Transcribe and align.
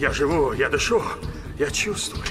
Я 0.00 0.12
живу, 0.12 0.52
я 0.52 0.68
дышу, 0.68 1.02
я 1.58 1.68
чувствую. 1.72 2.22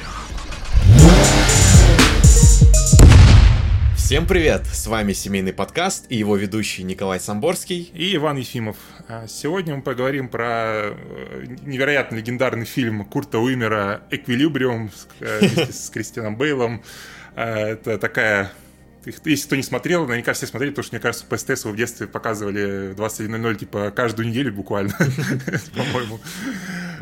Всем 3.98 4.26
привет! 4.26 4.66
С 4.68 4.88
вами 4.88 5.12
семейный 5.12 5.52
подкаст 5.52 6.06
и 6.08 6.16
его 6.16 6.38
ведущий 6.38 6.84
Николай 6.84 7.20
Самборский 7.20 7.92
и 7.94 8.16
Иван 8.16 8.38
Ефимов. 8.38 8.78
А 9.10 9.28
сегодня 9.28 9.76
мы 9.76 9.82
поговорим 9.82 10.30
про 10.30 10.94
э, 10.94 11.46
невероятно 11.66 12.16
легендарный 12.16 12.64
фильм 12.64 13.04
Курта 13.04 13.40
Уимера 13.40 14.02
«Эквилибриум» 14.12 14.90
э, 15.20 15.66
с 15.70 15.90
Кристианом 15.90 16.38
Бейлом. 16.38 16.82
А, 17.36 17.68
это 17.68 17.98
такая 17.98 18.50
если 19.26 19.46
кто 19.48 19.56
не 19.56 19.64
смотрел, 19.64 20.06
наверняка 20.06 20.34
все 20.34 20.48
смотрели, 20.48 20.72
потому 20.72 20.84
что, 20.84 20.96
мне 20.96 21.02
кажется, 21.02 21.26
по 21.26 21.38
СТС 21.38 21.66
в 21.66 21.76
детстве 21.76 22.08
показывали 22.08 22.94
21.00, 22.94 23.56
типа, 23.56 23.92
каждую 23.92 24.28
неделю 24.28 24.54
буквально, 24.54 24.94
по-моему. 25.76 26.20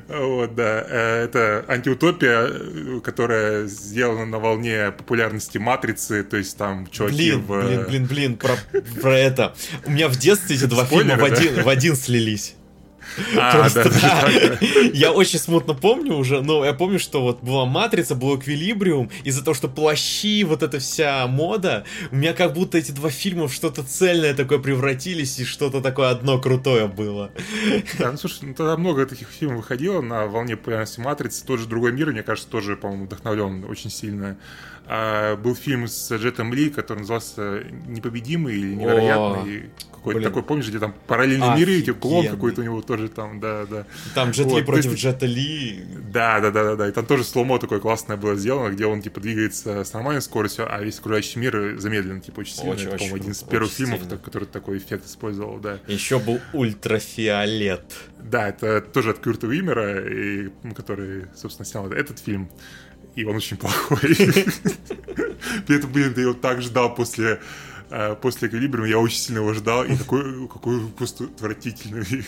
Вот, 0.08 0.56
да. 0.56 0.86
Э, 0.88 1.24
это 1.24 1.66
антиутопия, 1.68 3.02
которая 3.02 3.66
сделана 3.66 4.26
на 4.26 4.40
волне 4.40 4.92
популярности 4.92 5.58
Матрицы, 5.58 6.24
то 6.24 6.38
есть 6.38 6.58
там 6.58 6.88
чуваки 6.88 7.32
блин, 7.32 7.42
в... 7.42 7.66
Блин, 7.66 7.86
блин, 7.88 8.06
блин, 8.06 8.38
про, 8.38 8.56
про 9.02 9.18
это. 9.18 9.56
У 9.86 9.92
меня 9.92 10.08
в 10.08 10.18
детстве 10.18 10.56
эти 10.56 10.66
два 10.66 10.86
фильма 10.86 11.18
в 11.18 11.24
один, 11.24 11.64
в 11.64 11.70
один 11.70 11.96
слились. 11.96 12.56
А, 13.38 13.52
Просто, 13.52 13.90
да, 14.02 14.28
да. 14.28 14.58
Я 14.94 15.12
очень 15.12 15.40
смутно 15.40 15.74
помню 15.74 16.16
уже, 16.16 16.42
но 16.42 16.66
я 16.66 16.74
помню, 16.74 17.00
что 17.00 17.22
вот 17.22 17.42
была 17.42 17.66
Матрица, 17.66 18.16
был 18.16 18.38
Эквилибриум, 18.38 19.10
из-за 19.24 19.44
того, 19.44 19.56
что 19.56 19.68
плащи, 19.68 20.44
вот 20.44 20.64
эта 20.64 20.80
вся 20.80 21.26
мода, 21.28 21.86
у 22.12 22.16
меня 22.16 22.34
как 22.34 22.54
будто 22.54 22.78
эти 22.78 22.92
два 22.92 23.10
фильма 23.10 23.48
в 23.48 23.54
что-то 23.54 23.84
цельное 23.84 24.34
такое 24.34 24.60
превратились, 24.60 25.40
и 25.40 25.46
что-то 25.46 25.82
такое 25.82 26.10
одно 26.10 26.40
крутое 26.40 26.88
было. 26.88 27.32
Да, 28.00 28.12
ну 28.12 28.18
слушай, 28.18 28.40
ну, 28.44 28.54
тогда 28.54 28.78
много 28.78 29.06
таких 29.06 29.30
фильмов 29.30 29.58
выходило 29.58 30.02
на 30.02 30.26
волне 30.28 30.58
популярности 30.58 31.00
Матрицы, 31.00 31.46
тот 31.46 31.60
же 31.60 31.68
«Другой 31.68 31.92
мир», 31.92 32.12
мне 32.12 32.24
кажется, 32.24 32.50
тоже, 32.50 32.76
по-моему, 32.76 33.06
вдохновлен 33.06 33.66
очень 33.66 33.90
сильно. 33.90 34.38
А, 34.88 35.36
был 35.36 35.56
фильм 35.56 35.88
с 35.88 36.12
Джетом 36.16 36.54
Ли, 36.54 36.70
который 36.70 37.00
назывался 37.00 37.64
«Непобедимый» 37.88 38.56
или 38.56 38.76
«Невероятный». 38.76 39.70
Какой-то 39.92 40.22
такой, 40.22 40.44
помнишь, 40.44 40.68
где 40.68 40.78
там 40.78 40.94
параллельные 41.08 41.58
миры, 41.58 41.82
типа 41.82 42.00
клон 42.00 42.28
какой-то 42.28 42.62
у 42.62 42.64
него 42.64 42.82
тоже 42.84 43.10
там, 43.10 43.40
да, 43.40 43.66
да. 43.66 43.88
Там 44.14 44.30
Джет 44.30 44.46
вот, 44.46 44.60
Ли 44.60 44.64
против 44.64 44.92
есть, 44.92 45.02
Джета 45.02 45.26
Ли. 45.26 45.84
Да, 46.12 46.40
да, 46.40 46.52
да, 46.52 46.64
да, 46.64 46.76
да. 46.76 46.90
И 46.90 46.92
там 46.92 47.08
тоже 47.08 47.24
сломо 47.24 47.58
такое 47.58 47.80
классное 47.80 48.16
было 48.16 48.36
сделано, 48.36 48.72
где 48.72 48.86
он, 48.86 49.02
типа, 49.02 49.20
двигается 49.20 49.84
с 49.84 49.94
нормальной 49.94 50.22
скоростью, 50.22 50.72
а 50.72 50.80
весь 50.82 51.00
окружающий 51.00 51.40
мир 51.40 51.80
замедлен, 51.80 52.22
типа, 52.22 52.42
очень 52.42 52.54
сильно. 52.56 52.74
Очень, 52.74 52.88
Это, 52.88 52.98
по-моему, 52.98 53.16
один 53.16 53.32
из 53.32 53.42
первых 53.42 53.72
фильмов, 53.72 54.02
сильно. 54.02 54.18
который 54.20 54.48
такой 54.48 54.78
эффект 54.78 55.08
использовал, 55.08 55.58
да. 55.58 55.80
Еще 55.88 56.20
был 56.20 56.40
ультрафиолет. 56.54 57.92
Да, 58.20 58.50
это 58.50 58.82
тоже 58.82 59.10
от 59.10 59.20
Кюрта 59.20 59.48
Уимера, 59.48 60.08
и, 60.08 60.52
который, 60.76 61.26
собственно, 61.36 61.66
снял 61.66 61.92
этот 61.92 62.20
фильм 62.20 62.50
и 63.16 63.24
он 63.24 63.38
очень 63.38 63.58
плохой. 63.58 64.00
При 65.68 65.78
этом, 65.78 65.92
блин, 65.92 66.14
я 66.16 66.24
его 66.24 66.34
так 66.34 66.62
ждал 66.62 66.94
после 66.96 67.40
э, 67.90 68.16
после 68.16 68.50
Калибрима 68.50 68.88
я 68.88 69.00
очень 69.00 69.18
сильно 69.18 69.40
его 69.40 69.54
ждал, 69.54 69.84
и 69.84 69.96
какой, 69.96 70.48
какой 70.48 70.88
просто 70.90 71.26
отвратительный. 71.26 72.26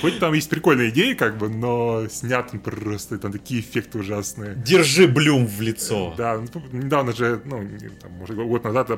Хоть 0.00 0.18
там 0.18 0.34
есть 0.34 0.50
прикольные 0.50 0.90
идеи, 0.90 1.14
как 1.14 1.38
бы, 1.38 1.48
но 1.48 2.06
снят 2.08 2.50
он 2.52 2.60
просто, 2.60 3.18
там 3.18 3.32
такие 3.32 3.60
эффекты 3.60 3.98
ужасные. 3.98 4.54
Держи 4.56 5.06
Блюм 5.06 5.46
в 5.46 5.60
лицо. 5.60 6.14
Да, 6.16 6.38
ну, 6.38 6.62
недавно 6.72 7.12
же, 7.12 7.40
ну, 7.44 7.66
там, 8.00 8.12
может, 8.12 8.36
год 8.36 8.64
назад 8.64 8.88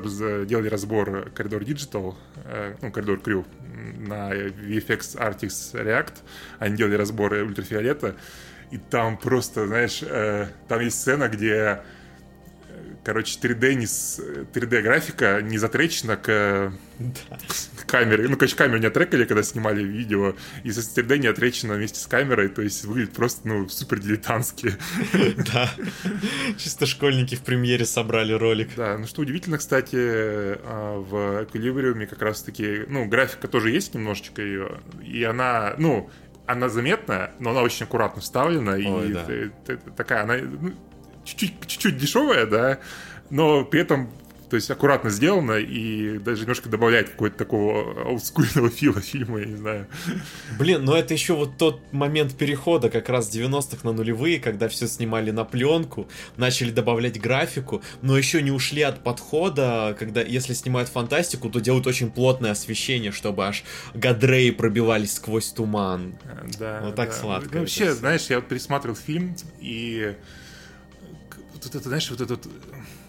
делали 0.47 0.67
разбор 0.67 1.29
Коридор 1.33 1.61
Digital, 1.61 2.15
э, 2.45 2.75
ну, 2.81 2.91
Коридор 2.91 3.19
Крю 3.19 3.45
на 3.97 4.33
VFX 4.33 5.17
Artix 5.17 5.73
React, 5.73 6.13
они 6.59 6.77
делали 6.77 6.95
разборы 6.95 7.45
ультрафиолета, 7.45 8.15
и 8.71 8.77
там 8.77 9.17
просто, 9.17 9.67
знаешь, 9.67 10.01
э, 10.01 10.47
там 10.67 10.81
есть 10.81 10.99
сцена, 10.99 11.27
где 11.27 11.81
короче, 13.05 13.39
3D, 13.39 13.75
не 13.75 13.85
с, 13.85 14.19
3D 14.19 14.81
графика 14.81 15.39
не 15.41 15.57
затречена 15.59 16.17
к, 16.17 16.73
да. 16.99 17.37
к 17.77 17.85
камере. 17.85 18.27
Ну, 18.27 18.35
конечно, 18.35 18.57
камеру 18.57 18.79
не 18.79 18.87
отрекали, 18.87 19.25
когда 19.25 19.43
снимали 19.43 19.83
видео, 19.83 20.35
и 20.63 20.69
3D 20.69 21.19
не 21.19 21.27
отречено 21.27 21.75
вместе 21.75 21.99
с 21.99 22.07
камерой, 22.07 22.49
то 22.49 22.63
есть 22.63 22.83
выглядит 22.83 23.13
просто, 23.13 23.47
ну, 23.47 23.69
супер 23.69 23.99
дилетантски. 23.99 24.73
Да. 25.53 25.69
Чисто 26.57 26.85
школьники 26.85 27.35
в 27.35 27.41
премьере 27.41 27.85
собрали 27.85 28.33
ролик. 28.33 28.69
Да, 28.75 28.97
ну 28.97 29.05
что 29.05 29.21
удивительно, 29.21 29.59
кстати, 29.59 29.95
а, 29.97 30.99
в 30.99 31.43
Эквилибриуме 31.43 32.07
как 32.07 32.21
раз-таки, 32.21 32.83
ну, 32.87 33.05
графика 33.05 33.47
тоже 33.47 33.69
есть 33.69 33.93
немножечко 33.93 34.41
ее, 34.41 34.79
и 35.03 35.23
она, 35.23 35.75
ну, 35.77 36.09
она 36.47 36.69
заметная, 36.69 37.31
но 37.39 37.51
она 37.51 37.61
очень 37.61 37.85
аккуратно 37.85 38.21
вставлена. 38.21 38.73
Ой, 38.73 39.09
и 39.09 39.13
да. 39.13 39.77
такая, 39.95 40.23
она 40.23 40.37
ну, 40.37 40.73
чуть-чуть, 41.25 41.53
чуть-чуть 41.67 41.97
дешевая, 41.97 42.45
да, 42.45 42.79
но 43.29 43.65
при 43.65 43.81
этом 43.81 44.09
то 44.49 44.57
есть 44.57 44.69
аккуратно 44.69 45.09
сделано 45.09 45.53
и 45.53 46.19
даже 46.19 46.41
немножко 46.41 46.69
добавляет 46.69 47.09
какого-то 47.09 47.37
такого 47.37 48.03
олдскульного 48.03 48.69
фила 48.69 49.01
фильма, 49.01 49.39
я 49.39 49.45
не 49.45 49.55
знаю. 49.55 49.87
Блин, 50.57 50.85
но 50.85 50.95
это 50.95 51.13
еще 51.13 51.33
вот 51.33 51.57
тот 51.57 51.81
момент 51.91 52.35
перехода 52.35 52.89
как 52.89 53.09
раз 53.09 53.33
90-х 53.35 53.79
на 53.83 53.91
нулевые, 53.91 54.39
когда 54.39 54.67
все 54.67 54.87
снимали 54.87 55.31
на 55.31 55.45
пленку, 55.45 56.07
начали 56.37 56.71
добавлять 56.71 57.19
графику, 57.19 57.81
но 58.01 58.17
еще 58.17 58.41
не 58.41 58.51
ушли 58.51 58.83
от 58.83 59.03
подхода, 59.03 59.95
когда 59.97 60.21
если 60.21 60.53
снимают 60.53 60.89
фантастику, 60.89 61.49
то 61.49 61.59
делают 61.59 61.87
очень 61.87 62.11
плотное 62.11 62.51
освещение, 62.51 63.11
чтобы 63.11 63.47
аж 63.47 63.63
гадреи 63.93 64.51
пробивались 64.51 65.15
сквозь 65.15 65.47
туман. 65.47 66.15
Да, 66.59 66.81
вот 66.83 66.95
так 66.95 67.09
да. 67.09 67.15
сладко. 67.15 67.49
Ну, 67.53 67.59
вообще, 67.61 67.93
знаешь, 67.93 68.27
я 68.29 68.37
вот 68.37 68.47
пересматривал 68.47 68.95
фильм 68.95 69.35
и 69.59 70.15
вот 71.63 71.75
это, 71.75 71.87
знаешь, 71.87 72.09
вот 72.09 72.21
этот 72.21 72.45
а, 72.45 72.49
не, 72.49 73.04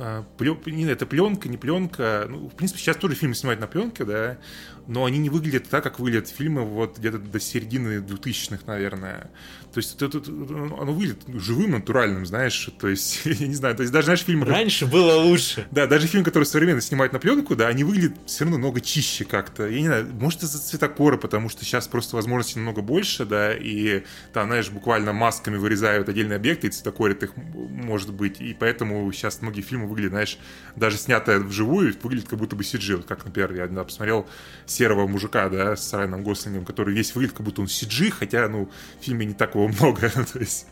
это 0.00 1.06
пленка, 1.06 1.48
не 1.48 1.56
пленка. 1.56 2.26
Ну, 2.28 2.48
в 2.48 2.54
принципе, 2.54 2.80
сейчас 2.80 2.96
тоже 2.96 3.14
фильмы 3.14 3.34
снимают 3.34 3.60
на 3.60 3.66
пленке, 3.66 4.04
да, 4.04 4.38
но 4.86 5.04
они 5.04 5.18
не 5.18 5.30
выглядят 5.30 5.68
так, 5.68 5.84
как 5.84 6.00
выглядят 6.00 6.28
фильмы 6.28 6.64
вот 6.64 6.98
где-то 6.98 7.18
до 7.18 7.38
середины 7.38 7.98
2000-х, 7.98 8.62
наверное. 8.66 9.30
То 9.72 9.78
есть 9.78 9.94
это, 10.02 10.18
это, 10.18 10.30
оно 10.30 10.92
выглядит 10.92 11.22
живым, 11.28 11.72
натуральным, 11.72 12.26
знаешь, 12.26 12.68
то 12.78 12.88
есть, 12.88 13.20
я 13.24 13.46
не 13.46 13.54
знаю, 13.54 13.76
то 13.76 13.82
есть 13.82 13.92
даже, 13.92 14.06
знаешь, 14.06 14.24
фильмы... 14.24 14.46
Раньше 14.46 14.86
было 14.86 15.14
лучше. 15.22 15.66
Да, 15.70 15.86
даже 15.86 16.08
фильмы, 16.08 16.24
которые 16.24 16.46
современно 16.46 16.80
снимают 16.80 17.12
на 17.12 17.20
пленку, 17.20 17.54
да, 17.54 17.68
они 17.68 17.84
выглядят 17.84 18.14
все 18.26 18.44
равно 18.44 18.58
много 18.58 18.80
чище 18.80 19.24
как-то. 19.24 19.68
Я 19.68 19.80
не 19.80 19.86
знаю, 19.86 20.08
может, 20.12 20.42
из-за 20.42 20.58
цветокора, 20.58 21.16
потому 21.16 21.48
что 21.48 21.64
сейчас 21.64 21.86
просто 21.86 22.16
возможностей 22.16 22.58
намного 22.58 22.82
больше, 22.82 23.24
да, 23.24 23.54
и 23.54 24.02
там, 24.32 24.48
знаешь, 24.48 24.70
буквально 24.70 25.12
масками 25.12 25.56
вырезают 25.56 26.08
отдельные 26.08 26.36
объекты 26.36 26.66
и 26.66 26.70
цветокорят 26.70 27.22
их, 27.22 27.36
может 27.36 28.12
быть, 28.12 28.40
и 28.40 28.56
поэтому 28.58 29.10
сейчас 29.12 29.40
многие 29.40 29.60
фильмы 29.60 29.86
выглядят, 29.90 30.12
знаешь, 30.12 30.38
даже 30.76 30.96
снятое 30.96 31.40
вживую, 31.40 31.94
выглядит 32.02 32.28
как 32.28 32.38
будто 32.38 32.56
бы 32.56 32.62
CG, 32.62 33.02
как, 33.02 33.24
например, 33.24 33.52
я 33.54 33.66
да, 33.66 33.84
посмотрел 33.84 34.26
серого 34.66 35.06
мужика, 35.06 35.48
да, 35.48 35.76
с 35.76 35.92
Райаном 35.92 36.22
Гослингом, 36.22 36.64
который 36.64 36.94
весь 36.94 37.14
выглядит, 37.14 37.36
как 37.36 37.44
будто 37.44 37.60
он 37.60 37.66
CG, 37.66 38.10
хотя, 38.10 38.48
ну, 38.48 38.70
в 39.00 39.04
фильме 39.04 39.26
не 39.26 39.34
так 39.34 39.54
его 39.54 39.68
много, 39.68 40.08
то 40.32 40.38
есть... 40.38 40.66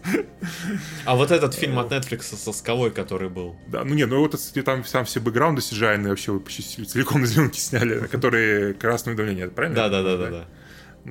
А 1.04 1.16
вот 1.16 1.30
этот 1.30 1.54
фильм 1.54 1.78
от 1.78 1.92
Netflix 1.92 2.22
со 2.36 2.52
скалой, 2.52 2.90
который 2.90 3.28
был? 3.28 3.56
Да, 3.66 3.84
ну 3.84 3.94
не, 3.94 4.06
ну 4.06 4.20
вот 4.20 4.36
там, 4.64 4.82
там 4.82 5.04
все 5.04 5.20
бэкграунды 5.20 5.60
CGI 5.60 6.08
вообще 6.08 6.38
почти 6.38 6.84
целиком 6.84 7.20
на 7.20 7.26
зеленке 7.26 7.60
сняли, 7.60 8.06
которые 8.06 8.74
красное 8.74 9.14
уведомление, 9.14 9.48
правильно? 9.48 9.76
Да, 9.76 9.88
да, 9.88 10.02
да, 10.02 10.16
да, 10.16 10.30
да. 10.30 10.48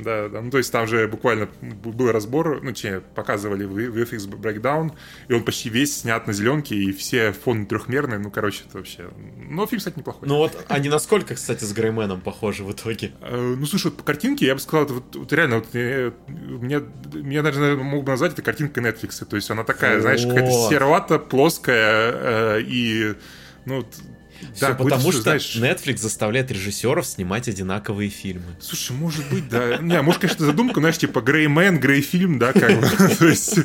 Да, 0.04 0.30
да, 0.30 0.42
ну 0.42 0.52
то 0.52 0.58
есть 0.58 0.72
там 0.72 0.88
же 0.88 1.08
буквально 1.08 1.48
был 1.62 2.12
разбор, 2.12 2.62
ну, 2.62 2.72
точнее, 2.72 3.02
показывали 3.02 3.68
VFX 3.68 4.30
Breakdown, 4.30 4.92
и 5.28 5.34
он 5.34 5.44
почти 5.44 5.70
весь 5.70 6.02
снят 6.02 6.26
на 6.28 6.34
зеленке, 6.34 6.76
и 6.76 6.92
все 6.92 7.32
фоны 7.32 7.66
трехмерные, 7.66 8.20
ну, 8.20 8.32
короче, 8.32 8.64
это 8.68 8.78
вообще... 8.78 9.10
Но 9.38 9.66
фильм, 9.66 9.80
кстати, 9.80 9.98
неплохой. 9.98 10.28
Ну 10.28 10.38
вот, 10.38 10.66
они 10.68 10.90
насколько, 10.90 11.36
кстати, 11.36 11.64
с 11.64 11.74
Грейменом 11.74 12.22
похожи 12.22 12.64
в 12.64 12.72
итоге? 12.72 13.14
Э, 13.22 13.56
ну, 13.58 13.66
слушай, 13.66 13.86
вот 13.86 13.98
по 13.98 14.04
картинке 14.04 14.46
я 14.46 14.56
бы 14.56 14.62
сказал, 14.62 14.86
это 14.86 14.94
вот, 14.96 15.16
вот 15.16 15.34
реально, 15.34 15.58
вот, 15.58 15.74
мне, 15.74 16.82
мне 17.14 17.42
даже 17.42 17.76
мог 17.78 18.04
бы 18.04 18.12
назвать 18.12 18.34
это 18.34 18.42
картинка 18.42 18.82
Netflix, 18.82 19.26
то 19.26 19.36
есть 19.36 19.50
она 19.50 19.64
такая, 19.64 19.96
вот. 19.96 20.02
знаешь, 20.02 20.26
какая-то 20.26 20.70
серовато, 20.70 21.20
плоская, 21.20 22.12
э, 22.14 22.62
и, 22.62 23.16
ну, 23.66 23.86
все 24.54 24.68
да, 24.68 24.74
потому 24.74 25.12
что 25.12 25.22
знаешь... 25.22 25.56
Netflix 25.56 25.98
заставляет 25.98 26.52
режиссеров 26.52 27.06
снимать 27.06 27.48
одинаковые 27.48 28.10
фильмы. 28.10 28.56
Слушай, 28.60 28.94
может 28.94 29.28
быть, 29.30 29.50
да. 29.50 29.78
Не, 29.78 30.02
может, 30.02 30.22
конечно, 30.22 30.46
задумка, 30.46 30.80
знаешь, 30.80 30.98
типа 30.98 31.22
Грей 31.22 31.48
Мэн, 31.48 31.80
Грей 31.80 32.02
фильм, 32.02 32.40
да, 32.40 32.54
как 32.54 32.80
бы. 32.80 32.88
То 33.20 33.28
есть 33.28 33.58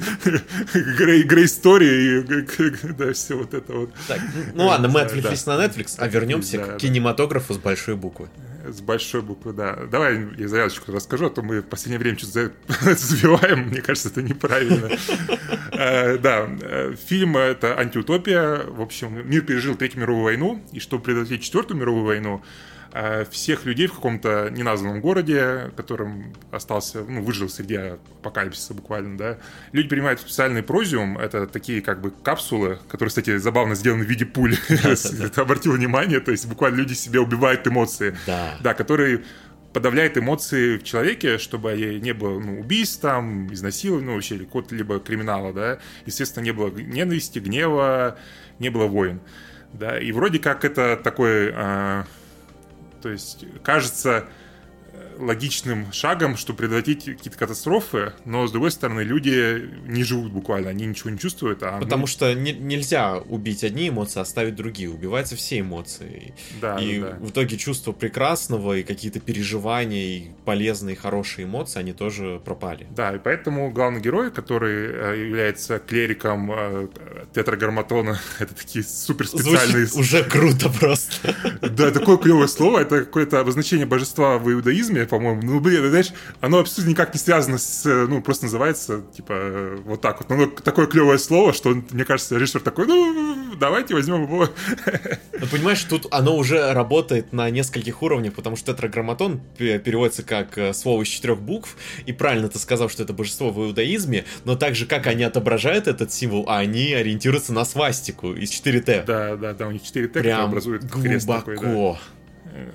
Грей 0.73 1.45
история 1.45 2.21
и 2.21 2.23
да, 2.93 3.13
все 3.13 3.37
вот 3.37 3.55
это 3.55 3.73
вот. 3.73 3.91
Так, 4.09 4.21
ну 4.55 4.67
ладно, 4.67 4.89
мы 4.89 5.01
отвлеклись 5.01 5.47
на 5.47 5.53
Netflix, 5.53 5.95
а 5.99 6.09
вернемся 6.09 6.59
к 6.59 6.77
кинематографу 6.79 7.55
с 7.55 7.59
большой 7.59 7.97
буквы 7.97 8.29
с 8.69 8.81
большой 8.81 9.23
буквы, 9.23 9.53
да. 9.53 9.77
Давай 9.91 10.27
я 10.39 10.49
завязочку 10.49 10.93
расскажу, 10.93 11.27
а 11.27 11.31
то 11.31 11.43
мы 11.43 11.61
в 11.61 11.67
последнее 11.67 11.99
время 11.99 12.19
что-то 12.19 12.53
забиваем, 12.97 13.69
мне 13.69 13.81
кажется, 13.81 14.09
это 14.09 14.23
неправильно. 14.23 14.91
Э, 15.73 16.19
да, 16.19 16.49
э, 16.61 16.95
фильм— 17.07 17.37
это 17.39 17.79
антиутопия. 17.79 18.65
В 18.67 18.81
общем, 18.81 19.29
мир 19.29 19.43
пережил 19.43 19.75
Третью 19.75 20.01
мировую 20.01 20.25
войну, 20.25 20.63
и 20.73 20.81
чтобы 20.81 21.03
предотвратить 21.03 21.43
Четвертую 21.43 21.79
мировую 21.79 22.05
войну, 22.05 22.43
всех 23.31 23.65
людей 23.65 23.87
в 23.87 23.95
каком-то 23.95 24.51
неназванном 24.51 25.01
городе, 25.01 25.71
которым 25.77 26.35
остался, 26.51 27.03
ну, 27.03 27.23
выжил 27.23 27.49
среди 27.49 27.77
апокалипсиса 27.77 28.75
буквально, 28.75 29.17
да, 29.17 29.39
люди 29.73 29.89
принимают 29.89 30.21
специальный 30.21 30.63
прозиум, 30.63 31.19
это 31.19 31.47
такие 31.47 31.81
как 31.81 32.01
бы 32.01 32.11
капсулы, 32.11 32.79
которые, 32.89 33.09
кстати, 33.09 33.39
забавно 33.39 33.75
сделаны 33.75 34.05
в 34.05 34.09
виде 34.09 34.27
пуль, 34.27 34.57
это 34.69 35.41
обратил 35.41 35.73
внимание, 35.73 36.21
то 36.21 36.31
есть 36.31 36.47
буквально 36.47 36.77
люди 36.77 36.93
себе 36.93 37.21
убивают 37.21 37.67
эмоции, 37.67 38.15
да, 38.61 38.75
которые 38.75 39.23
подавляет 39.73 40.19
эмоции 40.19 40.77
в 40.77 40.85
человеке, 40.85 41.39
чтобы 41.39 41.75
не 42.03 42.13
было 42.13 42.39
ну, 42.39 42.61
убийств, 42.61 43.01
там, 43.01 43.53
изнасилований, 43.53 44.07
ну, 44.07 44.15
вообще, 44.15 44.39
какого-либо 44.39 45.01
криминала, 45.01 45.53
да. 45.53 45.79
Естественно, 46.07 46.45
не 46.45 46.53
было 46.53 46.69
ненависти, 46.69 47.39
гнева, 47.39 48.19
не 48.59 48.69
было 48.69 48.87
войн, 48.87 49.21
да. 49.73 49.99
И 49.99 50.13
вроде 50.13 50.39
как 50.39 50.65
это 50.65 51.01
такой, 51.03 51.53
а, 51.55 52.05
то 53.03 53.09
есть, 53.11 53.45
кажется, 53.63 54.27
логичным 55.23 55.93
шагом, 55.93 56.37
чтобы 56.37 56.59
предотвратить 56.59 57.05
какие-то 57.05 57.39
катастрофы, 57.39 58.13
но, 58.25 58.47
с 58.47 58.53
другой 58.53 58.71
стороны, 58.71 59.01
люди 59.01 59.71
не 59.87 60.03
живут 60.05 60.33
буквально, 60.33 60.71
они 60.71 60.87
ничего 60.87 61.11
не 61.11 61.19
чувствуют. 61.19 61.63
А 61.63 61.79
Потому 61.79 62.03
мы... 62.03 62.09
что 62.09 62.33
не, 62.35 62.53
нельзя 62.53 63.17
убить 63.19 63.65
одни 63.65 63.89
эмоции, 63.89 64.19
а 64.19 64.23
оставить 64.23 64.55
другие. 64.55 64.91
Убиваются 64.91 65.37
все 65.37 65.61
эмоции. 65.61 66.35
Да, 66.61 66.79
и 66.79 67.01
да, 67.01 67.17
в 67.21 67.31
итоге 67.31 67.57
чувство 67.57 67.93
прекрасного 67.93 68.79
и 68.79 68.83
какие-то 68.83 69.21
переживания, 69.21 70.03
и 70.03 70.31
полезные, 70.45 70.97
хорошие 70.97 71.47
эмоции, 71.47 71.79
они 71.79 71.93
тоже 71.93 72.41
пропали. 72.45 72.87
Да, 72.91 73.15
и 73.15 73.19
поэтому 73.19 73.71
главный 73.71 74.01
герой, 74.01 74.31
который 74.31 74.87
э, 74.87 75.27
является 75.27 75.79
клериком 75.79 76.51
э, 76.53 76.89
тетраграмматона, 77.33 78.21
это 78.39 78.55
такие 78.55 78.85
суперспециальные... 78.85 79.87
Звучит 79.87 80.01
уже 80.01 80.25
круто 80.25 80.69
просто. 80.69 81.35
Да, 81.61 81.91
такое 81.91 82.17
клевое 82.17 82.49
слово, 82.49 82.81
это 82.81 83.01
какое-то 83.01 83.41
обозначение 83.41 83.87
божества 83.87 84.39
в 84.39 84.51
иудаизме, 84.51 85.07
по-моему. 85.13 85.43
Ну, 85.43 85.61
блин, 85.61 85.87
знаешь, 85.91 86.11
оно 86.41 86.61
абсолютно 86.61 86.93
никак 86.93 87.13
не 87.13 87.21
связано 87.21 87.59
с, 87.59 87.85
ну, 87.85 88.23
просто 88.23 88.47
называется, 88.47 89.03
типа, 89.15 89.77
вот 89.85 90.01
так 90.01 90.21
вот. 90.21 90.31
Но 90.31 90.47
такое 90.47 90.87
клевое 90.87 91.19
слово, 91.19 91.53
что, 91.53 91.75
мне 91.91 92.07
кажется, 92.07 92.35
режиссер 92.39 92.61
такой, 92.61 92.87
ну, 92.87 93.55
давайте 93.61 93.93
возьмем 93.95 94.23
его. 94.23 94.49
Ну, 95.43 95.49
понимаешь, 95.49 95.83
тут 95.83 96.07
оно 96.13 96.37
уже 96.37 96.73
работает 96.73 97.33
на 97.33 97.51
нескольких 97.51 98.01
уровнях, 98.01 98.33
потому 98.35 98.55
что 98.55 98.73
тетраграмматон 98.73 99.41
переводится 99.59 100.23
как 100.23 100.57
э, 100.57 100.73
слово 100.73 101.03
из 101.03 101.09
четырех 101.09 101.41
букв, 101.41 101.77
и 102.07 102.13
правильно 102.13 102.49
ты 102.49 102.61
сказал, 102.61 102.89
что 102.89 103.03
это 103.03 103.13
божество 103.13 103.51
в 103.51 103.59
иудаизме, 103.59 104.25
но 104.45 104.55
также 104.55 104.87
как 104.87 105.09
они 105.09 105.25
отображают 105.25 105.89
этот 105.89 106.13
символ, 106.13 106.45
а 106.47 106.59
они 106.59 106.95
ориентируются 106.95 107.53
на 107.53 107.65
свастику 107.65 108.33
из 108.35 108.53
4Т. 108.53 109.05
Да, 109.05 109.37
да, 109.37 109.53
да, 109.53 109.67
у 109.67 109.73
них 109.73 109.83
4Т, 109.83 110.21
Прям 110.21 110.45
образует 110.45 110.89
крест 110.89 111.27
такой, 111.27 111.59
да. 111.59 111.99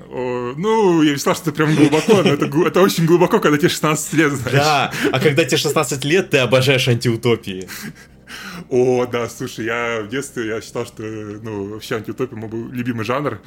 Ну, 0.09 1.03
я 1.03 1.11
не 1.11 1.17
сказал, 1.17 1.35
что 1.35 1.49
это 1.49 1.57
прям 1.57 1.75
глубоко, 1.75 2.21
но 2.23 2.29
это, 2.31 2.45
это 2.45 2.81
очень 2.81 3.05
глубоко, 3.05 3.39
когда 3.39 3.57
тебе 3.57 3.69
16 3.69 4.13
лет, 4.13 4.31
знаешь. 4.31 4.57
Да, 4.57 4.91
а 5.11 5.19
когда 5.19 5.43
тебе 5.43 5.57
16 5.57 6.03
лет, 6.05 6.29
ты 6.31 6.37
обожаешь 6.39 6.87
антиутопии. 6.87 7.67
О, 8.69 9.05
да, 9.05 9.29
слушай, 9.29 9.65
я 9.65 10.01
в 10.01 10.09
детстве 10.09 10.47
я 10.47 10.61
считал, 10.61 10.85
что 10.85 11.03
ну, 11.03 11.73
вообще 11.73 11.95
антиутопия 11.95 12.37
мой 12.37 12.49
был 12.49 12.67
любимый 12.69 13.05
жанр. 13.05 13.39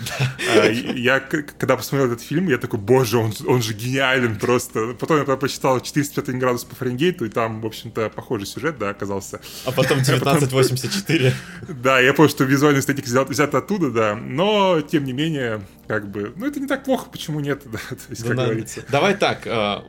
А, 0.57 0.67
я, 0.67 1.21
когда 1.21 1.77
посмотрел 1.77 2.13
этот 2.13 2.23
фильм, 2.25 2.49
я 2.49 2.59
такой, 2.59 2.79
боже, 2.79 3.19
он, 3.19 3.33
он 3.47 3.63
же 3.63 3.75
гениален 3.75 4.37
просто. 4.39 4.95
Потом 4.95 5.19
я 5.19 5.25
почитал 5.37 5.81
405 5.81 6.39
градус 6.39 6.65
по 6.65 6.75
Фаренгейту, 6.77 7.25
и 7.25 7.29
там, 7.29 7.61
в 7.61 7.67
общем-то, 7.67 8.11
похожий 8.11 8.47
сюжет, 8.47 8.79
да, 8.79 8.91
оказался. 8.91 9.41
А 9.65 9.73
потом 9.73 9.99
1984. 10.01 11.35
Да, 11.69 12.01
я 12.01 12.15
понял, 12.15 12.31
что 12.31 12.45
визуальный 12.45 12.81
эстетик 12.81 13.07
взят 13.07 13.55
оттуда, 13.55 13.91
да, 13.91 14.15
но, 14.15 14.81
тем 14.81 15.05
не 15.05 15.13
менее, 15.13 15.63
как 15.87 16.11
бы, 16.11 16.33
ну, 16.37 16.47
это 16.47 16.61
не 16.61 16.67
так 16.67 16.85
плохо, 16.85 17.11
почему 17.11 17.41
нет, 17.41 17.63
да, 17.73 17.79
то 17.79 17.97
есть, 18.09 18.23
как 18.23 18.37
говорится. 18.37 18.85
Давай 18.89 19.15
так, 19.15 19.43
а, 19.47 19.85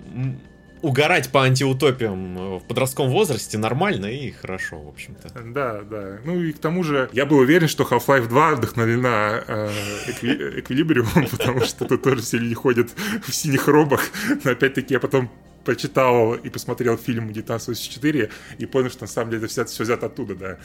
угорать 0.82 1.32
по 1.32 1.44
антиутопиям 1.44 2.38
э, 2.38 2.60
в 2.60 2.64
подростковом 2.64 3.12
возрасте 3.12 3.58
нормально 3.58 4.08
и 4.08 4.32
хорошо, 4.32 4.80
в 4.80 4.90
общем-то. 4.90 5.30
Да, 5.46 5.82
да. 5.82 6.20
Ну 6.26 6.42
и 6.42 6.52
к 6.52 6.60
тому 6.60 6.84
же 6.84 7.10
я 7.14 7.26
был 7.26 7.38
уверен, 7.38 7.68
что 7.68 7.84
Half-Life 7.84 8.28
2 8.28 8.56
вдохновлена 8.56 9.44
э, 9.48 9.70
экви- 10.08 10.60
эквилибриумом, 10.60 11.28
потому 11.32 11.62
что 11.62 11.86
тут 11.86 12.04
тоже 12.04 12.22
все 12.22 12.38
люди 12.38 12.56
ходят 12.56 12.90
в 13.28 13.34
синих 13.34 13.68
робах. 13.68 14.02
Но 14.44 14.52
опять-таки 14.52 14.94
я 14.94 15.00
потом 15.00 15.30
почитал 15.64 16.34
и 16.34 16.50
посмотрел 16.50 16.98
фильм 16.98 17.30
1984 17.30 18.30
и 18.58 18.66
понял, 18.66 18.90
что 18.90 19.04
на 19.04 19.08
самом 19.08 19.32
деле 19.32 19.46
это 19.46 19.66
все 19.66 19.84
взято 19.84 20.08
оттуда, 20.08 20.36
да. 20.36 20.58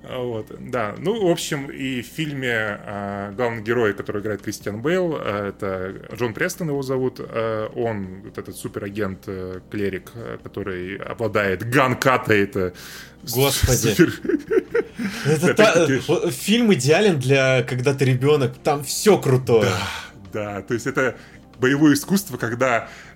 Вот, 0.09 0.47
да. 0.59 0.95
Ну, 0.99 1.27
в 1.27 1.31
общем, 1.31 1.71
и 1.71 2.03
в 2.03 2.06
фильме 2.06 2.79
э, 2.85 3.33
главный 3.37 3.62
герой, 3.62 3.95
который 3.95 4.21
играет 4.21 4.43
Кристиан 4.43 4.83
Бейл, 4.83 5.17
э, 5.17 5.49
это 5.49 5.95
Джон 6.15 6.35
Престон 6.35 6.69
его 6.69 6.83
зовут. 6.83 7.21
Э, 7.21 7.69
он 7.75 8.23
вот 8.25 8.37
этот 8.37 8.56
суперагент, 8.56 9.25
э, 9.27 9.61
клерик, 9.71 10.12
э, 10.15 10.39
который 10.43 10.97
обладает 10.97 11.69
ганкатой, 11.69 12.43
это 12.43 12.75
Господи. 13.23 13.95
Супер... 13.95 14.12
Это 15.27 15.55
та... 15.55 15.87
Фильм 16.31 16.73
идеален 16.75 17.19
для 17.19 17.62
когда 17.62 17.95
ты 17.95 18.05
ребенок, 18.05 18.53
там 18.62 18.85
все 18.85 19.19
крутое. 19.19 19.71
Да, 20.33 20.55
да, 20.55 20.62
то 20.62 20.75
есть 20.75 20.87
это 20.87 21.17
боевое 21.59 21.95
искусство, 21.95 22.37
когда 22.37 22.89
Э, 22.89 23.13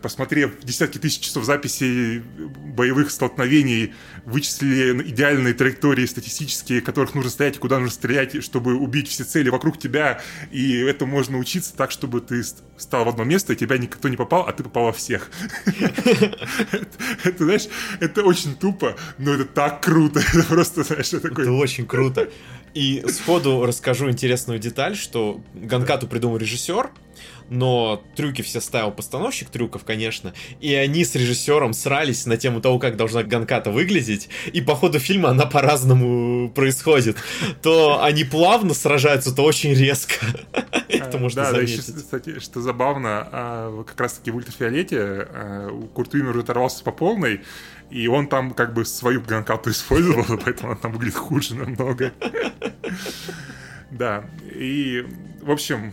посмотрев 0.00 0.52
десятки 0.62 0.96
тысяч 0.96 1.20
часов 1.20 1.44
записей 1.44 2.20
боевых 2.20 3.10
столкновений, 3.10 3.92
вычислили 4.24 5.10
идеальные 5.10 5.52
траектории 5.52 6.06
статистические, 6.06 6.80
которых 6.80 7.14
нужно 7.14 7.30
стоять 7.30 7.56
и 7.56 7.58
куда 7.58 7.78
нужно 7.78 7.92
стрелять, 7.92 8.42
чтобы 8.42 8.76
убить 8.76 9.08
все 9.08 9.24
цели 9.24 9.50
вокруг 9.50 9.78
тебя, 9.78 10.22
и 10.50 10.78
это 10.78 11.04
можно 11.04 11.36
учиться 11.36 11.76
так, 11.76 11.90
чтобы 11.90 12.22
ты 12.22 12.42
стал 12.78 13.04
в 13.04 13.08
одно 13.10 13.24
место, 13.24 13.52
и 13.52 13.56
тебя 13.56 13.76
никто 13.76 14.08
не 14.08 14.16
попал, 14.16 14.46
а 14.48 14.52
ты 14.52 14.64
попал 14.64 14.84
во 14.84 14.92
всех. 14.92 15.30
Это, 17.24 17.44
знаешь, 17.44 17.68
это 18.00 18.22
очень 18.22 18.56
тупо, 18.56 18.96
но 19.18 19.34
это 19.34 19.44
так 19.44 19.82
круто. 19.82 20.20
Это 20.32 20.44
просто, 20.44 20.82
знаешь, 20.82 21.10
такой... 21.10 21.44
Это 21.44 21.52
очень 21.52 21.86
круто. 21.86 22.28
И 22.74 23.04
сходу 23.08 23.66
расскажу 23.66 24.08
интересную 24.10 24.58
деталь, 24.58 24.96
что 24.96 25.42
Ганкату 25.54 26.06
придумал 26.06 26.38
режиссер, 26.38 26.90
но 27.52 28.02
трюки 28.16 28.40
все 28.42 28.60
ставил 28.60 28.90
постановщик 28.90 29.50
трюков, 29.50 29.84
конечно, 29.84 30.32
и 30.60 30.74
они 30.74 31.04
с 31.04 31.14
режиссером 31.14 31.74
срались 31.74 32.24
на 32.24 32.36
тему 32.38 32.60
того, 32.60 32.78
как 32.78 32.96
должна 32.96 33.22
Ганката 33.22 33.70
выглядеть, 33.70 34.30
и 34.52 34.62
по 34.62 34.74
ходу 34.74 34.98
фильма 34.98 35.30
она 35.30 35.44
по-разному 35.44 36.50
происходит. 36.50 37.18
То 37.60 38.02
они 38.02 38.24
плавно 38.24 38.72
сражаются, 38.72 39.34
то 39.34 39.44
очень 39.44 39.74
резко. 39.74 40.14
Это 40.88 41.18
можно 41.18 41.42
да, 41.42 41.50
заметить. 41.50 41.86
Да, 41.86 41.92
еще, 41.92 42.02
кстати, 42.02 42.40
что 42.40 42.62
забавно, 42.62 43.28
а, 43.30 43.84
как 43.84 44.00
раз-таки 44.00 44.30
в 44.30 44.36
ультрафиолете 44.36 44.98
а, 44.98 45.88
Курт 45.92 46.14
Уимер 46.14 46.38
оторвался 46.38 46.82
по 46.82 46.90
полной, 46.90 47.42
и 47.90 48.06
он 48.08 48.28
там 48.28 48.52
как 48.52 48.72
бы 48.72 48.86
свою 48.86 49.20
ганкату 49.20 49.70
использовал, 49.70 50.24
поэтому 50.44 50.72
она 50.72 50.80
там 50.80 50.92
выглядит 50.92 51.16
хуже 51.16 51.54
намного. 51.54 52.12
Да, 53.90 54.24
и, 54.50 55.06
в 55.42 55.50
общем, 55.50 55.92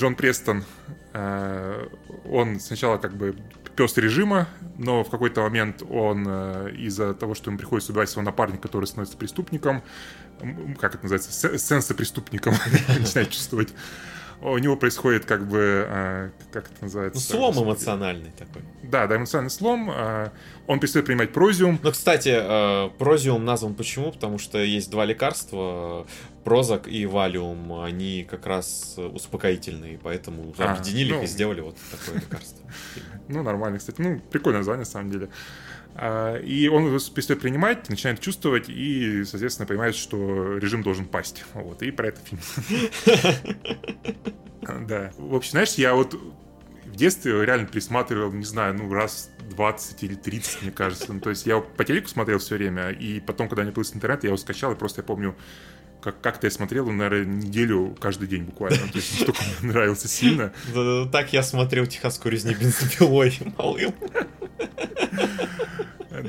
Джон 0.00 0.14
Престон, 0.14 0.64
э, 0.88 0.92
он 1.12 2.60
сначала 2.60 2.98
как 2.98 3.16
бы 3.16 3.36
пес 3.76 3.96
режима, 3.96 4.46
но 4.78 5.02
в 5.02 5.10
какой-то 5.10 5.42
момент 5.42 5.82
он 5.88 6.24
э, 6.28 6.72
из-за 6.76 7.14
того, 7.14 7.34
что 7.34 7.50
ему 7.50 7.58
приходится 7.58 7.92
убивать 7.92 8.10
своего 8.10 8.30
напарника, 8.30 8.62
который 8.62 8.84
становится 8.84 9.16
преступником, 9.16 9.82
как 10.78 10.94
это 10.94 11.04
называется, 11.04 11.58
сенса 11.58 11.94
преступником, 11.94 12.54
начинает 12.98 13.30
чувствовать 13.30 13.70
у 14.42 14.58
него 14.58 14.76
происходит 14.76 15.24
как 15.24 15.46
бы, 15.46 15.86
а, 15.88 16.30
как 16.52 16.70
это 16.70 16.84
называется? 16.84 17.20
Ну, 17.32 17.52
слом 17.52 17.64
эмоциональный 17.64 18.30
такой. 18.38 18.62
Да, 18.82 19.06
да, 19.06 19.16
эмоциональный 19.16 19.50
слом. 19.50 19.90
А, 19.92 20.32
он 20.66 20.80
перестает 20.80 21.06
принимать 21.06 21.32
прозиум. 21.32 21.78
Ну, 21.82 21.90
кстати, 21.90 22.32
а, 22.32 22.88
прозиум 22.90 23.44
назван 23.44 23.74
почему? 23.74 24.12
Потому 24.12 24.38
что 24.38 24.58
есть 24.58 24.90
два 24.90 25.04
лекарства, 25.04 26.06
прозак 26.44 26.88
и 26.88 27.04
валиум. 27.06 27.80
Они 27.82 28.26
как 28.28 28.46
раз 28.46 28.96
успокоительные, 28.96 29.98
поэтому 30.02 30.54
объединили 30.58 31.12
а, 31.12 31.16
ну, 31.16 31.22
их 31.22 31.24
и 31.24 31.26
сделали 31.26 31.60
вот 31.60 31.76
такое 31.90 32.20
лекарство. 32.20 32.66
Ну, 33.28 33.44
нормально, 33.44 33.78
кстати. 33.78 34.00
Ну, 34.00 34.18
прикольное 34.18 34.58
название, 34.58 34.80
на 34.80 34.90
самом 34.90 35.08
деле. 35.12 35.28
И 36.42 36.70
он 36.72 36.98
перестает 37.14 37.42
принимать, 37.42 37.88
начинает 37.90 38.20
чувствовать 38.20 38.68
и, 38.68 39.22
соответственно, 39.24 39.66
понимает, 39.66 39.94
что 39.94 40.56
режим 40.56 40.82
должен 40.82 41.04
пасть. 41.06 41.44
Вот, 41.52 41.82
и 41.82 41.90
про 41.90 42.08
это 42.08 42.20
фильм. 42.24 42.40
Да. 44.86 45.10
В 45.16 45.34
общем, 45.34 45.52
знаешь, 45.52 45.74
я 45.74 45.94
вот 45.94 46.14
в 46.84 46.96
детстве 46.96 47.44
реально 47.44 47.66
присматривал, 47.66 48.32
не 48.32 48.44
знаю, 48.44 48.74
ну, 48.74 48.92
раз 48.92 49.30
20 49.50 50.02
или 50.04 50.14
30, 50.14 50.62
мне 50.62 50.70
кажется. 50.70 51.12
Ну, 51.12 51.20
то 51.20 51.30
есть 51.30 51.46
я 51.46 51.60
по 51.60 51.84
телеку 51.84 52.08
смотрел 52.08 52.38
все 52.38 52.56
время, 52.56 52.90
и 52.90 53.20
потом, 53.20 53.48
когда 53.48 53.64
не 53.64 53.70
появился 53.70 53.96
интернет, 53.96 54.22
я 54.24 54.28
его 54.28 54.36
скачал, 54.36 54.72
и 54.72 54.76
просто 54.76 55.00
я 55.00 55.04
помню, 55.04 55.34
как, 56.02 56.20
как-то 56.20 56.46
я 56.46 56.50
смотрел, 56.50 56.90
наверное, 56.90 57.24
неделю 57.24 57.96
каждый 58.00 58.28
день 58.28 58.44
буквально. 58.44 58.78
То 58.88 58.96
есть 58.96 59.12
настолько 59.12 59.42
мне 59.42 59.72
нравился 59.72 60.08
сильно. 60.08 60.52
Так 61.12 61.32
я 61.32 61.42
смотрел 61.42 61.86
«Техасскую 61.86 62.32
резню 62.32 62.56
бензопилой» 62.58 63.38
малым. 63.58 63.94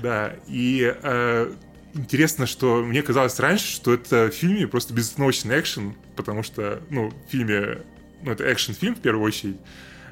Да, 0.01 0.33
и 0.47 0.95
э, 1.03 1.53
интересно, 1.93 2.45
что 2.45 2.81
мне 2.83 3.01
казалось 3.01 3.39
раньше, 3.39 3.67
что 3.67 3.93
это 3.93 4.29
в 4.31 4.35
фильме 4.35 4.67
просто 4.67 4.93
безостановочный 4.93 5.59
экшен, 5.59 5.95
потому 6.15 6.43
что, 6.43 6.81
ну, 6.89 7.09
в 7.09 7.31
фильме, 7.31 7.79
ну, 8.21 8.31
это 8.31 8.51
экшен-фильм 8.51 8.95
в 8.95 9.01
первую 9.01 9.25
очередь. 9.25 9.57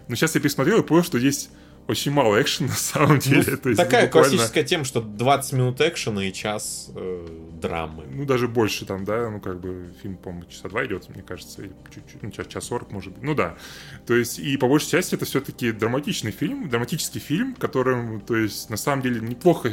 Но 0.08 0.16
сейчас 0.16 0.36
я 0.36 0.42
пересмотрел 0.42 0.82
и 0.82 0.86
понял, 0.86 1.04
что 1.04 1.20
здесь 1.20 1.50
очень 1.90 2.12
мало 2.12 2.40
экшена 2.40 2.70
на 2.70 2.76
самом 2.76 3.16
ну, 3.16 3.18
деле. 3.18 3.52
Ну, 3.52 3.58
То 3.58 3.70
есть 3.70 3.82
такая 3.82 4.06
буквально... 4.06 4.30
классическая 4.30 4.64
тема, 4.64 4.86
что 4.86 5.02
20 5.02 5.54
минут 5.54 5.82
экшена 5.82 6.24
и 6.26 6.32
час 6.32 6.92
э, 6.96 7.28
драмы. 7.60 8.06
Ну, 8.10 8.26
даже 8.26 8.48
больше 8.48 8.86
там, 8.86 9.06
да, 9.06 9.30
ну, 9.30 9.40
как 9.40 9.60
бы 9.60 9.92
фильм, 10.02 10.18
по-моему, 10.18 10.46
часа 10.50 10.70
два 10.70 10.86
идет, 10.86 11.10
мне 11.10 11.24
кажется, 11.24 11.64
чуть-чуть, 11.94 12.22
ну, 12.22 12.32
час, 12.32 12.48
час 12.48 12.66
40, 12.66 12.92
может 12.92 13.14
быть. 13.14 13.24
Ну, 13.24 13.34
да. 13.34 13.58
То 14.06 14.14
есть, 14.14 14.38
и 14.38 14.56
по 14.58 14.68
большей 14.68 14.92
части 14.92 15.16
это 15.16 15.26
все-таки 15.26 15.72
драматичный 15.72 16.32
фильм, 16.32 16.70
драматический 16.70 17.20
фильм, 17.20 17.56
которым, 17.56 18.22
то 18.22 18.36
есть, 18.36 18.70
на 18.70 18.78
самом 18.78 19.02
деле, 19.02 19.20
неплохо, 19.20 19.72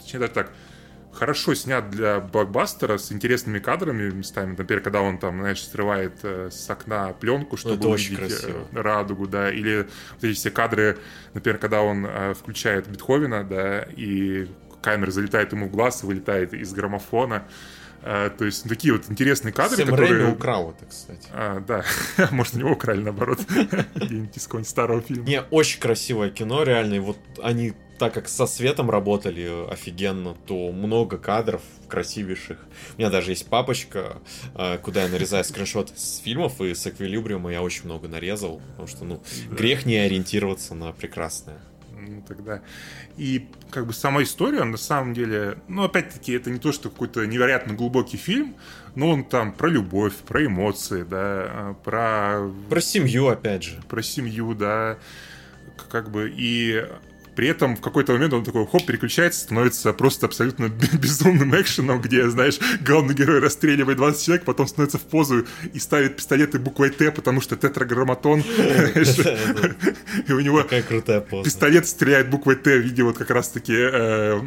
точнее, 0.00 0.20
даже 0.20 0.32
так, 0.32 0.52
хорошо 1.12 1.54
снят 1.54 1.90
для 1.90 2.20
блокбастера 2.20 2.98
с 2.98 3.10
интересными 3.12 3.58
кадрами 3.58 4.10
местами. 4.10 4.54
Например, 4.56 4.82
когда 4.82 5.00
он 5.00 5.18
там, 5.18 5.40
знаешь, 5.40 5.62
срывает 5.66 6.14
э, 6.22 6.48
с 6.50 6.68
окна 6.70 7.12
пленку, 7.12 7.52
ну, 7.52 7.56
чтобы 7.56 7.88
увидеть 7.88 8.44
э, 8.44 8.64
радугу, 8.72 9.26
да, 9.26 9.50
или 9.50 9.88
вот 10.14 10.24
эти 10.24 10.36
все 10.36 10.50
кадры, 10.50 10.98
например, 11.34 11.58
когда 11.58 11.82
он 11.82 12.06
э, 12.06 12.34
включает 12.34 12.88
Бетховена, 12.88 13.42
да, 13.42 13.82
и 13.96 14.48
камера 14.82 15.10
залетает 15.10 15.52
ему 15.52 15.68
в 15.68 15.70
глаз 15.70 16.02
и 16.02 16.06
вылетает 16.06 16.54
из 16.54 16.72
граммофона. 16.72 17.44
А, 18.00 18.30
то 18.30 18.44
есть 18.44 18.64
ну, 18.64 18.68
такие 18.68 18.92
вот 18.92 19.10
интересные 19.10 19.52
кадры, 19.52 19.76
Сэм 19.76 19.88
которые... 19.88 20.12
Рэйми 20.12 20.32
украл 20.32 20.70
это, 20.70 20.86
кстати. 20.86 21.28
А, 21.32 21.60
да, 21.60 21.84
может, 22.30 22.54
у 22.54 22.58
него 22.58 22.70
украли, 22.70 23.02
наоборот, 23.02 23.40
где-нибудь 23.94 24.36
из 24.36 24.44
какого-нибудь 24.44 24.70
старого 24.70 25.00
фильма. 25.00 25.26
Не, 25.26 25.42
очень 25.50 25.80
красивое 25.80 26.30
кино, 26.30 26.62
реально, 26.62 26.94
и 26.94 26.98
вот 27.00 27.18
они 27.42 27.74
так 27.98 28.14
как 28.14 28.28
со 28.28 28.46
светом 28.46 28.90
работали 28.90 29.70
офигенно, 29.70 30.34
то 30.46 30.70
много 30.72 31.18
кадров 31.18 31.62
красивейших. 31.88 32.58
У 32.96 33.00
меня 33.00 33.10
даже 33.10 33.32
есть 33.32 33.48
папочка, 33.48 34.18
э, 34.54 34.78
куда 34.78 35.02
я 35.02 35.08
нарезаю 35.08 35.44
скриншоты 35.44 35.92
с 35.96 36.18
фильмов, 36.18 36.60
и 36.60 36.74
с 36.74 36.86
Эквилибриума 36.86 37.52
я 37.52 37.62
очень 37.62 37.84
много 37.84 38.08
нарезал, 38.08 38.60
потому 38.70 38.88
что, 38.88 39.04
ну, 39.04 39.22
грех 39.50 39.86
не 39.86 39.96
ориентироваться 39.96 40.74
на 40.74 40.92
прекрасное. 40.92 41.58
Ну, 42.00 42.22
тогда. 42.26 42.62
И 43.16 43.48
как 43.70 43.86
бы 43.86 43.92
сама 43.92 44.22
история, 44.22 44.64
на 44.64 44.76
самом 44.76 45.14
деле, 45.14 45.58
ну, 45.66 45.82
опять-таки, 45.82 46.32
это 46.32 46.50
не 46.50 46.58
то, 46.58 46.72
что 46.72 46.90
какой-то 46.90 47.26
невероятно 47.26 47.74
глубокий 47.74 48.16
фильм, 48.16 48.54
но 48.94 49.10
он 49.10 49.24
там 49.24 49.52
про 49.52 49.68
любовь, 49.68 50.14
про 50.14 50.46
эмоции, 50.46 51.02
да, 51.02 51.18
а, 51.18 51.74
про... 51.74 52.50
Про 52.68 52.80
семью, 52.80 53.28
опять 53.28 53.64
же. 53.64 53.82
Про 53.88 54.02
семью, 54.02 54.54
да, 54.54 54.98
как 55.90 56.10
бы, 56.10 56.32
и 56.34 56.86
при 57.38 57.46
этом 57.46 57.76
в 57.76 57.80
какой-то 57.80 58.14
момент 58.14 58.32
он 58.32 58.42
такой, 58.42 58.66
хоп, 58.66 58.84
переключается, 58.84 59.42
становится 59.42 59.92
просто 59.92 60.26
абсолютно 60.26 60.68
безумным 60.92 61.54
экшеном, 61.54 62.00
где, 62.00 62.28
знаешь, 62.30 62.58
главный 62.80 63.14
герой 63.14 63.38
расстреливает 63.38 63.96
20 63.96 64.24
человек, 64.24 64.44
потом 64.44 64.66
становится 64.66 64.98
в 64.98 65.02
позу 65.02 65.46
и 65.72 65.78
ставит 65.78 66.16
пистолеты 66.16 66.58
буквой 66.58 66.90
Т, 66.90 67.12
потому 67.12 67.40
что 67.40 67.54
тетраграмматон. 67.54 68.40
И 70.26 70.32
у 70.32 70.40
него 70.40 70.64
пистолет 71.44 71.86
стреляет 71.86 72.28
буквой 72.28 72.56
Т 72.56 72.76
в 72.76 72.80
виде 72.80 73.04
вот 73.04 73.18
как 73.18 73.30
раз-таки 73.30 73.72
э, 73.76 74.40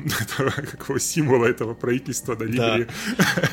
какого 0.71 0.99
символа 0.99 1.45
этого 1.45 1.73
правительства 1.73 2.35
на 2.35 2.43
Либерии. 2.43 2.87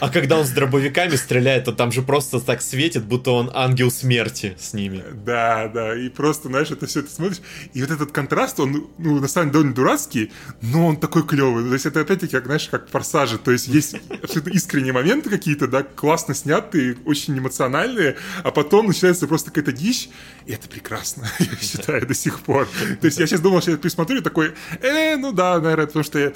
А 0.00 0.09
когда 0.09 0.40
он 0.40 0.47
с 0.47 0.50
дробовиками 0.50 1.14
стреляет, 1.14 1.66
то 1.66 1.73
там 1.73 1.92
же 1.92 2.02
просто 2.02 2.40
так 2.40 2.61
светит, 2.61 3.04
будто 3.04 3.30
он 3.30 3.52
ангел 3.54 3.92
смерти 3.92 4.57
с 4.59 4.73
ними. 4.75 5.04
Да, 5.12 5.68
да, 5.68 5.97
и 5.97 6.09
просто, 6.09 6.49
знаешь, 6.49 6.73
это 6.73 6.88
все 6.88 7.02
ты 7.02 7.09
смотришь, 7.09 7.40
и 7.73 7.83
вот 7.83 7.92
этот 7.92 8.11
контраст, 8.11 8.59
он, 8.59 8.88
ну, 8.99 9.27
на 9.35 9.50
довольно 9.50 9.75
дурацкий, 9.75 10.32
но 10.62 10.87
он 10.87 10.97
такой 10.97 11.26
клевый. 11.26 11.64
То 11.64 11.73
есть 11.73 11.87
это 11.87 12.00
опять-таки, 12.00 12.32
как, 12.32 12.47
знаешь, 12.47 12.68
как 12.68 12.88
форсажи. 12.88 13.38
То 13.38 13.50
есть 13.50 13.68
есть 13.68 13.97
абсолютно 14.23 14.50
искренние 14.50 14.92
моменты 14.92 15.30
какие-то, 15.30 15.66
да, 15.66 15.82
классно 15.82 16.35
снятые, 16.35 16.97
очень 17.04 17.38
эмоциональные, 17.38 18.16
а 18.42 18.50
потом 18.50 18.87
начинается 18.87 19.26
просто 19.26 19.50
какая-то 19.50 19.73
дичь, 19.73 20.11
и 20.47 20.52
это 20.52 20.68
прекрасно, 20.68 21.28
я 21.38 21.56
считаю, 21.61 22.06
до 22.06 22.14
сих 22.14 22.40
пор. 22.40 22.68
То 23.00 23.06
есть 23.06 23.18
я 23.18 23.26
сейчас 23.26 23.40
думал, 23.40 23.61
что 23.61 23.73
я 23.73 23.76
присмотрю 23.76 24.18
и 24.18 24.23
такой, 24.23 24.54
э, 24.82 25.16
ну 25.16 25.32
да, 25.32 25.61
наверное, 25.61 25.87
потому 25.87 26.04
что 26.04 26.32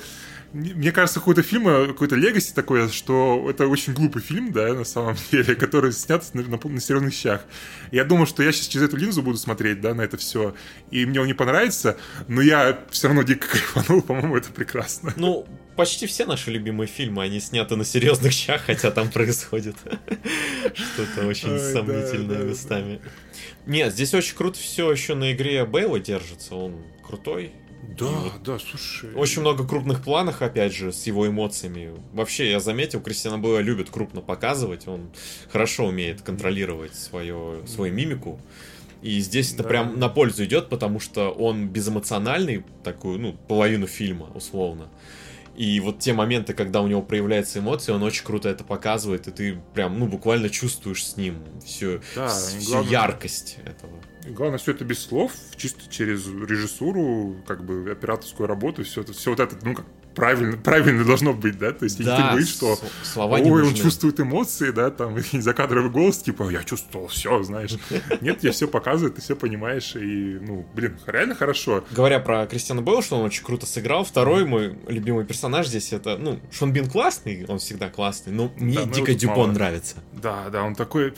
мне 0.53 0.93
кажется, 0.93 1.19
какой-то 1.19 1.43
фильм, 1.43 1.67
э, 1.69 1.87
какой-то 1.89 2.15
легаси 2.15 2.53
такое, 2.53 2.89
что 2.89 3.47
это 3.49 3.67
очень 3.67 3.95
глупый 3.95 4.21
фильм, 4.21 4.53
да, 4.53 4.75
на 4.75 4.85
самом 4.85 5.17
деле, 5.33 5.55
который 5.55 5.93
снят 5.93 6.23
на, 6.35 6.43
на, 6.43 6.59
на 6.63 6.81
серьезных 6.81 7.15
щах. 7.15 7.45
Я 7.91 8.05
думал, 8.05 8.27
что 8.27 8.43
я 8.43 8.53
сейчас 8.53 8.69
через 8.69 8.89
эту 8.89 8.97
линзу 8.97 9.23
буду 9.23 9.39
смотреть, 9.39 9.81
да, 9.81 9.95
на 9.95 10.03
это 10.03 10.17
все, 10.17 10.55
и 10.91 11.07
мне 11.07 11.21
он 11.21 11.27
не 11.27 11.35
понравится, 11.35 11.97
но 12.29 12.43
я 12.43 12.85
все 12.91 13.09
равно 13.09 13.23
дико 13.23 13.49
кайфанул, 13.75 14.03
по-моему, 14.03 14.37
это 14.37 14.53
прекрасно. 14.53 15.15
Ну, 15.17 15.47
почти 15.75 16.07
все 16.07 16.27
наши 16.27 16.51
любимые 16.51 16.87
фильмы, 16.87 17.23
они 17.23 17.41
сняты 17.41 17.77
на 17.77 17.85
серьезных 17.85 18.33
щах, 18.33 18.63
хотя 18.67 18.91
там 18.91 19.11
происходит 19.11 19.77
что-то 20.75 21.27
очень 21.27 21.59
сомнительное 21.59 22.43
местами. 22.45 23.01
Нет, 23.65 23.93
здесь 23.93 24.13
очень 24.13 24.37
круто 24.37 24.59
все 24.59 24.91
еще 24.91 25.15
на 25.15 25.33
игре 25.33 25.65
Бейла 25.65 25.99
держится, 25.99 26.57
он 26.57 26.85
крутой, 27.03 27.53
да, 27.83 28.07
вот 28.07 28.43
да, 28.45 28.59
слушай. 28.59 29.13
Очень 29.15 29.41
много 29.41 29.67
крупных 29.67 30.03
планов, 30.03 30.41
опять 30.41 30.73
же, 30.73 30.93
с 30.93 31.07
его 31.07 31.27
эмоциями. 31.27 31.93
Вообще, 32.13 32.51
я 32.51 32.61
заметил, 32.61 33.01
Кристиана 33.01 33.39
Бэя 33.39 33.61
любит 33.61 33.91
крупно 33.91 34.21
показывать, 34.21 34.87
он 34.87 35.11
хорошо 35.51 35.87
умеет 35.87 36.23
контролировать 36.23 36.95
свое, 36.95 37.67
свою 37.67 37.93
мимику. 37.93 38.41
И 39.03 39.19
здесь 39.19 39.53
это 39.53 39.65
да. 39.65 39.69
прям 39.69 39.99
на 39.99 40.09
пользу 40.09 40.45
идет, 40.45 40.69
потому 40.69 41.01
что 41.01 41.31
он 41.31 41.69
безэмоциональный, 41.69 42.65
такую, 42.85 43.19
ну, 43.19 43.33
половину 43.33 43.89
фильма, 43.89 44.31
условно. 44.33 44.89
И 45.57 45.81
вот 45.81 45.99
те 45.99 46.13
моменты, 46.13 46.55
когда 46.55 46.81
у 46.81 46.87
него 46.87 47.03
проявляются 47.03 47.59
эмоции, 47.59 47.93
он 47.93 48.03
очень 48.03 48.25
круто 48.25 48.49
это 48.49 48.65
показывает, 48.65 49.29
и 49.29 49.33
ты 49.33 49.61
прям, 49.75 49.99
ну, 49.99 50.07
буквально 50.07 50.49
чувствуешь 50.49 51.05
с 51.05 51.17
ним 51.17 51.37
всю, 51.65 52.01
да, 52.15 52.29
всю 52.29 52.71
главное... 52.71 52.91
яркость 52.91 53.59
этого. 53.65 53.93
Главное, 54.27 54.59
все 54.59 54.73
это 54.73 54.85
без 54.85 55.01
слов, 55.01 55.33
чисто 55.57 55.83
через 55.91 56.27
режиссуру, 56.27 57.37
как 57.47 57.65
бы 57.65 57.91
операторскую 57.91 58.47
работу, 58.47 58.85
все 58.85 59.03
это, 59.03 59.13
все 59.13 59.31
вот 59.31 59.41
это, 59.41 59.57
ну, 59.63 59.75
как 59.75 59.85
правильно, 60.15 60.57
правильно 60.57 61.05
должно 61.05 61.33
быть, 61.33 61.59
да, 61.59 61.73
то 61.73 61.85
есть 61.85 62.03
да, 62.03 62.17
ты 62.17 62.23
говоришь, 62.23 62.49
что 62.49 62.79
слова 63.03 63.37
ой, 63.37 63.63
он 63.63 63.75
чувствует 63.75 64.21
эмоции, 64.21 64.71
да, 64.71 64.91
там, 64.91 65.19
и 65.19 65.41
закадровый 65.41 65.91
голос, 65.91 66.19
типа, 66.19 66.51
я 66.51 66.63
чувствовал 66.63 67.09
все, 67.09 67.43
знаешь. 67.43 67.73
Нет, 68.21 68.43
я 68.45 68.53
все 68.53 68.69
показываю, 68.69 69.13
ты 69.13 69.21
все 69.21 69.35
понимаешь, 69.37 69.97
и, 69.97 70.39
ну, 70.41 70.67
блин, 70.75 70.99
реально 71.07 71.35
хорошо. 71.35 71.85
Говоря 71.91 72.21
про 72.21 72.47
Кристиана 72.47 72.81
Белла, 72.81 73.03
что 73.03 73.17
он 73.17 73.25
очень 73.25 73.45
круто 73.45 73.67
сыграл, 73.67 74.05
второй 74.05 74.45
мой 74.45 74.79
любимый 74.89 75.25
персонаж 75.25 75.67
здесь, 75.67 75.93
это, 75.93 76.17
ну, 76.17 76.41
Шон 76.51 76.73
Бин 76.73 76.89
классный, 76.89 77.45
он 77.49 77.59
всегда 77.59 77.89
классный, 77.89 78.33
но 78.33 78.53
мне 78.57 78.77
да, 78.77 78.85
дико 78.85 79.15
Дюпон 79.15 79.39
мало. 79.39 79.53
нравится. 79.53 79.97
Да, 80.13 80.49
да, 80.51 80.63
он 80.63 80.75
такой, 80.75 81.13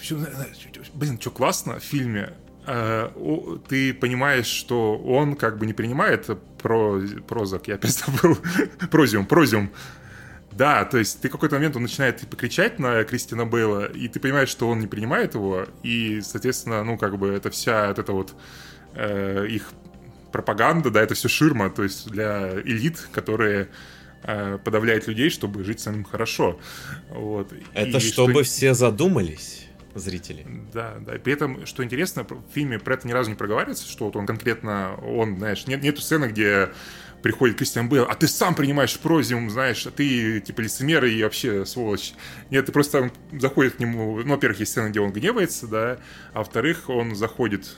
блин, 0.95 1.21
что 1.21 1.31
классно 1.31 1.79
в 1.79 1.83
фильме, 1.83 2.33
ты 2.64 3.94
понимаешь, 3.94 4.47
что 4.47 4.97
он 4.97 5.37
как 5.37 5.59
бы 5.59 5.66
не 5.66 5.73
принимает 5.73 6.28
про, 6.62 7.00
прозак, 7.28 7.68
я 7.68 7.75
опять 7.75 7.90
забыл, 8.06 8.38
прозиум, 8.90 9.26
прозиум. 9.26 9.71
Да, 10.52 10.85
то 10.85 10.99
есть 10.99 11.21
ты 11.21 11.28
какой-то 11.28 11.56
момент 11.56 11.75
он 11.75 11.83
начинает 11.83 12.18
типа, 12.18 12.37
кричать 12.37 12.78
на 12.78 13.02
Кристина 13.04 13.44
Бейла, 13.44 13.87
и 13.87 14.06
ты 14.06 14.21
понимаешь, 14.21 14.49
что 14.49 14.68
он 14.68 14.78
не 14.78 14.87
принимает 14.87 15.35
его, 15.35 15.66
и, 15.83 16.21
соответственно, 16.23 16.85
ну, 16.85 16.97
как 16.97 17.18
бы 17.18 17.28
это 17.28 17.50
вся 17.50 17.88
вот 17.88 17.99
эта 17.99 18.12
вот 18.12 18.35
э, 18.94 19.47
их 19.49 19.73
пропаганда, 20.30 20.90
да, 20.90 21.02
это 21.02 21.14
все 21.14 21.28
ширма, 21.28 21.71
то 21.71 21.83
есть 21.83 22.09
для 22.09 22.61
элит, 22.62 23.09
которые 23.11 23.68
э, 24.23 24.59
подавляют 24.64 25.09
людей, 25.09 25.28
чтобы 25.28 25.64
жить 25.64 25.80
самим 25.80 26.04
хорошо. 26.04 26.61
Вот. 27.11 27.52
Это 27.73 27.99
и 27.99 28.00
чтобы 28.00 28.33
что... 28.33 28.42
все 28.44 28.75
задумались 28.75 29.63
зрители. 29.95 30.47
Да, 30.73 30.97
да. 31.01 31.17
И 31.17 31.19
при 31.19 31.33
этом, 31.33 31.67
что 31.67 31.85
интересно, 31.85 32.25
в 32.25 32.53
фильме 32.53 32.79
про 32.79 32.95
это 32.95 33.07
ни 33.07 33.13
разу 33.13 33.31
не 33.31 33.37
проговаривается, 33.37 33.89
что 33.89 34.07
вот 34.07 34.17
он 34.17 34.27
конкретно, 34.27 34.97
он, 34.97 35.39
знаешь, 35.39 35.67
нет, 35.67 35.83
нету 35.83 36.01
сцены, 36.01 36.27
где 36.27 36.71
приходит 37.23 37.57
Кристиан 37.57 37.89
Бейл, 37.89 38.05
а 38.05 38.15
ты 38.15 38.29
сам 38.29 38.55
принимаешь 38.55 38.99
прозиум, 38.99 39.49
знаешь, 39.49 39.87
а 39.87 39.91
ты 39.91 40.41
типа 40.41 40.61
лицемер 40.61 41.07
и 41.07 41.23
вообще 41.23 41.65
сволочь. 41.65 42.13
Нет, 42.51 42.67
ты 42.67 42.73
просто 42.73 43.11
заходит 43.33 43.77
к 43.77 43.79
нему, 43.79 44.21
ну, 44.23 44.35
во-первых, 44.35 44.61
есть 44.61 44.73
сцена, 44.73 44.91
где 44.91 45.01
он 45.01 45.11
гневается, 45.11 45.67
да, 45.67 45.99
а 46.35 46.41
во-вторых, 46.41 46.91
он 46.91 47.15
заходит 47.15 47.75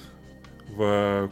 в 0.68 1.30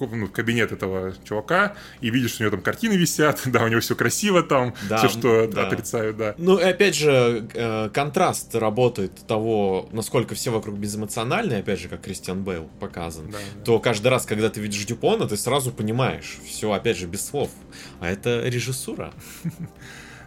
ну, 0.00 0.28
кабинет 0.28 0.72
этого 0.72 1.14
чувака 1.24 1.74
и 2.00 2.10
видишь, 2.10 2.32
что 2.32 2.42
у 2.42 2.46
него 2.46 2.56
там 2.56 2.62
картины 2.62 2.94
висят, 2.94 3.42
да, 3.46 3.64
у 3.64 3.68
него 3.68 3.80
все 3.80 3.94
красиво 3.94 4.42
там, 4.42 4.74
да, 4.88 4.98
все, 4.98 5.08
что 5.08 5.46
да. 5.46 5.66
отрицают, 5.66 6.16
да. 6.16 6.34
Ну, 6.38 6.58
и 6.58 6.62
опять 6.62 6.94
же, 6.94 7.48
э, 7.54 7.90
контраст 7.92 8.54
работает 8.54 9.12
того, 9.26 9.88
насколько 9.92 10.34
все 10.34 10.50
вокруг 10.50 10.76
безэмоциональные, 10.76 11.60
опять 11.60 11.80
же, 11.80 11.88
как 11.88 12.02
Кристиан 12.02 12.42
Бейл 12.42 12.68
показан, 12.80 13.30
да, 13.30 13.38
да. 13.38 13.64
то 13.64 13.78
каждый 13.78 14.08
раз, 14.08 14.26
когда 14.26 14.50
ты 14.50 14.60
видишь 14.60 14.84
Дюпона, 14.84 15.26
ты 15.26 15.36
сразу 15.36 15.72
понимаешь, 15.72 16.38
все, 16.46 16.70
опять 16.72 16.96
же, 16.96 17.06
без 17.06 17.26
слов. 17.26 17.50
А 18.00 18.10
это 18.10 18.42
режиссура. 18.48 19.12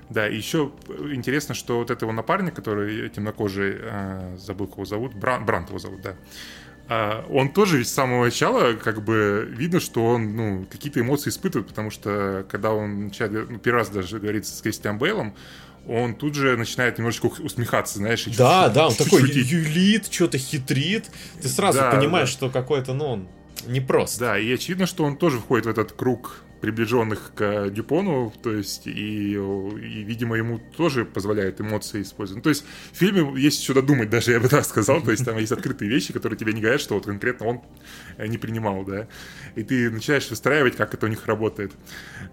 Да, 0.09 0.27
и 0.27 0.35
еще 0.35 0.71
интересно, 1.11 1.53
что 1.53 1.77
вот 1.77 1.91
этого 1.91 2.11
напарника, 2.11 2.55
который 2.55 3.09
темнокожий, 3.09 3.77
э, 3.79 4.37
забыл, 4.39 4.65
кого 4.67 4.83
зовут, 4.83 5.13
Бран, 5.13 5.45
Брант 5.45 5.69
его 5.69 5.77
зовут, 5.77 6.01
да, 6.01 6.15
а, 6.89 7.23
он 7.29 7.49
тоже 7.49 7.77
ведь 7.77 7.87
с 7.87 7.93
самого 7.93 8.25
начала 8.25 8.73
как 8.73 9.03
бы 9.03 9.47
видно, 9.47 9.79
что 9.79 10.03
он 10.03 10.35
ну, 10.35 10.65
какие-то 10.69 10.99
эмоции 10.99 11.29
испытывает, 11.29 11.67
потому 11.67 11.91
что 11.91 12.45
когда 12.49 12.71
он 12.71 13.05
начинает, 13.05 13.47
ну, 13.47 13.59
первый 13.59 13.77
раз 13.77 13.89
даже 13.89 14.17
говорит 14.17 14.47
с 14.47 14.59
Кристиан 14.59 14.97
Бейлом, 14.97 15.35
он 15.87 16.15
тут 16.15 16.33
же 16.33 16.57
начинает 16.57 16.97
немножечко 16.97 17.27
усмехаться, 17.27 17.99
знаешь. 17.99 18.25
И 18.25 18.35
да, 18.35 18.65
чуть, 18.65 18.73
да, 18.73 18.87
он 18.87 18.95
такой 18.95 19.21
шутить. 19.21 19.51
юлит, 19.51 20.11
что-то 20.11 20.39
хитрит. 20.39 21.11
Ты 21.39 21.47
сразу 21.47 21.77
да, 21.77 21.91
понимаешь, 21.91 22.29
да. 22.29 22.33
что 22.33 22.49
какой-то, 22.49 22.93
ну, 22.93 23.05
он 23.05 23.27
непрост. 23.67 24.19
Да, 24.19 24.39
и 24.39 24.51
очевидно, 24.51 24.87
что 24.87 25.03
он 25.03 25.15
тоже 25.15 25.37
входит 25.37 25.67
в 25.67 25.69
этот 25.69 25.91
круг 25.91 26.43
приближенных 26.61 27.31
к 27.35 27.69
Дюпону, 27.69 28.33
то 28.41 28.53
есть, 28.53 28.87
и, 28.87 29.33
и, 29.33 30.03
видимо, 30.03 30.35
ему 30.35 30.59
тоже 30.77 31.05
позволяет 31.05 31.61
эмоции 31.61 32.01
использовать. 32.01 32.39
Ну, 32.39 32.43
то 32.43 32.49
есть, 32.49 32.65
в 32.91 32.97
фильме 32.97 33.39
есть 33.39 33.63
что 33.63 33.73
додумать, 33.73 34.09
даже 34.09 34.31
я 34.31 34.39
бы 34.39 34.47
так 34.47 34.65
сказал, 34.65 35.01
то 35.01 35.11
есть, 35.11 35.25
там 35.25 35.37
есть 35.37 35.51
открытые 35.51 35.89
вещи, 35.89 36.13
которые 36.13 36.37
тебе 36.37 36.53
не 36.53 36.61
говорят, 36.61 36.81
что 36.81 36.95
вот 36.95 37.05
конкретно 37.05 37.47
он 37.47 37.61
не 38.17 38.37
принимал, 38.37 38.83
да, 38.83 39.07
и 39.55 39.63
ты 39.63 39.89
начинаешь 39.89 40.29
выстраивать, 40.29 40.75
как 40.75 40.93
это 40.93 41.05
у 41.05 41.09
них 41.09 41.25
работает. 41.27 41.71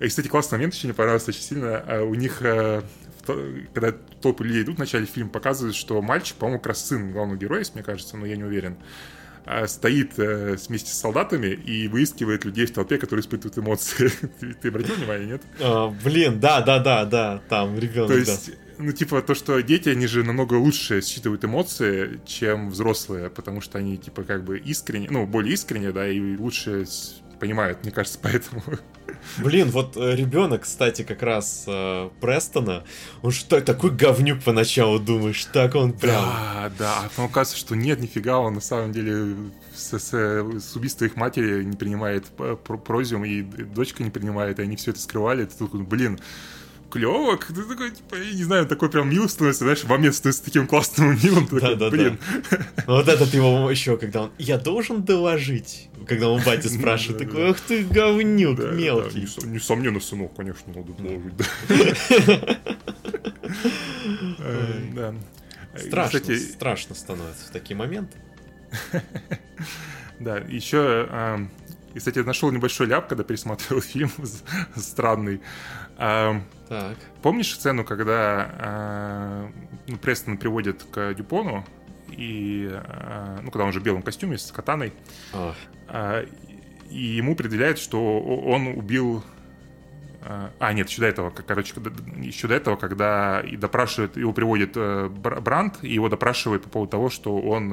И, 0.01 0.09
кстати, 0.09 0.29
классный 0.29 0.59
момент 0.59 0.75
еще 0.75 0.87
мне 0.87 0.95
понравился 0.95 1.31
очень 1.31 1.43
сильно, 1.43 1.79
а 1.79 2.03
у 2.03 2.15
них 2.15 2.43
э, 2.43 2.83
когда 3.75 3.93
толпы 3.93 4.45
людей 4.45 4.63
идут, 4.63 4.77
в 4.77 4.79
начале 4.79 5.07
фильма 5.07 5.31
показывают, 5.31 5.77
что 5.77 6.01
мальчик, 6.03 6.37
по-моему, 6.37 6.59
как 6.59 6.69
раз 6.69 6.87
сын 6.87 7.13
главного 7.13 7.39
героя, 7.39 7.65
мне 7.75 7.83
кажется, 7.83 8.17
но 8.17 8.27
я 8.27 8.37
не 8.37 8.45
уверен, 8.45 8.77
стоит 9.67 10.19
э, 10.19 10.57
вместе 10.69 10.91
с 10.91 10.99
солдатами 10.99 11.49
и 11.49 11.89
выискивает 11.89 12.45
людей 12.45 12.67
в 12.67 12.73
толпе, 12.73 12.99
которые 12.99 13.23
испытывают 13.23 13.57
эмоции. 13.59 14.11
ты, 14.41 14.55
ты 14.55 14.69
обратил 14.69 14.97
внимание, 14.97 15.27
нет? 15.27 15.43
А, 15.61 15.89
блин, 15.89 16.41
да, 16.41 16.61
да, 16.61 16.79
да, 16.81 17.05
да, 17.05 17.43
там 17.49 17.79
ребенок. 17.79 18.09
То 18.09 18.17
есть, 18.17 18.51
да. 18.51 18.57
ну, 18.79 18.93
типа, 18.93 19.23
то, 19.23 19.35
что 19.35 19.61
дети, 19.61 19.89
они 19.89 20.07
же 20.07 20.25
намного 20.25 20.55
лучше 20.55 21.01
считывают 21.01 21.45
эмоции, 21.45 22.21
чем 22.27 22.71
взрослые, 22.71 23.31
потому 23.31 23.61
что 23.61 23.79
они, 23.79 23.97
типа, 23.97 24.25
как 24.25 24.45
бы 24.45 24.59
искренне, 24.59 25.09
ну, 25.11 25.27
более 25.27 25.55
искренне, 25.55 25.93
да, 25.93 26.09
и 26.09 26.37
лучше 26.37 26.85
понимают, 27.39 27.83
мне 27.83 27.93
кажется, 27.93 28.19
поэтому. 28.23 28.63
Блин, 29.39 29.71
вот 29.71 29.97
э, 29.97 30.15
ребенок, 30.15 30.63
кстати, 30.63 31.03
как 31.03 31.23
раз 31.23 31.65
э, 31.67 32.11
Престона, 32.21 32.85
он 33.23 33.31
что 33.31 33.61
такой 33.61 33.91
говнюк 33.91 34.43
поначалу 34.43 34.99
думаешь, 34.99 35.45
так 35.47 35.75
он 35.75 35.93
прям. 35.93 36.23
Да, 36.25 36.73
да, 36.79 36.99
а 37.01 37.09
потом 37.09 37.27
оказывается, 37.27 37.59
что 37.59 37.77
нет, 37.77 38.01
нифига, 38.01 38.39
он 38.39 38.55
на 38.55 38.61
самом 38.61 38.93
деле 38.93 39.37
с, 39.75 39.99
с, 39.99 40.13
с 40.13 40.77
убийства 40.77 41.05
их 41.05 41.17
матери 41.17 41.63
не 41.63 41.77
принимает 41.77 42.27
прозиум, 42.85 43.25
и 43.25 43.43
дочка 43.43 44.03
не 44.03 44.11
принимает, 44.11 44.59
и 44.59 44.63
они 44.63 44.77
все 44.77 44.91
это 44.91 45.01
скрывали. 45.01 45.45
Это 45.45 45.59
такой, 45.59 45.83
блин, 45.83 46.19
клево, 46.97 47.37
ты 47.37 47.63
такой, 47.63 47.91
типа, 47.91 48.15
я 48.17 48.33
не 48.33 48.45
знаю, 48.45 48.67
такой 48.67 48.91
прям 48.91 49.11
мил 49.11 49.29
становится, 49.29 49.65
знаешь, 49.65 49.81
в 49.81 49.89
момент 49.89 50.15
становится 50.15 50.45
таким 50.45 50.67
классным 50.67 51.19
милым, 51.23 51.47
ты 51.47 51.61
такой, 51.61 51.77
да, 51.77 51.91
блин. 51.91 52.19
Да. 52.51 52.59
Вот 52.87 53.09
этот 53.09 53.35
его 53.35 53.71
еще, 53.71 53.97
когда 53.97 54.23
он, 54.23 54.33
я 54.39 54.59
должен 54.59 55.05
доложить, 55.05 55.89
когда 56.07 56.29
он 56.29 56.43
батя 56.43 56.69
спрашивает, 56.69 57.19
такой, 57.19 57.51
ах 57.51 57.61
ты 57.61 57.85
говнюк 57.85 58.59
мелкий. 58.73 59.29
Несомненно, 59.47 60.01
сынок, 60.01 60.35
конечно, 60.35 60.73
надо 60.73 60.93
доложить, 60.93 61.37
да. 64.95 65.15
Страшно, 65.77 66.37
страшно 66.37 66.95
становится 66.95 67.47
в 67.47 67.51
такие 67.51 67.77
моменты. 67.77 68.17
Да, 70.19 70.39
еще 70.39 71.09
и, 71.97 71.99
кстати, 71.99 72.19
я 72.19 72.25
нашел 72.25 72.51
небольшой 72.51 72.89
ляп, 72.89 73.09
когда 73.09 73.25
пересматривал 73.25 73.81
фильм 73.93 74.11
странный. 74.77 75.41
А, 75.97 76.43
так. 76.69 76.99
Помнишь 77.23 77.55
сцену, 77.55 77.85
когда 77.85 78.51
а, 78.59 79.51
ну, 79.87 79.97
Престон 79.97 80.37
приводит 80.37 80.85
к 80.85 81.15
Дюпону, 81.15 81.65
и, 82.11 82.69
а, 82.71 83.41
ну, 83.43 83.51
когда 83.51 83.65
он 83.65 83.71
уже 83.71 83.81
в 83.81 83.83
белом 83.83 84.03
костюме 84.03 84.37
с 84.37 84.53
катаной, 84.53 84.93
а, 85.33 86.27
и 86.91 87.01
ему 87.01 87.35
предъявляют, 87.35 87.79
что 87.79 88.21
он 88.21 88.67
убил 88.67 89.25
а, 90.21 90.73
нет, 90.75 90.91
еще 90.91 91.01
до 91.01 91.07
этого, 91.07 91.31
короче, 91.31 91.73
еще 92.19 92.47
до 92.47 92.55
этого, 92.55 92.77
когда 92.77 93.41
и 93.41 93.57
допрашивает, 93.57 94.19
его 94.19 94.35
приводит 94.35 94.73
э, 94.75 95.09
Бранд, 95.09 95.79
и 95.83 95.95
его 95.95 96.11
допрашивает 96.11 96.65
по 96.65 96.69
поводу 96.69 96.91
того, 96.91 97.11
что 97.11 97.39
он 97.39 97.73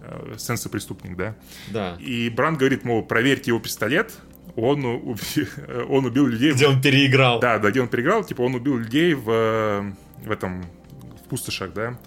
э, 0.00 0.32
э 0.34 0.38
сенсы 0.38 0.68
преступник, 0.68 1.16
да? 1.16 1.34
Да. 1.68 1.96
И 2.00 2.28
Бранд 2.30 2.58
говорит, 2.58 2.84
мол, 2.84 3.02
проверьте 3.02 3.50
его 3.50 3.60
пистолет, 3.60 4.12
он, 4.56 4.84
уби... 4.84 5.20
он 5.88 6.06
убил 6.06 6.26
людей... 6.26 6.52
Где 6.52 6.66
он 6.66 6.80
переиграл. 6.80 7.40
Да, 7.40 7.58
да, 7.58 7.70
где 7.70 7.80
он 7.80 7.88
переиграл, 7.88 8.24
типа 8.24 8.42
он 8.42 8.54
убил 8.54 8.76
людей 8.76 9.14
в, 9.14 9.94
в 10.24 10.30
этом 10.30 10.64
в 11.24 11.28
пустошах, 11.28 11.72
да, 11.72 11.98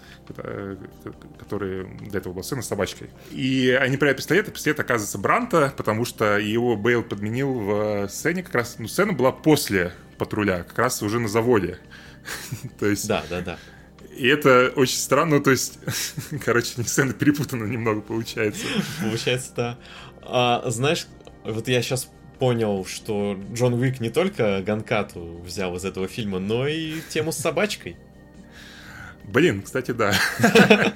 которые 1.39 1.85
до 2.09 2.17
этого 2.17 2.33
была 2.33 2.43
сцена 2.43 2.61
с 2.61 2.67
собачкой. 2.67 3.09
И 3.31 3.69
они 3.79 3.97
проверяют 3.97 4.17
пистолет, 4.17 4.47
и 4.47 4.51
пистолет 4.51 4.79
оказывается 4.79 5.17
Бранта, 5.17 5.73
потому 5.75 6.05
что 6.05 6.37
его 6.37 6.75
Бейл 6.75 7.03
подменил 7.03 7.53
в 7.53 8.07
сцене 8.09 8.43
как 8.43 8.55
раз... 8.55 8.75
Ну, 8.79 8.87
сцена 8.87 9.13
была 9.13 9.31
после 9.31 9.93
патруля, 10.17 10.63
как 10.63 10.77
раз 10.77 11.01
уже 11.01 11.19
на 11.19 11.27
заводе. 11.27 11.79
то 12.79 12.85
есть... 12.85 13.07
Да, 13.07 13.23
да, 13.29 13.41
да. 13.41 13.57
И 14.15 14.27
это 14.27 14.71
очень 14.75 14.97
странно, 14.97 15.41
то 15.41 15.51
есть, 15.51 15.79
короче, 16.45 16.83
сцена 16.83 17.13
перепутана 17.13 17.65
немного 17.65 18.01
получается. 18.01 18.65
Получается, 19.01 19.51
да. 19.55 19.79
А, 20.21 20.63
знаешь, 20.69 21.07
вот 21.43 21.67
я 21.67 21.81
сейчас 21.81 22.09
понял, 22.39 22.85
что 22.85 23.39
Джон 23.53 23.73
Уик 23.75 23.99
не 23.99 24.09
только 24.09 24.61
Ганкату 24.61 25.41
взял 25.45 25.75
из 25.75 25.85
этого 25.85 26.07
фильма, 26.07 26.39
но 26.39 26.67
и 26.67 27.01
тему 27.09 27.31
с 27.31 27.37
собачкой. 27.37 27.97
Блин, 29.23 29.61
кстати, 29.61 29.91
да. 29.91 30.13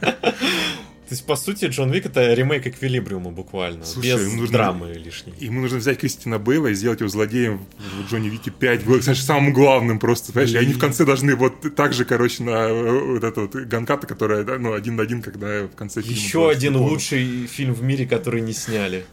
То 1.08 1.14
есть, 1.14 1.26
по 1.26 1.38
сути, 1.38 1.66
Джон 1.66 1.92
Вик 1.92 2.06
это 2.06 2.34
ремейк 2.34 2.68
Эквилибриума 2.68 3.32
буквально, 3.32 3.86
Слушай, 3.86 4.16
без 4.16 4.34
нужно, 4.34 4.58
драмы 4.58 4.94
лишней. 4.94 5.34
Ему 5.40 5.62
нужно 5.62 5.78
взять 5.78 6.00
Кристина 6.00 6.38
Бейла 6.38 6.68
и 6.68 6.74
сделать 6.74 7.00
его 7.00 7.10
злодеем 7.10 7.66
в 7.78 8.12
Джонни 8.12 8.28
Вике 8.28 8.52
5, 8.52 8.82
знаешь, 9.02 9.24
самым 9.24 9.54
главным 9.54 10.00
просто, 10.00 10.34
понимаешь, 10.34 10.54
и 10.54 10.58
они 10.58 10.74
в 10.74 10.80
конце 10.80 11.06
должны 11.06 11.36
вот 11.36 11.76
так 11.76 11.94
же, 11.94 12.04
короче, 12.04 12.44
на 12.44 12.74
вот 12.74 13.24
эту 13.24 13.42
вот 13.42 13.56
Ганката, 13.56 14.06
которая, 14.06 14.44
ну, 14.58 14.74
один 14.74 14.98
на 14.98 15.04
один, 15.04 15.22
когда 15.22 15.64
в 15.64 15.76
конце 15.76 16.02
фильма... 16.02 16.18
Еще 16.18 16.50
один 16.50 16.76
лучший 16.76 17.48
фильм 17.48 17.74
в 17.74 17.82
мире, 17.82 18.06
который 18.06 18.42
не 18.42 18.54
сняли. 18.54 19.06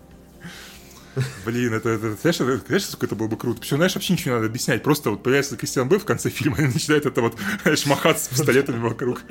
Блин, 1.44 1.74
это, 1.74 1.90
это, 1.90 2.14
знаешь, 2.20 2.40
это, 2.40 2.66
знаешь, 2.66 2.84
сколько 2.84 3.06
это 3.06 3.14
было 3.14 3.28
бы 3.28 3.36
круто? 3.36 3.60
Причем, 3.60 3.76
знаешь, 3.76 3.94
вообще 3.94 4.12
ничего 4.14 4.30
не 4.30 4.34
надо 4.36 4.46
объяснять. 4.46 4.82
Просто 4.82 5.10
вот 5.10 5.22
появляется 5.22 5.56
Кристиан 5.56 5.88
Б 5.88 5.98
в 5.98 6.04
конце 6.04 6.30
фильма 6.30 6.56
и 6.60 6.66
начинает 6.66 7.06
это 7.06 7.20
вот, 7.20 7.36
знаешь, 7.62 7.86
махаться 7.86 8.24
с 8.24 8.28
пистолетами 8.28 8.78
вокруг. 8.78 9.22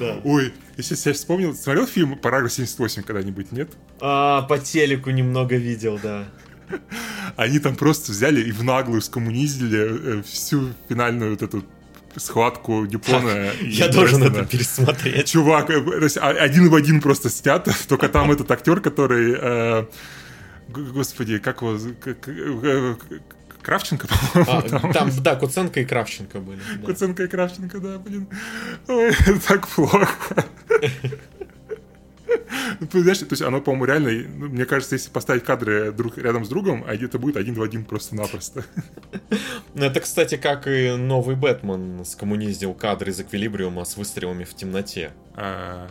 Да. 0.00 0.20
Ой, 0.24 0.52
если 0.76 0.96
я 1.08 1.14
вспомнил, 1.14 1.54
смотрел 1.54 1.86
фильм 1.86 2.16
«Параграф 2.18 2.52
78» 2.52 3.02
когда-нибудь, 3.02 3.52
нет? 3.52 3.70
А, 4.00 4.42
по 4.42 4.58
телеку 4.58 5.10
немного 5.10 5.56
видел, 5.56 5.98
да. 6.02 6.26
Они 7.36 7.58
там 7.58 7.76
просто 7.76 8.12
взяли 8.12 8.40
и 8.40 8.50
в 8.50 8.64
наглую 8.64 9.00
скоммунизили 9.00 10.18
э, 10.18 10.22
всю 10.22 10.72
финальную 10.88 11.32
вот 11.32 11.42
эту 11.42 11.64
схватку 12.16 12.86
Дюпона. 12.86 13.50
Я 13.62 13.88
должен 13.88 14.22
это 14.22 14.44
пересмотреть. 14.44 15.30
Чувак, 15.30 15.70
э, 15.70 16.08
а, 16.20 16.30
один 16.30 16.68
в 16.68 16.74
один 16.74 17.00
просто 17.00 17.30
снято, 17.30 17.72
только 17.88 18.08
там 18.08 18.30
этот 18.30 18.50
актер, 18.50 18.80
который 18.80 19.36
э, 19.38 19.84
Господи, 20.68 21.38
как 21.38 21.62
его... 21.62 21.76
Э, 22.62 22.96
Кравченко, 23.66 24.06
по-моему. 24.32 24.52
А, 24.58 24.62
там, 24.62 24.92
там, 24.92 25.10
да, 25.22 25.34
Куценко 25.34 25.80
и 25.80 25.84
Кравченко 25.84 26.38
были. 26.38 26.60
Да. 26.78 26.86
Куценко 26.86 27.24
и 27.24 27.26
Кравченко, 27.26 27.80
да, 27.80 27.98
блин. 27.98 28.28
Ой, 28.86 29.12
так 29.48 29.66
плохо. 29.66 30.08
Ну, 32.80 32.86
понимаешь, 32.88 33.18
то 33.18 33.26
есть 33.30 33.42
оно, 33.42 33.60
по-моему, 33.60 33.84
реально, 33.86 34.10
ну, 34.36 34.48
мне 34.48 34.66
кажется, 34.66 34.96
если 34.96 35.10
поставить 35.10 35.44
кадры 35.44 35.92
друг 35.92 36.18
рядом 36.18 36.44
с 36.44 36.48
другом, 36.48 36.84
а 36.86 36.94
это 36.94 37.18
будет 37.18 37.36
один 37.36 37.54
в 37.54 37.62
один 37.62 37.84
просто-напросто. 37.84 38.64
Ну, 39.74 39.84
это, 39.84 40.00
кстати, 40.00 40.36
как 40.36 40.66
и 40.66 40.90
новый 40.96 41.36
Бэтмен 41.36 42.04
скоммуниздил 42.04 42.74
кадры 42.74 43.12
из 43.12 43.20
Эквилибриума 43.20 43.84
с 43.84 43.96
выстрелами 43.96 44.44
в 44.44 44.54
темноте. 44.54 45.12
А, 45.34 45.88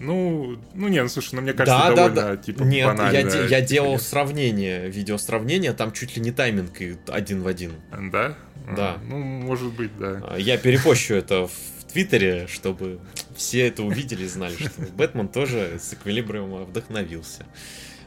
ну, 0.00 0.58
ну 0.74 0.88
не, 0.88 1.02
ну 1.02 1.08
слушай, 1.08 1.34
ну 1.34 1.42
мне 1.42 1.52
кажется, 1.52 1.78
да, 1.78 1.94
довольно, 1.94 2.14
да, 2.14 2.28
да. 2.30 2.36
типа, 2.36 2.62
Нет, 2.62 2.86
банально. 2.86 3.16
я, 3.16 3.46
я 3.46 3.60
делал 3.60 3.92
нет. 3.92 4.02
сравнение, 4.02 4.88
видеосравнение, 4.88 5.72
там 5.72 5.92
чуть 5.92 6.16
ли 6.16 6.22
не 6.22 6.32
тайминг 6.32 6.72
один 7.08 7.42
в 7.42 7.46
один. 7.46 7.72
Да? 7.90 8.36
Да. 8.76 8.94
А, 8.94 9.00
ну, 9.06 9.18
может 9.18 9.72
быть, 9.72 9.96
да. 9.98 10.22
А, 10.26 10.38
я 10.38 10.56
перепощу 10.58 11.14
это 11.14 11.46
в 11.46 11.92
Твиттере, 11.92 12.46
чтобы 12.46 13.00
все 13.34 13.66
это 13.66 13.82
увидели 13.82 14.24
и 14.24 14.28
знали, 14.28 14.54
что 14.54 14.70
Бэтмен 14.94 15.28
тоже 15.28 15.78
с 15.80 15.92
Эквилибриума 15.92 16.64
вдохновился. 16.64 17.46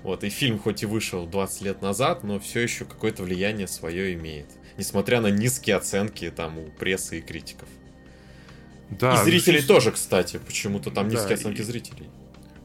Вот, 0.03 0.23
и 0.23 0.29
фильм 0.29 0.59
хоть 0.59 0.83
и 0.83 0.85
вышел 0.85 1.25
20 1.25 1.61
лет 1.61 1.81
назад, 1.81 2.23
но 2.23 2.39
все 2.39 2.59
еще 2.59 2.85
какое-то 2.85 3.23
влияние 3.23 3.67
свое 3.67 4.13
имеет. 4.13 4.47
Несмотря 4.77 5.21
на 5.21 5.27
низкие 5.27 5.75
оценки 5.77 6.29
там 6.29 6.57
у 6.57 6.65
прессы 6.65 7.19
и 7.19 7.21
критиков. 7.21 7.69
Да, 8.89 9.21
и 9.21 9.25
зрителей 9.25 9.61
ну, 9.61 9.67
тоже, 9.67 9.91
кстати, 9.91 10.39
почему-то 10.45 10.91
там 10.91 11.09
да, 11.09 11.15
низкие 11.15 11.35
оценки 11.35 11.61
и... 11.61 11.63
зрителей. 11.63 12.09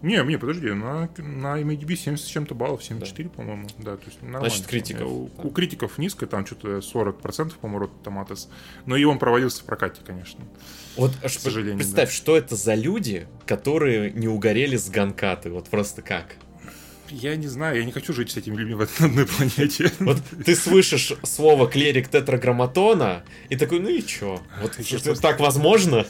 Не, 0.00 0.22
не, 0.22 0.36
подожди, 0.36 0.70
на, 0.70 1.08
на 1.18 1.60
IMDb 1.60 1.96
70 1.96 2.24
с 2.24 2.28
чем-то 2.28 2.54
баллов, 2.54 2.84
74, 2.84 3.28
да. 3.28 3.34
по-моему. 3.34 3.68
Да, 3.78 3.96
то 3.96 4.04
есть 4.06 4.22
нормально. 4.22 4.48
Значит, 4.48 4.66
критиков. 4.66 5.10
У, 5.10 5.30
да. 5.36 5.42
у 5.42 5.50
критиков 5.50 5.98
низко, 5.98 6.26
там 6.26 6.46
что-то 6.46 6.78
40%, 6.78 7.54
по-моему, 7.60 7.88
Томатос. 8.04 8.48
Но 8.86 8.96
и 8.96 9.02
он 9.02 9.18
проводился 9.18 9.62
в 9.62 9.64
прокате, 9.64 10.00
конечно. 10.06 10.44
Вот 10.96 11.16
к 11.16 11.28
сожалению, 11.28 11.78
представь, 11.78 12.10
да. 12.10 12.14
что 12.14 12.36
это 12.36 12.54
за 12.54 12.74
люди, 12.74 13.26
которые 13.44 14.12
не 14.12 14.28
угорели 14.28 14.76
с 14.76 14.88
Ганкаты, 14.88 15.50
вот 15.50 15.68
просто 15.68 16.02
как? 16.02 16.36
Я 17.10 17.36
не 17.36 17.46
знаю, 17.46 17.78
я 17.78 17.84
не 17.84 17.92
хочу 17.92 18.12
жить 18.12 18.30
с 18.30 18.36
этими 18.36 18.56
людьми 18.56 18.74
в 18.74 18.80
одной 19.02 19.26
планете. 19.26 19.90
Вот 20.00 20.18
ты 20.44 20.54
слышишь 20.54 21.12
слово 21.22 21.68
клерик 21.68 22.08
тетраграмматона 22.08 23.24
и 23.48 23.56
такой, 23.56 23.80
ну 23.80 23.88
и 23.88 24.02
чё? 24.02 24.42
Вот 24.60 25.20
так 25.20 25.40
возможно? 25.40 26.06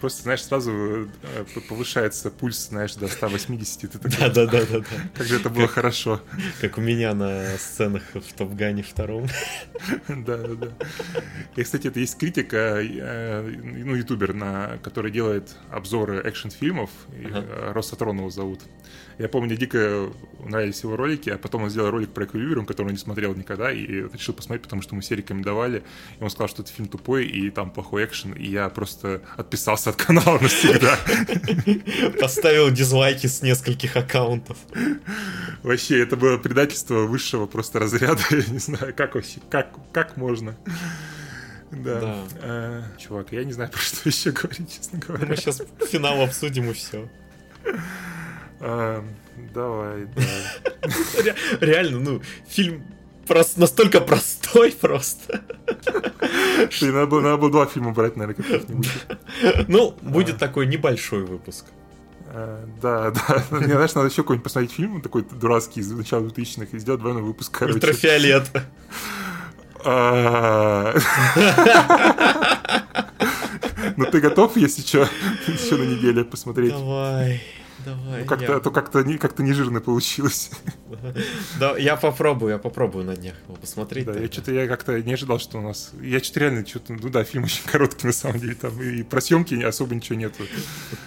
Просто, 0.00 0.22
знаешь, 0.22 0.42
сразу 0.44 0.72
э, 0.72 1.44
повышается 1.68 2.30
пульс, 2.30 2.68
знаешь, 2.68 2.94
до 2.94 3.08
180. 3.08 3.80
Ты 3.80 3.88
такой, 3.88 4.10
да, 4.10 4.28
да, 4.28 4.46
да, 4.46 4.64
да, 4.64 4.78
да. 4.78 4.84
Как 5.14 5.26
же 5.26 5.36
это 5.36 5.48
было 5.48 5.62
как, 5.62 5.70
хорошо. 5.70 6.20
Как 6.60 6.78
у 6.78 6.80
меня 6.80 7.14
на 7.14 7.56
сценах 7.58 8.02
в 8.14 8.32
Топ-Гане 8.34 8.82
втором. 8.82 9.26
Да, 10.08 10.36
да, 10.36 10.54
да. 10.54 10.68
И, 11.56 11.62
кстати, 11.62 11.88
это 11.88 11.98
есть 11.98 12.18
критика, 12.18 12.80
э, 12.82 13.42
ну, 13.42 13.94
ютубер, 13.94 14.34
на, 14.34 14.78
который 14.82 15.10
делает 15.10 15.56
обзоры 15.70 16.20
экшн-фильмов. 16.22 16.90
Ага. 17.24 17.72
Росатрон 17.72 18.18
его 18.18 18.30
зовут. 18.30 18.60
Я 19.18 19.28
помню, 19.28 19.56
дико 19.56 20.10
нравились 20.44 20.82
его 20.82 20.96
ролики, 20.96 21.30
а 21.30 21.38
потом 21.38 21.64
он 21.64 21.70
сделал 21.70 21.90
ролик 21.90 22.10
про 22.10 22.24
Эквилибриум, 22.24 22.66
который 22.66 22.88
он 22.88 22.92
не 22.92 22.98
смотрел 22.98 23.34
никогда, 23.34 23.72
и 23.72 23.86
решил 23.86 24.34
посмотреть, 24.34 24.62
потому 24.62 24.82
что 24.82 24.94
мы 24.94 25.02
все 25.02 25.14
рекомендовали. 25.14 25.82
И 26.18 26.22
он 26.22 26.30
сказал, 26.30 26.48
что 26.48 26.62
это 26.62 26.72
фильм 26.72 26.88
тупой, 26.88 27.26
и 27.26 27.50
там 27.50 27.70
плохой 27.70 28.04
экшен, 28.04 28.32
и 28.32 28.46
я 28.46 28.68
просто 28.68 29.22
отписался 29.36 29.90
от 29.90 29.96
канала 29.96 30.38
навсегда. 30.42 30.98
Поставил 32.20 32.70
дизлайки 32.70 33.26
с 33.26 33.42
нескольких 33.42 33.96
аккаунтов. 33.96 34.58
Вообще, 35.62 36.02
это 36.02 36.16
было 36.16 36.36
предательство 36.36 37.00
высшего 37.06 37.46
просто 37.46 37.78
разряда. 37.78 38.20
Я 38.30 38.44
не 38.46 38.58
знаю, 38.58 38.94
как 38.94 39.14
вообще, 39.14 39.40
как, 39.50 39.74
как 39.92 40.16
можно. 40.16 40.56
Да. 41.70 42.00
да. 42.00 42.16
А, 42.42 42.82
чувак, 42.98 43.32
я 43.32 43.42
не 43.44 43.52
знаю, 43.52 43.70
про 43.70 43.80
что 43.80 44.08
еще 44.08 44.30
говорить, 44.30 44.72
честно 44.72 44.98
говоря. 44.98 45.26
Мы 45.26 45.36
сейчас 45.36 45.60
финал 45.90 46.20
обсудим 46.22 46.70
и 46.70 46.72
все. 46.72 47.08
А, 48.66 49.04
давай, 49.52 50.06
да. 50.06 51.34
Реально, 51.60 52.00
ну, 52.00 52.22
фильм 52.48 52.82
просто 53.26 53.60
настолько 53.60 54.00
простой 54.00 54.72
просто. 54.72 55.42
Ты 56.80 56.90
надо 56.90 57.06
было, 57.06 57.20
надо 57.20 57.36
было 57.36 57.50
два 57.50 57.66
фильма 57.66 57.92
брать, 57.92 58.16
наверное, 58.16 58.42
как-нибудь. 58.42 58.88
Ну, 59.68 59.94
будет 60.00 60.38
такой 60.38 60.66
небольшой 60.66 61.24
выпуск. 61.24 61.66
А, 62.28 62.66
да, 62.80 63.10
да. 63.10 63.44
Мне, 63.50 63.74
знаешь, 63.74 63.94
надо 63.94 64.08
еще 64.08 64.22
какой-нибудь 64.22 64.44
посмотреть 64.44 64.72
фильм 64.72 65.02
такой 65.02 65.24
дурацкий 65.30 65.80
из 65.80 65.90
начала 65.90 66.24
2000-х 66.24 66.74
и 66.74 66.78
сделать 66.78 67.00
двойной 67.02 67.22
выпуск, 67.22 67.52
короче. 67.58 67.74
Ультрафиолет. 67.74 68.50
А. 69.84 70.94
Ну 73.96 74.06
ты 74.06 74.20
готов, 74.20 74.56
если 74.56 74.80
что, 74.80 75.06
еще 75.46 75.76
на 75.76 75.84
неделю 75.84 76.24
посмотреть? 76.24 76.72
Давай. 76.72 77.42
Давай. 77.84 78.20
Ну, 78.20 78.26
как-то, 78.26 78.52
я... 78.52 78.60
то 78.60 78.70
как-то 78.70 79.02
не, 79.02 79.18
как-то 79.18 79.42
не 79.42 79.52
жирно 79.52 79.80
получилось. 79.80 80.50
Да, 81.58 81.76
я 81.76 81.96
попробую, 81.96 82.52
я 82.52 82.58
попробую 82.58 83.04
на 83.04 83.16
днях 83.16 83.34
его 83.46 83.56
посмотреть. 83.56 84.06
Да, 84.06 84.18
я 84.18 84.30
что-то 84.30 84.52
я 84.52 84.66
как-то 84.68 85.02
не 85.02 85.14
ожидал, 85.14 85.38
что 85.38 85.58
у 85.58 85.60
нас. 85.60 85.92
Я 86.00 86.20
что-то 86.22 86.40
реально 86.40 86.66
что-то. 86.66 86.92
Ну 86.92 87.08
да, 87.08 87.24
фильм 87.24 87.44
очень 87.44 87.64
короткий 87.64 88.06
на 88.06 88.12
самом 88.12 88.38
деле. 88.38 88.54
Там 88.54 88.80
и 88.80 89.02
про 89.02 89.20
съемки 89.20 89.60
особо 89.60 89.94
ничего 89.94 90.16
нету. 90.16 90.44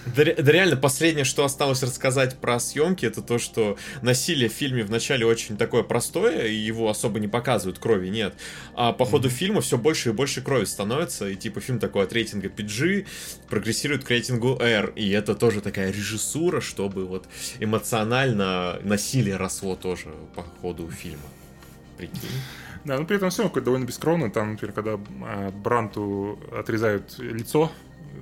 Да, 0.05 0.23
да 0.25 0.51
реально, 0.51 0.75
последнее, 0.75 1.25
что 1.25 1.45
осталось 1.45 1.83
рассказать 1.83 2.37
про 2.37 2.59
съемки, 2.59 3.05
это 3.05 3.21
то, 3.21 3.39
что 3.39 3.77
насилие 4.01 4.49
в 4.49 4.53
фильме 4.53 4.83
вначале 4.83 5.25
очень 5.25 5.57
такое 5.57 5.83
простое, 5.83 6.47
и 6.47 6.55
его 6.55 6.89
особо 6.89 7.19
не 7.19 7.27
показывают, 7.27 7.79
крови 7.79 8.09
нет. 8.09 8.33
А 8.75 8.93
по 8.93 9.05
ходу 9.05 9.27
mm-hmm. 9.27 9.31
фильма 9.31 9.61
все 9.61 9.77
больше 9.77 10.09
и 10.09 10.11
больше 10.11 10.41
крови 10.41 10.65
становится, 10.65 11.29
и 11.29 11.35
типа 11.35 11.61
фильм 11.61 11.79
такой 11.79 12.03
от 12.03 12.13
рейтинга 12.13 12.49
PG 12.49 13.07
прогрессирует 13.49 14.03
к 14.03 14.09
рейтингу 14.09 14.57
R, 14.59 14.91
и 14.95 15.09
это 15.11 15.35
тоже 15.35 15.61
такая 15.61 15.91
режиссура, 15.91 16.56
чтобы 16.61 17.05
вот 17.05 17.27
эмоционально 17.59 18.79
насилие 18.83 19.37
росло 19.37 19.75
тоже 19.75 20.09
по 20.35 20.43
ходу 20.43 20.89
фильма. 20.89 21.27
Прикинь. 21.97 22.29
Да, 22.85 22.97
но 22.97 23.05
при 23.05 23.17
этом 23.17 23.29
все 23.29 23.49
довольно 23.49 23.85
бескровно. 23.85 24.29
Там, 24.29 24.51
например, 24.51 24.73
когда 24.73 24.93
а, 24.93 25.51
Бранту 25.51 26.39
отрезают 26.57 27.17
лицо, 27.19 27.71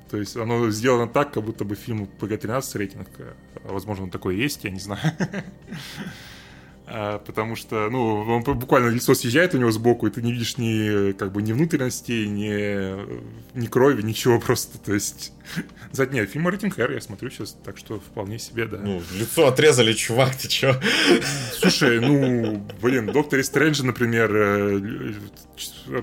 то 0.09 0.17
есть 0.17 0.35
оно 0.37 0.69
сделано 0.71 1.07
так, 1.07 1.33
как 1.33 1.43
будто 1.43 1.65
бы 1.65 1.75
фильм 1.75 2.09
PG-13 2.19 2.77
рейтинг. 2.77 3.07
Возможно, 3.63 4.05
он 4.05 4.11
такой 4.11 4.37
есть, 4.37 4.63
я 4.63 4.71
не 4.71 4.79
знаю. 4.79 5.01
А, 6.87 7.17
потому 7.19 7.55
что, 7.55 7.89
ну, 7.89 8.21
он 8.21 8.43
буквально 8.43 8.89
лицо 8.89 9.15
съезжает 9.15 9.55
у 9.55 9.57
него 9.57 9.71
сбоку, 9.71 10.05
и 10.05 10.11
ты 10.11 10.21
не 10.21 10.31
видишь 10.31 10.57
ни, 10.57 11.13
как 11.13 11.31
бы, 11.31 11.41
ни 11.41 11.51
внутренностей, 11.51 12.27
ни, 12.27 13.57
ни 13.57 13.65
крови, 13.65 14.03
ничего 14.03 14.39
просто, 14.39 14.77
то 14.77 14.93
есть... 14.93 15.33
Нет, 16.11 16.29
фильм 16.29 16.47
рейтинг 16.47 16.77
R 16.77 16.91
я 16.91 17.01
смотрю 17.01 17.29
сейчас, 17.29 17.57
так 17.63 17.77
что 17.77 17.99
вполне 17.99 18.37
себе, 18.37 18.67
да. 18.67 18.77
Ну, 18.77 19.01
лицо 19.13 19.47
отрезали, 19.47 19.93
чувак, 19.93 20.35
ты 20.35 20.47
чё? 20.47 20.79
Слушай, 21.53 21.99
ну, 21.99 22.63
блин, 22.81 23.07
Доктор 23.07 23.43
Стрэнджа, 23.43 23.83
например, 23.83 24.31
э, 24.35 25.13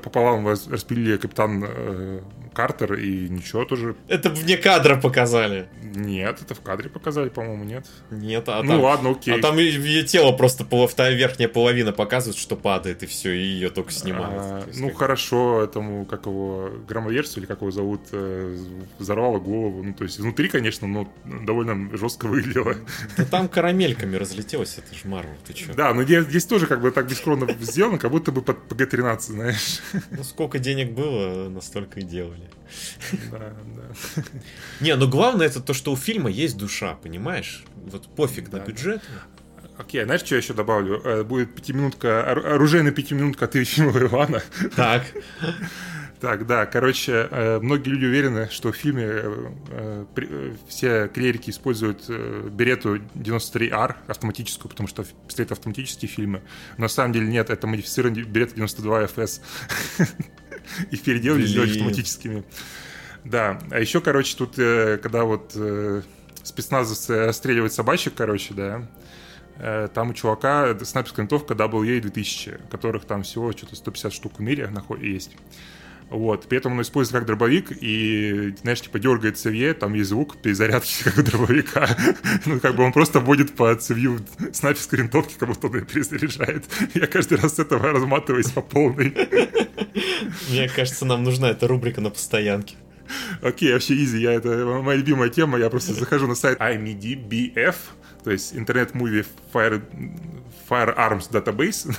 пополам 0.03 0.49
распилили 0.49 1.17
капитан 1.17 1.65
э, 1.65 2.21
Картер, 2.53 2.95
и 2.95 3.29
ничего 3.29 3.65
тоже. 3.65 3.97
Это 4.09 4.31
вне 4.31 4.57
кадра 4.57 4.97
показали. 4.97 5.69
Нет, 5.95 6.41
это 6.41 6.55
в 6.55 6.61
кадре 6.61 6.89
показали, 6.89 7.29
по-моему, 7.29 7.65
нет. 7.65 7.87
Нет, 8.11 8.49
а 8.49 8.63
ну, 8.63 8.73
там... 8.73 8.81
ладно, 8.81 9.11
окей. 9.11 9.39
А 9.39 9.43
там 9.43 9.59
ее 9.59 10.03
тело 10.05 10.33
просто 10.33 10.65
вторая 10.87 11.15
верхняя 11.15 11.49
половина 11.49 11.93
показывает, 11.93 12.39
что 12.39 12.57
падает, 12.57 13.03
и 13.03 13.07
все, 13.07 13.33
и 13.33 13.43
ее 13.43 13.71
только 13.71 13.93
снимают. 13.93 14.43
А, 14.43 14.65
ну, 14.75 14.89
как... 14.89 14.99
хорошо, 14.99 15.63
этому, 15.63 16.05
как 16.05 16.27
его, 16.27 16.71
громоверсу, 16.89 17.41
или 17.41 17.47
как 17.47 17.61
его 17.61 17.71
зовут, 17.71 18.01
э, 18.13 18.57
взорвало 18.99 19.39
голову. 19.39 19.83
Ну, 19.83 19.95
то 19.95 20.05
есть, 20.05 20.19
внутри, 20.19 20.49
конечно, 20.49 20.87
но 20.87 21.13
довольно 21.25 21.97
жестко 21.97 22.27
выглядело. 22.27 22.77
Да 23.17 23.25
там 23.25 23.49
карамельками 23.49 24.17
разлетелось, 24.17 24.79
это 24.79 24.95
же 24.95 25.07
Марвел, 25.09 25.35
ты 25.47 25.53
че? 25.53 25.73
Да, 25.75 25.93
но 25.95 26.05
здесь, 26.05 26.25
здесь 26.25 26.45
тоже 26.45 26.67
как 26.67 26.81
бы 26.81 26.91
так 26.91 27.09
бескровно 27.09 27.53
сделано, 27.61 27.99
как 27.99 28.11
будто 28.11 28.33
бы 28.33 28.43
под 28.43 28.59
PG-13, 28.71 29.21
знаешь. 29.21 29.81
Ну, 30.11 30.25
сколько 30.25 30.59
денег 30.59 30.93
было, 30.93 31.49
настолько 31.49 32.01
и 32.01 32.03
делали. 32.03 32.42
Да, 33.31 33.39
да. 33.39 34.23
Не, 34.81 34.97
ну 34.97 35.09
главное 35.09 35.47
это 35.47 35.61
то, 35.61 35.75
что 35.75 35.93
у 35.93 35.97
фильма 35.97 36.31
есть 36.31 36.57
душа, 36.57 36.95
понимаешь? 36.95 37.65
Вот 37.75 38.09
пофиг 38.15 38.49
да, 38.49 38.59
на 38.59 38.65
бюджет. 38.65 39.03
Окей, 39.79 40.05
знаешь, 40.05 40.21
что 40.23 40.35
я 40.35 40.41
еще 40.41 40.55
добавлю? 40.55 41.01
Э, 41.05 41.25
будет 41.25 41.55
пятиминутка, 41.55 42.31
оружейная 42.31 42.93
пятиминутка 42.93 43.47
от 43.47 43.55
фильма 43.55 43.99
Ивана. 43.99 44.43
Так. 44.77 45.05
Так, 46.21 46.47
да, 46.47 46.67
короче, 46.67 47.27
э, 47.29 47.59
многие 47.61 47.89
люди 47.89 48.05
уверены, 48.05 48.49
что 48.49 48.71
в 48.71 48.77
фильме 48.77 49.09
э, 49.09 50.05
все 50.69 51.09
клерики 51.09 51.51
используют 51.51 52.09
берету 52.09 52.99
93R 53.17 53.97
автоматическую, 54.07 54.71
потому 54.71 54.89
что 54.89 55.05
стоят 55.27 55.51
автоматические 55.51 56.09
фильмы. 56.09 56.43
Но 56.77 56.83
на 56.83 56.89
самом 56.89 57.13
деле 57.13 57.27
нет, 57.27 57.51
это 57.51 57.67
модифицированный 57.67 58.23
берет 58.23 58.55
92 58.55 59.09
Их 60.91 61.03
переделали, 61.03 61.47
сделали 61.47 61.71
автоматическими. 61.71 62.45
Да, 63.25 63.59
а 63.71 63.79
еще, 63.79 64.01
короче, 64.01 64.37
тут, 64.37 64.59
э, 64.59 64.99
когда 64.99 65.25
вот 65.25 65.53
э, 65.55 66.03
спецназовцы 66.43 67.27
расстреливают 67.27 67.73
собачек, 67.73 68.15
короче, 68.17 68.53
да, 68.55 68.89
э, 69.59 69.89
там 69.95 70.11
у 70.11 70.15
чувака 70.15 70.77
снайперская 70.83 71.25
винтовка 71.25 71.55
WA-2000, 71.55 72.69
которых 72.69 73.05
там 73.05 73.23
всего 73.23 73.53
что-то 73.53 73.77
150 73.77 74.13
штук 74.13 74.39
в 74.39 74.41
мире 74.41 74.71
есть. 75.01 75.37
Вот. 76.13 76.47
При 76.47 76.59
этом 76.59 76.73
он 76.73 76.83
используется 76.83 77.19
как 77.19 77.27
дробовик, 77.27 77.73
и, 77.81 78.55
знаешь, 78.61 78.83
типа 78.83 78.99
дергает 78.99 79.39
цевье, 79.39 79.73
там 79.73 79.95
есть 79.95 80.11
звук 80.11 80.37
перезарядки 80.37 81.03
как 81.05 81.19
у 81.19 81.23
дробовика. 81.23 81.89
ну, 82.47 82.61
как 82.61 82.77
бы 82.77 82.85
он 82.85 82.93
просто 82.93 83.21
вводит 83.21 83.55
по 83.55 83.75
цевью 83.75 84.21
снайперской 84.53 84.99
винтовки, 84.99 85.35
как 85.39 85.49
будто 85.49 85.69
он 85.69 85.77
ее 85.77 85.85
перезаряжает. 85.85 86.65
Я 86.95 87.07
каждый 87.07 87.39
раз 87.39 87.57
с 87.57 87.59
этого 87.59 87.93
разматываюсь 87.93 88.51
по 88.51 88.61
полной. 88.61 89.15
Мне 90.51 90.69
кажется, 90.69 91.07
нам 91.07 91.25
нужна 91.25 91.51
эта 91.51 91.67
рубрика 91.67 92.01
на 92.01 92.11
постоянке. 92.11 92.77
Окей, 93.43 93.73
вообще 93.73 93.95
изи, 93.95 94.21
я 94.21 94.33
это 94.33 94.65
моя 94.83 94.99
любимая 94.99 95.29
тема, 95.29 95.59
я 95.59 95.71
просто 95.71 95.95
захожу 95.95 96.27
на 96.27 96.35
сайт 96.35 96.59
IMDBF, 96.61 97.75
то 98.25 98.31
есть 98.31 98.55
интернет 98.55 98.93
Movie 98.93 99.27
Fire, 99.53 99.83
Firearms 100.69 101.31
Database, 101.31 101.95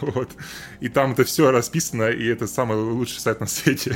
вот, 0.00 0.30
и 0.80 0.88
там 0.88 1.12
это 1.12 1.24
все 1.24 1.50
расписано, 1.50 2.10
и 2.10 2.26
это 2.26 2.46
самый 2.46 2.76
лучший 2.76 3.20
сайт 3.20 3.40
на 3.40 3.46
свете. 3.46 3.94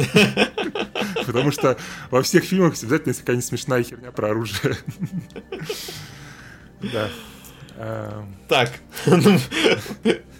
Потому 1.26 1.52
что 1.52 1.76
во 2.10 2.22
всех 2.22 2.44
фильмах 2.44 2.72
обязательно 2.72 3.10
есть 3.10 3.20
какая-нибудь 3.20 3.46
смешная 3.46 3.82
херня 3.82 4.10
про 4.12 4.30
оружие. 4.30 4.76
Да. 6.92 7.08
Так, 8.48 8.72
ну, 9.06 9.38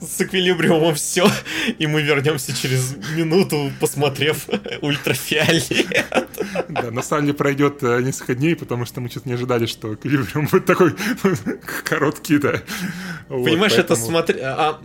с 0.03 0.21
эквилибриумом 0.21 0.95
все, 0.95 1.29
и 1.79 1.87
мы 1.87 2.03
вернемся 2.03 2.55
через 2.55 2.97
минуту, 3.17 3.71
посмотрев 3.81 4.49
ультрафиолет. 4.81 5.87
Да, 6.69 6.91
на 6.91 7.03
самом 7.03 7.27
деле 7.27 7.35
пройдет 7.35 7.83
э, 7.83 8.01
несколько 8.03 8.35
дней, 8.35 8.57
потому 8.57 8.85
что 8.85 9.01
мы 9.01 9.09
что-то 9.09 9.29
не 9.29 9.35
ожидали, 9.35 9.67
что 9.67 9.95
эквилибриум 9.95 10.47
будет 10.47 10.67
такой 10.67 10.95
короткий, 11.85 12.39
да. 12.39 12.63
Понимаешь, 13.29 13.75
это 13.75 13.97
смотри... 13.97 14.39
А, 14.41 14.81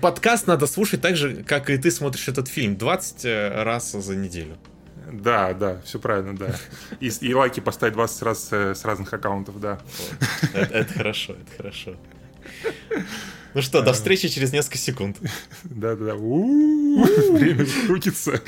подкаст 0.00 0.46
надо 0.46 0.66
слушать 0.66 1.00
так 1.00 1.16
же, 1.16 1.42
как 1.44 1.70
и 1.70 1.78
ты 1.78 1.90
смотришь 1.90 2.28
этот 2.28 2.48
фильм, 2.48 2.76
20 2.76 3.24
э, 3.24 3.62
раз 3.62 3.92
за 3.92 4.16
неделю. 4.16 4.58
Да, 5.10 5.54
да, 5.54 5.80
все 5.84 5.98
правильно, 5.98 6.36
да. 6.36 6.54
И, 7.00 7.08
и 7.08 7.34
лайки 7.34 7.60
поставить 7.60 7.94
20 7.94 8.22
раз 8.22 8.48
э, 8.50 8.74
с 8.74 8.84
разных 8.84 9.12
аккаунтов, 9.12 9.58
да. 9.60 9.78
Это, 10.52 10.74
это 10.74 10.94
хорошо, 10.94 11.32
это 11.34 11.56
хорошо. 11.56 11.96
Ну 13.54 13.62
что, 13.62 13.82
до 13.82 13.92
встречи 13.92 14.28
через 14.28 14.52
несколько 14.52 14.78
секунд. 14.78 15.16
Да-да-да. 15.64 16.14
Время 16.14 17.66
крутится. 17.86 18.40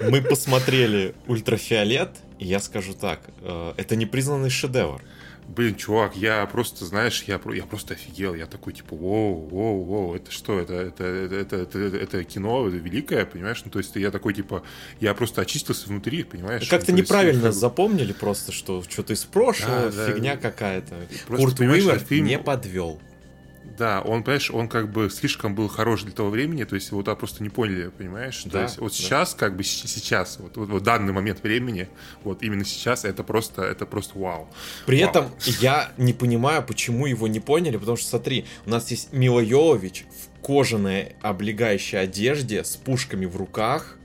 Мы 0.00 0.22
посмотрели 0.22 1.14
ультрафиолет, 1.26 2.10
и 2.38 2.46
я 2.46 2.60
скажу 2.60 2.94
так, 2.94 3.20
э, 3.42 3.72
это 3.76 3.96
непризнанный 3.96 4.50
шедевр. 4.50 5.00
Блин, 5.48 5.76
чувак, 5.76 6.14
я 6.14 6.44
просто, 6.44 6.84
знаешь, 6.84 7.24
я, 7.26 7.40
я 7.54 7.64
просто 7.64 7.94
офигел. 7.94 8.34
Я 8.34 8.44
такой, 8.46 8.74
типа, 8.74 8.94
воу, 8.94 9.48
воу, 9.48 9.82
воу, 9.82 10.14
это 10.14 10.30
что? 10.30 10.60
Это, 10.60 10.74
это, 10.74 11.04
это, 11.04 11.56
это, 11.56 11.78
это, 11.78 11.96
это 11.96 12.24
кино 12.24 12.68
великое, 12.68 13.24
понимаешь? 13.24 13.62
Ну, 13.64 13.70
то 13.70 13.78
есть 13.78 13.96
я 13.96 14.10
такой, 14.10 14.34
типа, 14.34 14.62
я 15.00 15.14
просто 15.14 15.40
очистился 15.40 15.88
внутри, 15.88 16.24
понимаешь? 16.24 16.68
Как-то 16.68 16.92
ну, 16.92 16.98
неправильно 16.98 17.46
есть, 17.46 17.58
запомнили 17.58 18.12
просто, 18.12 18.52
что 18.52 18.84
что-то 18.86 19.14
из 19.14 19.24
прошлого, 19.24 19.90
да, 19.90 20.12
фигня 20.12 20.34
да, 20.34 20.42
какая-то. 20.42 20.94
Курт 21.28 21.58
Уивер 21.60 21.98
фильм... 21.98 22.26
не 22.26 22.38
подвел. 22.38 23.00
Да, 23.78 24.02
он, 24.02 24.24
понимаешь, 24.24 24.50
он 24.50 24.68
как 24.68 24.90
бы 24.90 25.08
слишком 25.08 25.54
был 25.54 25.68
хорош 25.68 26.02
для 26.02 26.12
того 26.12 26.30
времени, 26.30 26.64
то 26.64 26.74
есть 26.74 26.90
его 26.90 27.00
туда 27.02 27.14
просто 27.14 27.42
не 27.44 27.48
поняли, 27.48 27.90
понимаешь? 27.96 28.42
Да, 28.44 28.50
то 28.50 28.62
есть 28.62 28.78
вот 28.78 28.90
да. 28.90 28.96
сейчас, 28.96 29.34
как 29.34 29.56
бы 29.56 29.62
сейчас, 29.62 30.38
вот, 30.40 30.56
вот, 30.56 30.68
вот 30.68 30.82
данный 30.82 31.12
момент 31.12 31.42
времени, 31.42 31.88
вот 32.24 32.42
именно 32.42 32.64
сейчас, 32.64 33.04
это 33.04 33.22
просто, 33.22 33.62
это 33.62 33.86
просто 33.86 34.18
вау. 34.18 34.48
При 34.84 35.00
вау. 35.00 35.10
этом 35.10 35.30
я 35.60 35.92
не 35.96 36.12
понимаю, 36.12 36.64
почему 36.64 37.06
его 37.06 37.28
не 37.28 37.40
поняли, 37.40 37.76
потому 37.76 37.96
что 37.96 38.08
смотри, 38.08 38.46
у 38.66 38.70
нас 38.70 38.90
есть 38.90 39.12
Мила 39.12 39.40
Йовович 39.40 40.06
в 40.10 40.40
кожаной 40.44 41.14
облегающей 41.22 42.00
одежде 42.00 42.64
с 42.64 42.76
пушками 42.76 43.26
в 43.26 43.36
руках 43.36 43.96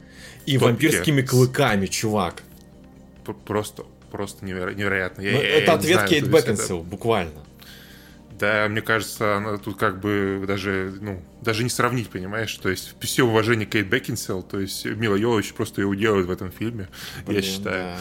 и 0.45 0.57
Топике. 0.57 0.65
вампирскими 0.65 1.21
клыками, 1.21 1.87
чувак. 1.87 2.43
Просто, 3.45 3.85
просто 4.11 4.45
невероятно. 4.45 5.21
Я, 5.21 5.31
ну, 5.31 5.41
я, 5.41 5.49
это 5.49 5.71
я 5.71 5.77
ответ 5.77 6.05
Кейт 6.07 6.27
Бекинсел, 6.27 6.81
это... 6.81 6.89
буквально. 6.89 7.43
Да, 8.39 8.67
мне 8.69 8.81
кажется, 8.81 9.37
она 9.37 9.57
тут 9.57 9.77
как 9.77 9.99
бы 9.99 10.43
даже, 10.47 10.93
ну, 11.01 11.21
даже 11.41 11.63
не 11.63 11.69
сравнить, 11.69 12.09
понимаешь? 12.09 12.53
То 12.55 12.69
есть 12.69 12.95
все 12.99 13.23
уважение 13.23 13.65
Кейт 13.65 13.87
Бекинсел, 13.87 14.43
то 14.43 14.59
есть 14.59 14.85
Мила 14.85 15.15
Йович 15.15 15.53
просто 15.53 15.81
ее 15.81 15.87
уделывает 15.87 16.27
в 16.27 16.31
этом 16.31 16.51
фильме, 16.51 16.89
Блин, 17.25 17.37
я 17.37 17.41
считаю. 17.41 17.97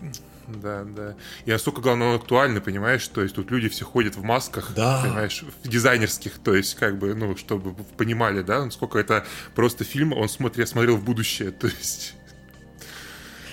Да. 0.00 0.08
Да, 0.48 0.84
да. 0.84 1.14
И 1.44 1.50
настолько, 1.50 1.80
главное, 1.80 2.08
он 2.08 2.16
актуальный, 2.16 2.60
понимаешь? 2.60 3.06
То 3.08 3.22
есть 3.22 3.34
тут 3.34 3.50
люди 3.50 3.68
все 3.68 3.84
ходят 3.84 4.16
в 4.16 4.22
масках, 4.22 4.72
да. 4.74 5.00
понимаешь, 5.02 5.44
в 5.62 5.68
дизайнерских, 5.68 6.38
то 6.38 6.54
есть 6.54 6.74
как 6.74 6.98
бы, 6.98 7.14
ну, 7.14 7.36
чтобы 7.36 7.74
понимали, 7.96 8.42
да, 8.42 8.64
насколько 8.64 8.98
это 8.98 9.24
просто 9.54 9.84
фильм, 9.84 10.12
он 10.12 10.28
смотрел, 10.28 10.66
смотрел 10.66 10.96
в 10.96 11.04
будущее, 11.04 11.52
то 11.52 11.68
есть... 11.68 12.14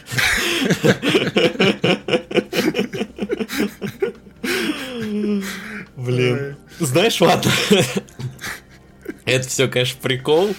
Блин. 6.00 6.56
Знаешь, 6.80 7.20
ладно. 7.22 7.52
Это 9.26 9.48
все, 9.48 9.68
конечно, 9.68 10.00
прикол, 10.02 10.56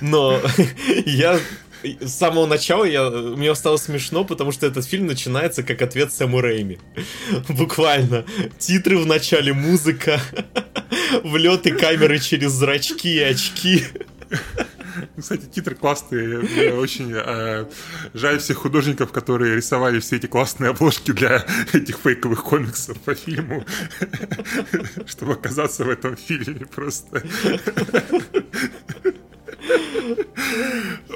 но 0.00 0.40
я 1.06 1.40
с 1.82 2.12
самого 2.12 2.46
начала 2.46 2.84
я, 2.84 3.10
мне 3.10 3.54
стало 3.54 3.76
смешно, 3.76 4.24
потому 4.24 4.52
что 4.52 4.66
этот 4.66 4.84
фильм 4.86 5.06
начинается 5.06 5.62
как 5.62 5.82
ответ 5.82 6.12
Сэму 6.12 6.40
Рэйми. 6.40 6.78
Буквально. 7.48 8.24
Титры 8.58 8.98
в 8.98 9.06
начале, 9.06 9.52
музыка, 9.52 10.20
влеты 11.24 11.72
камеры 11.72 12.20
через 12.20 12.52
зрачки 12.52 13.16
и 13.16 13.20
очки. 13.20 13.84
Кстати, 15.18 15.46
титры 15.46 15.74
классные. 15.74 16.38
Мне 16.38 16.72
очень 16.72 17.12
э, 17.14 17.66
жаль 18.14 18.38
всех 18.38 18.58
художников, 18.58 19.12
которые 19.12 19.56
рисовали 19.56 20.00
все 20.00 20.16
эти 20.16 20.26
классные 20.26 20.70
обложки 20.70 21.12
для 21.12 21.44
этих 21.72 21.98
фейковых 21.98 22.42
комиксов 22.42 22.98
по 23.00 23.14
фильму, 23.14 23.64
чтобы 25.06 25.32
оказаться 25.32 25.84
в 25.84 25.88
этом 25.88 26.16
фильме 26.16 26.66
просто. 26.66 27.22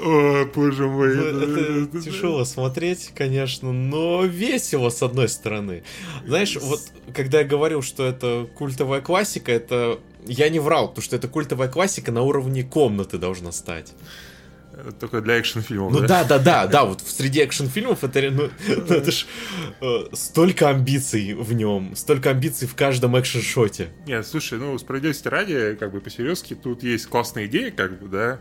О, 0.01 0.45
боже 0.55 0.87
мой. 0.87 1.15
Ну, 1.15 1.83
это 1.83 2.01
тяжело 2.01 2.45
смотреть, 2.45 3.11
конечно, 3.13 3.73
но 3.73 4.23
весело, 4.23 4.89
с 4.89 5.03
одной 5.03 5.27
стороны. 5.27 5.83
Знаешь, 6.25 6.55
вот 6.55 6.79
когда 7.13 7.39
я 7.39 7.45
говорил, 7.45 7.81
что 7.81 8.05
это 8.05 8.47
культовая 8.55 9.01
классика, 9.01 9.51
это 9.51 9.99
я 10.27 10.49
не 10.49 10.59
врал, 10.59 10.89
потому 10.89 11.03
что 11.03 11.15
это 11.15 11.27
культовая 11.27 11.67
классика 11.67 12.11
на 12.11 12.21
уровне 12.21 12.63
комнаты 12.63 13.17
должна 13.17 13.51
стать. 13.51 13.93
Только 14.91 15.21
для 15.21 15.35
экшн-фильмов, 15.35 15.91
Ну 15.91 15.99
да, 16.01 16.23
да, 16.23 16.39
да, 16.39 16.67
да, 16.67 16.85
вот 16.85 17.01
среди 17.01 17.39
экшн-фильмов 17.41 18.03
это, 18.03 18.21
ну, 18.31 18.49
ну, 18.67 18.73
это 18.73 19.11
ж 19.11 19.25
э, 19.81 20.03
столько 20.13 20.69
амбиций 20.69 21.33
в 21.33 21.53
нем, 21.53 21.95
столько 21.95 22.31
амбиций 22.31 22.67
в 22.67 22.75
каждом 22.75 23.15
экшн-шоте. 23.15 23.89
Нет, 24.05 24.25
слушай, 24.25 24.57
ну, 24.57 24.77
справедливости 24.77 25.27
ради, 25.27 25.75
как 25.79 25.91
бы 25.91 25.99
по-серьезки, 25.99 26.53
тут 26.53 26.83
есть 26.83 27.07
классная 27.07 27.45
идея, 27.45 27.71
как 27.71 27.99
бы, 27.99 28.07
да, 28.07 28.39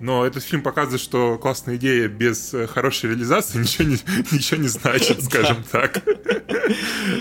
но 0.00 0.26
этот 0.26 0.42
фильм 0.42 0.62
показывает, 0.62 1.00
что 1.00 1.38
классная 1.38 1.76
идея 1.76 2.08
без 2.08 2.54
э, 2.54 2.66
хорошей 2.66 3.10
реализации 3.10 3.58
ничего 3.62 3.88
не, 3.88 3.98
ничего 4.32 4.60
не 4.60 4.68
значит, 4.68 5.22
скажем 5.24 5.64
так. 5.70 6.02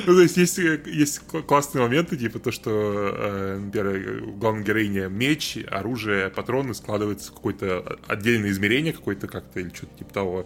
Ну, 0.05 0.15
то 0.15 0.21
есть 0.21 0.37
есть, 0.37 0.57
есть 0.57 1.19
классные 1.19 1.83
моменты, 1.83 2.17
типа 2.17 2.39
то, 2.39 2.51
что, 2.51 2.71
э, 2.71 3.59
например, 3.59 4.23
у 4.23 4.31
главной 4.33 4.63
героини 4.63 5.07
меч, 5.09 5.57
оружие, 5.69 6.29
патроны 6.29 6.73
складываются 6.73 7.31
в 7.31 7.35
какой-то 7.35 7.99
отдельный 8.07 8.49
измерение 8.61 8.93
какое-то 8.93 9.27
как-то 9.27 9.59
или 9.59 9.69
что-то 9.73 9.97
типа 9.97 10.13
того. 10.13 10.45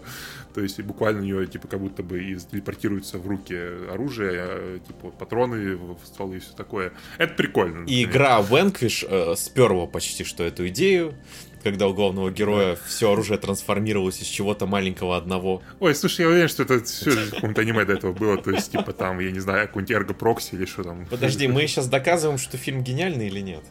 То 0.54 0.62
есть 0.62 0.80
буквально 0.80 1.20
у 1.20 1.24
нее 1.24 1.46
типа 1.46 1.68
как 1.68 1.80
будто 1.80 2.02
бы 2.02 2.22
и 2.22 2.36
телепортируется 2.36 3.18
в 3.18 3.26
руки 3.26 3.54
оружие, 3.90 4.32
а, 4.34 4.78
типа 4.78 5.10
патроны 5.10 5.76
в 5.76 5.98
стволы 6.04 6.36
и 6.36 6.40
все 6.40 6.54
такое. 6.54 6.92
Это 7.18 7.34
прикольно. 7.34 7.84
И 7.86 8.04
игра 8.04 8.40
Vanquish 8.40 9.06
э, 9.08 9.36
сперла 9.36 9.86
почти 9.86 10.24
что 10.24 10.44
эту 10.44 10.66
идею 10.68 11.14
когда 11.62 11.88
у 11.88 11.94
главного 11.94 12.30
героя 12.30 12.76
да. 12.76 12.80
все 12.86 13.10
оружие 13.10 13.38
трансформировалось 13.38 14.22
из 14.22 14.28
чего-то 14.28 14.66
маленького 14.66 15.16
одного. 15.16 15.62
Ой, 15.80 15.96
слушай, 15.96 16.20
я 16.20 16.28
уверен, 16.28 16.48
что 16.48 16.62
это 16.62 16.84
все 16.84 17.10
в 17.10 17.30
каком-то 17.32 17.62
аниме 17.62 17.84
до 17.84 17.94
этого 17.94 18.12
было, 18.12 18.36
то 18.40 18.52
есть, 18.52 18.70
типа, 18.70 18.92
там, 18.92 19.18
я 19.18 19.32
не 19.32 19.40
знаю, 19.40 19.66
какой-нибудь 19.66 19.90
эрго-прокси 19.90 20.54
или 20.54 20.64
что 20.64 20.84
там. 20.84 21.06
Подожди, 21.06 21.48
мы 21.48 21.66
сейчас 21.66 21.88
доказываем, 21.88 22.38
что 22.38 22.56
фильм 22.56 22.84
гениальный 22.84 23.26
или 23.26 23.40
нет? 23.40 23.64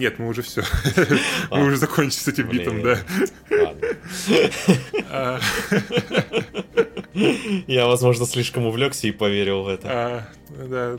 Нет, 0.00 0.18
мы 0.18 0.28
уже 0.28 0.40
все. 0.40 0.62
Мы 1.50 1.66
уже 1.66 1.76
закончили 1.76 2.20
с 2.20 2.28
этим 2.28 2.48
битом, 2.48 2.82
да. 2.82 2.98
Я, 7.66 7.86
возможно, 7.86 8.24
слишком 8.24 8.64
увлекся 8.64 9.08
и 9.08 9.10
поверил 9.10 9.64
в 9.64 9.68
это. 9.68 9.88
А, 9.90 10.26
да, 10.48 10.96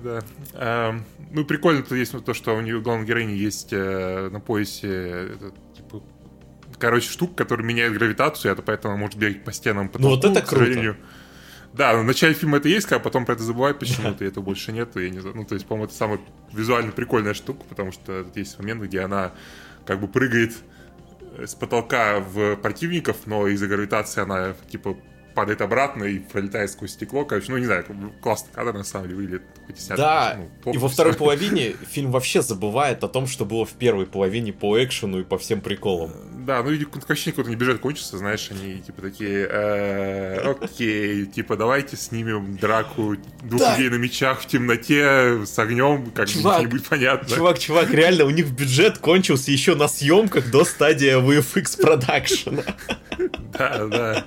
да. 0.53 0.95
Ну, 1.31 1.45
прикольно 1.45 1.81
то 1.81 1.95
есть 1.95 2.13
то, 2.23 2.33
что 2.35 2.55
у 2.55 2.61
нее 2.61 2.79
главной 2.79 3.07
героини 3.07 3.31
есть 3.31 3.69
э, 3.71 4.29
на 4.29 4.39
поясе 4.39 5.29
типа, 5.75 6.03
короче, 6.77 7.09
штука, 7.09 7.33
которая 7.35 7.65
меняет 7.65 7.93
гравитацию, 7.93 8.51
это 8.51 8.61
поэтому 8.61 8.97
может 8.97 9.17
бегать 9.17 9.43
по 9.43 9.51
стенам. 9.51 9.89
Ну, 9.97 10.09
вот 10.09 10.25
это 10.25 10.41
круто. 10.41 10.95
Да, 11.73 11.95
в 11.95 12.03
начале 12.03 12.33
фильма 12.33 12.57
это 12.57 12.67
есть, 12.67 12.91
а 12.91 12.99
потом 12.99 13.25
про 13.25 13.33
это 13.33 13.43
забывают 13.43 13.79
почему-то, 13.79 14.25
и 14.25 14.27
этого 14.27 14.43
больше 14.43 14.71
нет. 14.71 14.95
Я 14.95 15.09
не 15.09 15.19
знаю. 15.19 15.37
Ну, 15.37 15.45
то 15.45 15.55
есть, 15.55 15.65
по-моему, 15.65 15.85
это 15.85 15.93
самая 15.93 16.19
визуально 16.51 16.91
прикольная 16.91 17.33
штука, 17.33 17.63
потому 17.69 17.91
что 17.91 18.25
есть 18.35 18.59
момент, 18.59 18.83
где 18.83 19.01
она 19.01 19.31
как 19.85 20.01
бы 20.01 20.07
прыгает 20.07 20.53
с 21.37 21.55
потолка 21.55 22.19
в 22.19 22.57
противников, 22.57 23.25
но 23.25 23.47
из-за 23.47 23.67
гравитации 23.67 24.21
она 24.21 24.53
типа 24.69 24.97
падает 25.33 25.61
обратно 25.61 26.03
и 26.03 26.19
пролетает 26.19 26.71
сквозь 26.71 26.91
стекло. 26.91 27.23
Короче, 27.23 27.51
ну 27.51 27.57
не 27.57 27.65
знаю, 27.65 27.85
классный 28.21 28.51
кадр 28.53 28.73
на 28.73 28.83
самом 28.83 29.07
деле 29.07 29.17
выглядит. 29.17 29.43
Хоть 29.71 29.79
и 29.79 29.83
снят, 29.83 29.97
да, 29.97 30.37
ну, 30.65 30.73
и 30.73 30.77
во 30.77 30.89
второй 30.89 31.13
половине 31.13 31.73
фильм 31.89 32.11
вообще 32.11 32.41
забывает 32.41 33.03
о 33.03 33.07
том, 33.07 33.27
что 33.27 33.45
было 33.45 33.65
в 33.65 33.71
первой 33.71 34.05
половине 34.05 34.51
по 34.53 34.83
экшену 34.83 35.19
и 35.21 35.23
по 35.23 35.37
всем 35.37 35.61
приколам. 35.61 36.11
Да, 36.45 36.63
ну 36.63 36.71
и 36.71 36.85
ощущение, 37.07 37.33
какой-то 37.33 37.49
не 37.49 37.55
бюджет 37.55 37.79
кончится, 37.79 38.17
знаешь, 38.17 38.49
они 38.51 38.79
типа 38.81 39.01
такие, 39.01 39.47
э, 39.49 40.53
окей, 40.61 41.25
типа 41.25 41.55
давайте 41.55 41.95
снимем 41.97 42.57
драку 42.57 43.15
двух 43.43 43.77
людей 43.77 43.89
на 43.89 43.95
мечах 43.95 44.41
в 44.41 44.47
темноте 44.47 45.45
с 45.45 45.57
огнем, 45.59 46.11
как 46.11 46.27
чувак, 46.27 46.61
не 46.61 46.67
будет 46.67 46.87
понятно. 46.87 47.35
Чувак, 47.35 47.59
чувак, 47.59 47.91
реально, 47.91 48.25
у 48.25 48.31
них 48.31 48.49
бюджет 48.51 48.97
кончился 48.97 49.51
еще 49.51 49.75
на 49.75 49.87
съемках 49.87 50.49
до 50.51 50.65
стадии 50.65 51.17
VFX 51.19 51.81
продакшена. 51.81 52.63
Да, 53.53 53.85
да. 53.87 54.25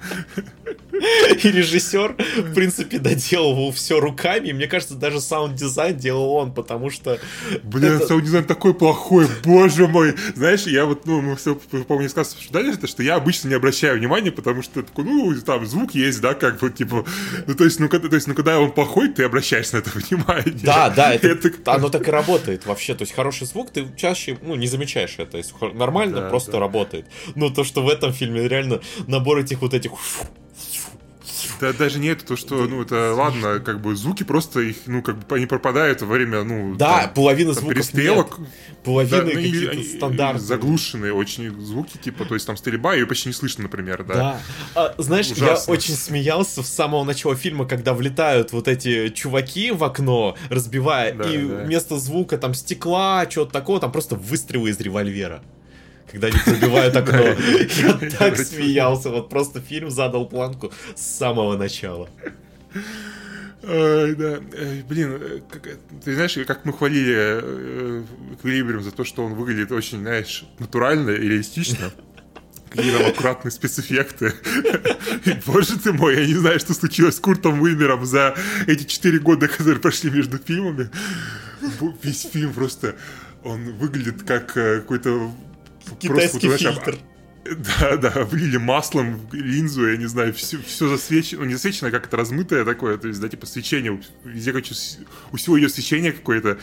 И 1.42 1.50
режиссер, 1.50 2.16
в 2.38 2.54
принципе, 2.54 2.98
доделывал 2.98 3.72
все 3.72 4.00
руками. 4.00 4.48
И 4.48 4.52
мне 4.52 4.66
кажется, 4.66 4.94
даже 4.94 5.20
саунд-дизайн 5.20 5.96
делал 5.96 6.32
он, 6.34 6.54
потому 6.54 6.90
что... 6.90 7.18
Блин, 7.62 7.96
это... 7.96 8.06
саунд-дизайн 8.06 8.44
такой 8.44 8.74
плохой, 8.74 9.26
боже 9.44 9.88
мой. 9.88 10.14
Знаешь, 10.34 10.66
я 10.66 10.86
вот, 10.86 11.06
ну, 11.06 11.20
мы 11.20 11.36
все, 11.36 11.56
помню, 11.86 12.08
сказали, 12.08 12.74
это, 12.74 12.86
что 12.86 13.02
я 13.02 13.16
обычно 13.16 13.48
не 13.48 13.54
обращаю 13.54 13.98
внимания, 13.98 14.30
потому 14.30 14.62
что, 14.62 14.82
такой, 14.82 15.04
ну, 15.04 15.34
там, 15.40 15.66
звук 15.66 15.94
есть, 15.94 16.20
да, 16.20 16.34
как 16.34 16.58
бы, 16.58 16.70
типа, 16.70 17.04
ну, 17.46 17.54
то 17.54 17.64
есть, 17.64 17.80
ну, 17.80 17.88
когда, 17.88 18.08
то 18.08 18.14
есть, 18.14 18.26
ну, 18.26 18.34
когда 18.34 18.58
он 18.60 18.72
плохой, 18.72 19.08
ты 19.08 19.24
обращаешься 19.24 19.76
на 19.76 19.80
это 19.80 19.90
внимание. 19.90 20.54
Да, 20.62 20.90
да, 20.90 21.12
это, 21.14 21.28
это... 21.28 21.50
оно 21.72 21.88
так 21.88 22.06
и 22.08 22.10
работает 22.10 22.66
вообще. 22.66 22.94
То 22.94 23.02
есть, 23.02 23.14
хороший 23.14 23.46
звук, 23.46 23.70
ты 23.70 23.86
чаще, 23.96 24.38
ну, 24.42 24.54
не 24.54 24.66
замечаешь 24.66 25.16
это. 25.18 25.38
Если 25.38 25.54
нормально, 25.74 26.22
да, 26.22 26.28
просто 26.28 26.52
да. 26.52 26.60
работает. 26.60 27.06
Но 27.34 27.50
то, 27.50 27.64
что 27.64 27.82
в 27.82 27.88
этом 27.88 28.12
фильме 28.12 28.48
реально 28.48 28.80
набор 29.06 29.38
этих 29.38 29.60
вот 29.60 29.74
этих 29.74 29.92
да, 31.60 31.72
даже 31.72 31.98
не 31.98 32.08
это, 32.08 32.24
то, 32.24 32.36
что, 32.36 32.66
ну, 32.66 32.82
это, 32.82 33.14
ладно, 33.14 33.60
как 33.60 33.80
бы 33.80 33.94
звуки 33.96 34.22
просто 34.22 34.60
их, 34.60 34.76
ну, 34.86 35.02
как 35.02 35.18
бы 35.18 35.36
они 35.36 35.46
пропадают 35.46 36.02
во 36.02 36.06
время, 36.06 36.44
ну... 36.44 36.74
Да, 36.74 37.02
там, 37.02 37.14
половина 37.14 37.52
там, 37.54 37.60
звуков 37.62 37.76
перестрелок. 37.76 38.38
Нет. 38.38 38.48
Половина 38.84 39.18
да, 39.18 39.24
ну, 39.24 39.30
какие-то 39.30 39.82
стандартные. 39.96 40.46
Заглушенные 40.46 41.12
очень 41.14 41.60
звуки, 41.60 41.96
типа, 41.96 42.24
то 42.24 42.34
есть 42.34 42.46
там 42.46 42.56
стрельба, 42.56 42.94
ее 42.94 43.06
почти 43.06 43.28
не 43.28 43.34
слышно, 43.34 43.64
например, 43.64 44.04
да. 44.04 44.14
Да. 44.14 44.40
А, 44.74 44.94
знаешь, 44.98 45.30
Ужасно. 45.30 45.70
я 45.70 45.76
очень 45.76 45.94
смеялся 45.94 46.62
с 46.62 46.68
самого 46.68 47.04
начала 47.04 47.36
фильма, 47.36 47.66
когда 47.66 47.94
влетают 47.94 48.52
вот 48.52 48.68
эти 48.68 49.08
чуваки 49.08 49.70
в 49.70 49.82
окно, 49.84 50.36
разбивая, 50.50 51.14
да, 51.14 51.24
и 51.30 51.38
да. 51.38 51.62
вместо 51.64 51.98
звука 51.98 52.38
там 52.38 52.54
стекла, 52.54 53.26
чего-то 53.26 53.52
такого, 53.52 53.80
там 53.80 53.92
просто 53.92 54.16
выстрелы 54.16 54.70
из 54.70 54.80
револьвера 54.80 55.42
когда 56.14 56.28
они 56.28 56.38
пробивают 56.44 56.94
окно. 56.94 57.18
Я 57.18 58.10
так 58.18 58.38
смеялся, 58.38 59.10
вот 59.10 59.28
просто 59.28 59.60
фильм 59.60 59.90
задал 59.90 60.28
планку 60.28 60.72
с 60.94 61.02
самого 61.02 61.56
начала. 61.56 62.08
Ой, 63.66 64.14
да. 64.14 64.40
Блин, 64.88 65.18
э, 65.20 65.40
как, 65.50 65.68
ты 66.04 66.14
знаешь, 66.14 66.38
как 66.46 66.64
мы 66.64 66.72
хвалили 66.72 67.14
э, 67.16 68.04
Эквилибриум 68.34 68.82
за 68.82 68.92
то, 68.92 69.04
что 69.04 69.24
он 69.24 69.34
выглядит 69.34 69.72
очень, 69.72 70.00
знаешь, 70.00 70.44
натурально 70.58 71.10
и 71.10 71.28
реалистично. 71.28 71.90
Какие 72.68 72.92
там 72.92 73.06
аккуратные 73.06 73.50
спецэффекты. 73.50 74.34
Боже 75.46 75.78
ты 75.78 75.92
мой, 75.92 76.16
я 76.16 76.26
не 76.26 76.34
знаю, 76.34 76.60
что 76.60 76.74
случилось 76.74 77.16
с 77.16 77.20
Куртом 77.20 77.60
Уимером 77.62 78.04
за 78.04 78.36
эти 78.66 78.84
четыре 78.84 79.18
года, 79.18 79.48
которые 79.48 79.80
прошли 79.80 80.10
между 80.10 80.38
фильмами. 80.38 80.90
Весь 82.02 82.26
фильм 82.30 82.52
просто, 82.52 82.96
он 83.42 83.72
выглядит 83.74 84.24
как 84.24 84.56
э, 84.56 84.80
какой-то 84.80 85.32
Китайский 86.00 86.48
просто, 86.48 86.72
фильтр. 86.72 86.98
Да, 87.80 87.96
да, 87.96 88.24
влили 88.24 88.56
маслом 88.56 89.16
в 89.16 89.34
линзу, 89.34 89.90
я 89.90 89.96
не 89.96 90.06
знаю, 90.06 90.32
все, 90.32 90.58
все 90.58 90.88
засвечено, 90.88 91.42
ну 91.42 91.48
не 91.48 91.54
засвечено, 91.54 91.88
а 91.88 91.90
как 91.90 92.06
это 92.06 92.16
размытое 92.16 92.64
такое, 92.64 92.96
то 92.96 93.06
есть, 93.06 93.20
да, 93.20 93.28
типа 93.28 93.44
свечение, 93.44 94.00
везде, 94.24 94.52
короче, 94.52 94.74
у 95.30 95.36
всего 95.36 95.56
ее 95.56 95.68
свечение 95.68 96.12
какое-то. 96.12 96.58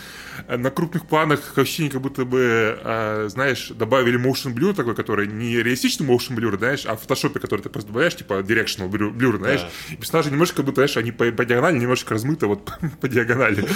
На 0.48 0.72
крупных 0.72 1.08
планах 1.08 1.58
ощущение, 1.58 1.92
как 1.92 2.02
будто 2.02 2.26
бы, 2.26 2.80
а, 2.84 3.28
знаешь, 3.30 3.70
добавили 3.70 4.20
motion 4.20 4.56
blur 4.56 4.74
такой, 4.74 4.96
который 4.96 5.28
не 5.28 5.58
реалистичный 5.58 6.08
motion 6.08 6.36
blur, 6.36 6.58
знаешь, 6.58 6.86
а 6.86 6.96
в 6.96 7.02
фотошопе, 7.02 7.40
который 7.40 7.62
ты 7.62 7.70
просто 7.70 7.90
добавляешь, 7.90 8.16
типа 8.16 8.42
directional 8.42 8.90
blur, 8.90 9.38
знаешь, 9.38 9.62
да. 9.62 9.94
и 9.94 9.98
персонажи 9.98 10.32
немножко, 10.32 10.58
как 10.58 10.66
будто, 10.66 10.82
знаешь, 10.82 10.98
они 10.98 11.12
по, 11.12 11.32
по 11.32 11.46
диагонали 11.46 11.78
немножко 11.78 12.16
размыты 12.16 12.48
вот 12.48 12.72
по 13.02 13.08
диагонали. 13.08 13.68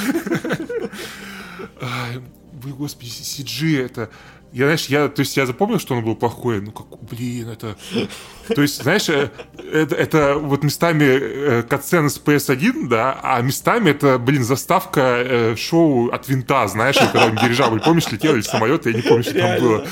Господи, 2.73 3.09
CG 3.09 3.85
это 3.85 4.09
я, 4.55 4.67
знаешь, 4.67 4.85
я, 4.85 5.09
то 5.09 5.19
есть 5.19 5.35
я 5.35 5.45
запомнил, 5.45 5.79
что 5.79 5.95
он 5.95 6.03
был 6.05 6.15
плохой, 6.15 6.61
ну 6.61 6.71
как, 6.71 6.87
блин, 7.03 7.49
это... 7.49 7.75
То 8.55 8.61
есть, 8.61 8.81
знаешь, 8.81 9.09
э, 9.09 9.29
это, 9.73 9.95
это 9.95 10.35
вот 10.35 10.63
местами 10.63 11.03
э, 11.03 11.63
катсцены 11.63 12.09
с 12.09 12.17
PS1, 12.17 12.87
да, 12.87 13.19
а 13.21 13.41
местами 13.41 13.89
это, 13.89 14.17
блин, 14.17 14.45
заставка 14.45 15.01
э, 15.01 15.55
шоу 15.57 16.07
от 16.09 16.29
винта, 16.29 16.65
знаешь, 16.69 16.95
когда 16.95 17.25
он 17.25 17.35
дирижабль, 17.35 17.81
помнишь, 17.81 18.09
летел 18.09 18.33
или 18.33 18.41
самолет, 18.43 18.85
я 18.85 18.93
не 18.93 19.01
помню, 19.01 19.23
что 19.23 19.37
там 19.37 19.59
было. 19.59 19.87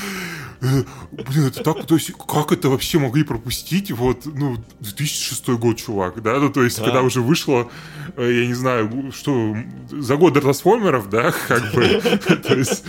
Э, 0.64 0.84
блин, 1.10 1.46
это 1.46 1.62
так, 1.62 1.86
то 1.86 1.94
есть, 1.94 2.12
как 2.12 2.52
это 2.52 2.70
вообще 2.70 2.98
могли 2.98 3.22
пропустить? 3.22 3.90
Вот, 3.90 4.24
ну, 4.24 4.56
2006 4.80 5.48
год, 5.50 5.76
чувак, 5.76 6.22
да, 6.22 6.38
ну, 6.38 6.50
то 6.50 6.62
есть, 6.62 6.78
да. 6.78 6.84
когда 6.84 7.02
уже 7.02 7.20
вышло, 7.20 7.70
э, 8.16 8.32
я 8.32 8.46
не 8.46 8.54
знаю, 8.54 9.12
что, 9.12 9.54
за 9.90 10.16
год 10.16 10.32
до 10.32 10.40
трансформеров, 10.40 11.10
да, 11.10 11.32
как 11.48 11.72
бы, 11.74 11.82
то 12.42 12.54
есть... 12.54 12.84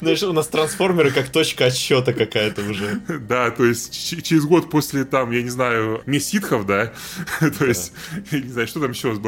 Знаешь, 0.00 0.22
у 0.22 0.32
нас 0.32 0.48
трансформеры 0.48 1.10
как 1.10 1.30
точка 1.30 1.66
отсчета 1.66 2.12
какая-то 2.12 2.62
уже. 2.62 3.00
Да, 3.28 3.50
то 3.50 3.64
есть, 3.64 4.22
через 4.22 4.44
год 4.44 4.68
после, 4.68 5.04
там, 5.04 5.30
я 5.30 5.42
не 5.42 5.50
знаю, 5.50 6.02
меситхов, 6.04 6.66
да, 6.66 6.92
то 7.58 7.64
есть, 7.64 7.92
я 8.30 8.40
не 8.40 8.48
знаю, 8.48 8.68
что 8.68 8.80
там 8.80 8.90
еще 8.90 9.18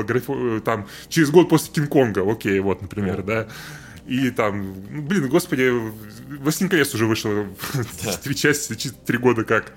там, 0.61 0.87
через 1.09 1.31
год 1.31 1.49
после 1.49 1.73
Кинг-Конга, 1.73 2.31
окей, 2.31 2.61
вот, 2.61 2.83
например, 2.83 3.23
да, 3.23 3.49
и 4.07 4.31
там, 4.31 4.75
ну, 4.91 5.03
блин, 5.03 5.29
господи, 5.29 5.71
«Властелин 6.41 6.71
колец» 6.71 6.95
уже 6.95 7.07
вышел 7.07 7.47
да. 8.05 8.13
три 8.23 8.35
части, 8.35 8.91
три 9.07 9.19
года 9.19 9.45
как. 9.45 9.73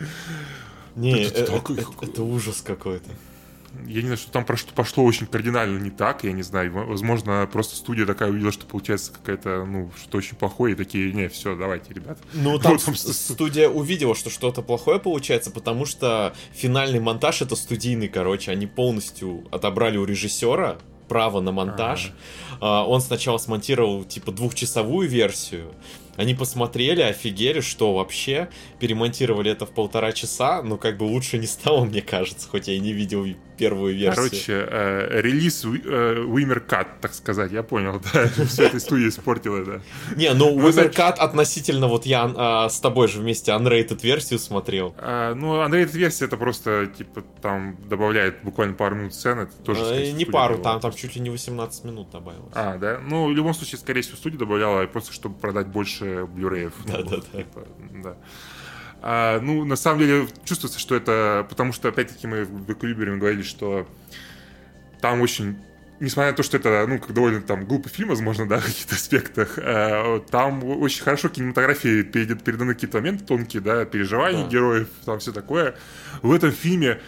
Не, 0.95 1.23
это, 1.23 1.41
это, 1.41 1.73
это, 1.73 1.85
это 2.01 2.23
ужас 2.23 2.61
какой-то. 2.61 3.11
Я 3.85 3.95
не 4.01 4.07
знаю, 4.07 4.17
что 4.17 4.31
там 4.31 4.45
прошло, 4.45 4.71
пошло 4.73 5.03
очень 5.03 5.27
кардинально 5.27 5.77
не 5.79 5.89
так, 5.89 6.23
я 6.23 6.31
не 6.31 6.43
знаю. 6.43 6.71
Возможно, 6.71 7.47
просто 7.51 7.75
студия 7.75 8.05
такая 8.05 8.29
увидела, 8.29 8.51
что 8.51 8.65
получается 8.65 9.11
какая-то, 9.11 9.65
ну, 9.65 9.91
что 10.01 10.17
очень 10.17 10.38
плохое, 10.38 10.73
и 10.73 10.77
такие, 10.77 11.11
не, 11.11 11.27
все, 11.27 11.55
давайте, 11.55 11.93
ребят. 11.93 12.17
Ну, 12.33 12.57
там 12.59 12.77
вот, 12.77 12.97
студия 12.97 13.69
увидела, 13.69 14.15
что 14.15 14.29
что-то 14.29 14.61
плохое 14.61 14.99
получается, 14.99 15.51
потому 15.51 15.85
что 15.85 16.33
финальный 16.53 16.99
монтаж 16.99 17.41
это 17.41 17.55
студийный, 17.55 18.07
короче, 18.07 18.51
они 18.51 18.65
полностью 18.65 19.45
отобрали 19.51 19.97
у 19.97 20.05
режиссера 20.05 20.77
право 21.07 21.41
на 21.41 21.51
монтаж. 21.51 22.11
А-а-а. 22.61 22.85
Он 22.85 23.01
сначала 23.01 23.37
смонтировал 23.37 24.03
типа 24.03 24.31
двухчасовую 24.31 25.07
версию, 25.07 25.73
они 26.17 26.33
посмотрели, 26.33 27.01
офигели, 27.01 27.59
что 27.59 27.93
вообще, 27.93 28.49
перемонтировали 28.79 29.51
это 29.51 29.65
в 29.65 29.71
полтора 29.71 30.13
часа, 30.13 30.61
но 30.61 30.77
как 30.77 30.97
бы 30.97 31.03
лучше 31.03 31.37
не 31.37 31.47
стало, 31.47 31.85
мне 31.85 32.01
кажется, 32.01 32.47
хоть 32.47 32.67
я 32.67 32.75
и 32.75 32.79
не 32.79 32.93
видел 32.93 33.25
первую 33.57 33.95
версию. 33.95 34.15
Короче, 34.15 34.67
э, 34.69 35.21
релиз 35.21 35.65
э, 35.65 35.67
Cut, 35.67 36.87
так 37.01 37.13
сказать, 37.13 37.51
я 37.51 37.63
понял, 37.63 38.01
да, 38.13 38.27
все 38.45 38.67
это 38.67 38.79
студия 38.79 39.09
испортила, 39.09 39.63
да. 39.63 39.81
Не, 40.15 40.33
ну 40.33 40.57
Wimmer 40.57 40.93
Cut 40.93 41.15
относительно, 41.15 41.87
вот 41.87 42.05
я 42.05 42.31
а, 42.35 42.69
с 42.69 42.79
тобой 42.79 43.07
же 43.07 43.19
вместе 43.19 43.51
unrated 43.51 44.01
версию 44.01 44.39
смотрел. 44.39 44.95
А, 44.97 45.33
ну, 45.33 45.63
unrated 45.63 45.97
версия 45.97 46.25
это 46.25 46.37
просто, 46.37 46.87
типа, 46.87 47.23
там 47.41 47.77
добавляет 47.87 48.43
буквально 48.43 48.75
пару 48.75 48.95
минут 48.95 49.13
сцены, 49.13 49.41
это 49.41 49.53
тоже, 49.63 49.81
э, 49.85 50.11
Не 50.11 50.25
пару, 50.25 50.57
там, 50.59 50.79
там 50.79 50.93
чуть 50.93 51.15
ли 51.15 51.21
не 51.21 51.29
18 51.29 51.83
минут 51.85 52.11
добавилось. 52.11 52.51
А, 52.53 52.77
да? 52.77 52.99
Ну, 53.01 53.27
в 53.27 53.31
любом 53.31 53.53
случае, 53.53 53.79
скорее 53.79 54.01
всего, 54.01 54.17
студия 54.17 54.39
добавляла 54.39 54.85
просто, 54.87 55.13
чтобы 55.13 55.35
продать 55.35 55.67
больше 55.67 55.85
больше 55.85 56.27
Blu-ray. 56.35 56.71
Да. 56.85 57.37
Типа, 57.37 57.61
да. 58.03 58.17
А, 59.01 59.39
ну, 59.39 59.65
на 59.65 59.75
самом 59.75 59.99
деле, 59.99 60.27
чувствуется, 60.45 60.79
что 60.79 60.95
это... 60.95 61.45
Потому 61.49 61.73
что, 61.73 61.89
опять-таки, 61.89 62.27
мы 62.27 62.45
в 62.45 62.71
Эквилибриуме 62.71 63.17
говорили, 63.17 63.43
что 63.43 63.88
там 65.01 65.21
очень 65.21 65.58
несмотря 65.99 66.31
на 66.31 66.38
то, 66.38 66.43
что 66.43 66.58
это, 66.58 66.86
ну, 66.88 66.99
как 66.99 67.13
довольно 67.13 67.41
там 67.41 67.65
глупый 67.65 67.91
фильм, 67.91 68.10
возможно, 68.10 68.47
да, 68.47 68.60
в 68.60 68.65
каких-то 68.65 68.95
аспектах, 68.95 69.58
э, 69.58 70.21
там 70.29 70.63
очень 70.63 71.03
хорошо 71.03 71.29
кинематографии 71.29 72.01
переданы 72.03 72.73
какие-то 72.73 72.97
моменты 72.97 73.23
тонкие, 73.23 73.62
да, 73.62 73.86
переживания 73.86 74.43
да. 74.43 74.49
героев, 74.49 74.88
там 75.05 75.19
все 75.19 75.31
такое. 75.31 75.75
В 76.21 76.34
этом 76.34 76.51
фильме 76.51 76.99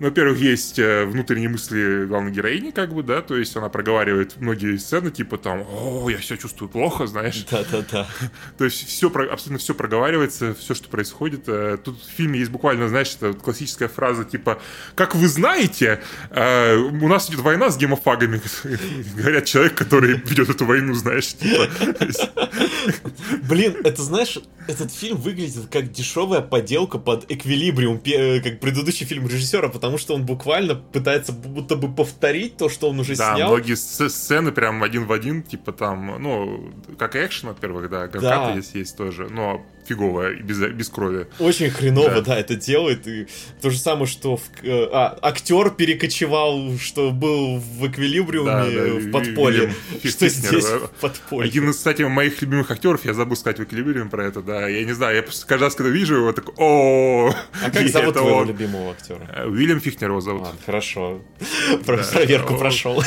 во-первых, 0.00 0.38
есть 0.38 0.78
э, 0.78 1.04
внутренние 1.04 1.48
мысли 1.48 2.06
главной 2.06 2.32
героини, 2.32 2.70
как 2.70 2.92
бы, 2.92 3.02
да, 3.02 3.22
то 3.22 3.36
есть 3.36 3.56
она 3.56 3.68
проговаривает 3.68 4.36
многие 4.40 4.76
сцены, 4.76 5.10
типа 5.10 5.38
там, 5.38 5.64
о, 5.70 6.08
я 6.10 6.20
себя 6.20 6.36
чувствую 6.36 6.68
плохо, 6.68 7.06
знаешь. 7.06 7.44
Да-да-да. 7.50 8.08
То 8.58 8.64
есть 8.64 8.88
все, 8.88 9.08
абсолютно 9.08 9.58
все 9.58 9.74
проговаривается, 9.74 10.54
все, 10.54 10.74
что 10.74 10.88
происходит. 10.88 11.44
Э, 11.48 11.78
тут 11.82 12.02
в 12.02 12.10
фильме 12.10 12.40
есть 12.40 12.50
буквально, 12.50 12.88
знаешь, 12.88 13.14
это 13.20 13.34
классическая 13.34 13.88
фраза, 13.88 14.24
типа, 14.24 14.60
как 14.94 15.14
вы 15.14 15.28
знаете, 15.28 16.00
э, 16.30 16.76
у 16.76 17.08
нас 17.08 17.28
идет 17.28 17.40
война 17.40 17.70
с 17.70 17.76
гемофагами. 17.76 18.40
Говорят 19.16 19.44
человек, 19.44 19.74
который 19.74 20.14
ведет 20.24 20.48
эту 20.48 20.64
войну, 20.64 20.94
знаешь, 20.94 21.34
типа. 21.34 21.68
Блин, 23.48 23.76
это, 23.84 24.02
знаешь, 24.02 24.38
этот 24.66 24.92
фильм 24.92 25.18
выглядит 25.18 25.66
как 25.70 25.92
дешевая 25.92 26.40
поделка 26.40 26.98
под 26.98 27.30
эквилибриум, 27.30 27.98
как 27.98 28.60
предыдущий 28.60 29.06
фильм 29.06 29.26
режиссера, 29.28 29.68
потому 29.68 29.83
что 29.98 30.14
он 30.14 30.24
буквально 30.24 30.74
пытается 30.74 31.32
будто 31.32 31.76
бы 31.76 31.92
повторить 31.92 32.56
то, 32.56 32.68
что 32.68 32.90
он 32.90 33.00
уже 33.00 33.16
да, 33.16 33.34
снял. 33.34 33.48
Да, 33.48 33.54
многие 33.54 33.74
сцены 33.74 34.52
прям 34.52 34.82
один 34.82 35.06
в 35.06 35.12
один, 35.12 35.42
типа 35.42 35.72
там, 35.72 36.22
ну, 36.22 36.72
как 36.98 37.16
экшен, 37.16 37.48
во-первых, 37.48 37.90
да, 37.90 38.08
как 38.08 38.20
да. 38.20 38.52
есть, 38.52 38.74
есть 38.74 38.96
тоже, 38.96 39.28
но 39.28 39.64
фигово 39.86 40.32
и 40.32 40.42
без, 40.42 40.58
без 40.58 40.88
крови. 40.88 41.26
Очень 41.38 41.70
хреново, 41.70 42.16
да. 42.16 42.20
да, 42.20 42.38
это 42.38 42.54
делает. 42.54 43.06
И 43.06 43.26
то 43.60 43.70
же 43.70 43.78
самое, 43.78 44.06
что 44.06 44.36
в, 44.36 44.42
э, 44.62 44.88
а, 44.92 45.18
актер 45.22 45.70
перекочевал, 45.70 46.76
что 46.78 47.10
был 47.10 47.58
в 47.58 47.86
эквилибриуме 47.86 48.50
да, 48.50 48.64
да, 48.64 48.82
в 48.94 49.10
подполье. 49.10 49.74
Что 50.04 50.28
здесь 50.28 50.64
в 50.64 50.88
подполье. 51.00 51.48
Один 51.48 51.70
из, 51.70 51.76
кстати, 51.76 52.02
моих 52.02 52.40
любимых 52.42 52.70
актеров, 52.70 53.04
я 53.04 53.14
забыл 53.14 53.36
сказать 53.36 53.58
в 53.58 53.64
эквилибриуме 53.64 54.10
про 54.10 54.26
это, 54.26 54.42
да. 54.42 54.68
Я 54.68 54.84
не 54.84 54.92
знаю, 54.92 55.16
я 55.16 55.22
каждый 55.22 55.64
раз, 55.64 55.74
когда 55.74 55.90
вижу 55.90 56.16
его, 56.16 56.32
так 56.32 56.58
о 56.58 57.34
А 57.62 57.70
как 57.70 57.88
зовут 57.88 58.14
твоего 58.14 58.44
любимого 58.44 58.92
актера? 58.92 59.28
Э, 59.34 59.46
Уильям 59.46 59.80
Фихнер 59.80 60.10
его 60.10 60.20
зовут. 60.20 60.42
А, 60.46 60.54
хорошо. 60.64 61.22
Проверку 61.86 62.56
прошел. 62.56 63.02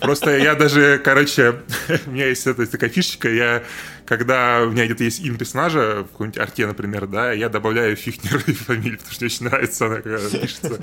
Просто 0.00 0.36
я 0.36 0.54
даже, 0.54 1.00
короче, 1.02 1.62
у 2.06 2.10
меня 2.10 2.28
есть 2.28 2.44
такая 2.44 2.90
фишечка, 2.90 3.28
я 3.28 3.62
когда 4.06 4.62
у 4.62 4.70
меня 4.70 4.84
где-то 4.84 5.04
есть 5.04 5.20
имя 5.20 5.38
персонажа, 5.38 6.04
в 6.04 6.12
каком-нибудь 6.12 6.38
арте, 6.38 6.66
например, 6.66 7.06
да, 7.06 7.32
я 7.32 7.48
добавляю 7.48 7.96
Фихнер 7.96 8.42
и 8.46 8.52
фамилию, 8.52 8.98
потому 8.98 9.12
что 9.12 9.24
мне 9.24 9.32
очень 9.32 9.46
нравится 9.46 9.86
она, 9.86 10.00
когда 10.00 10.18
пишется. 10.38 10.80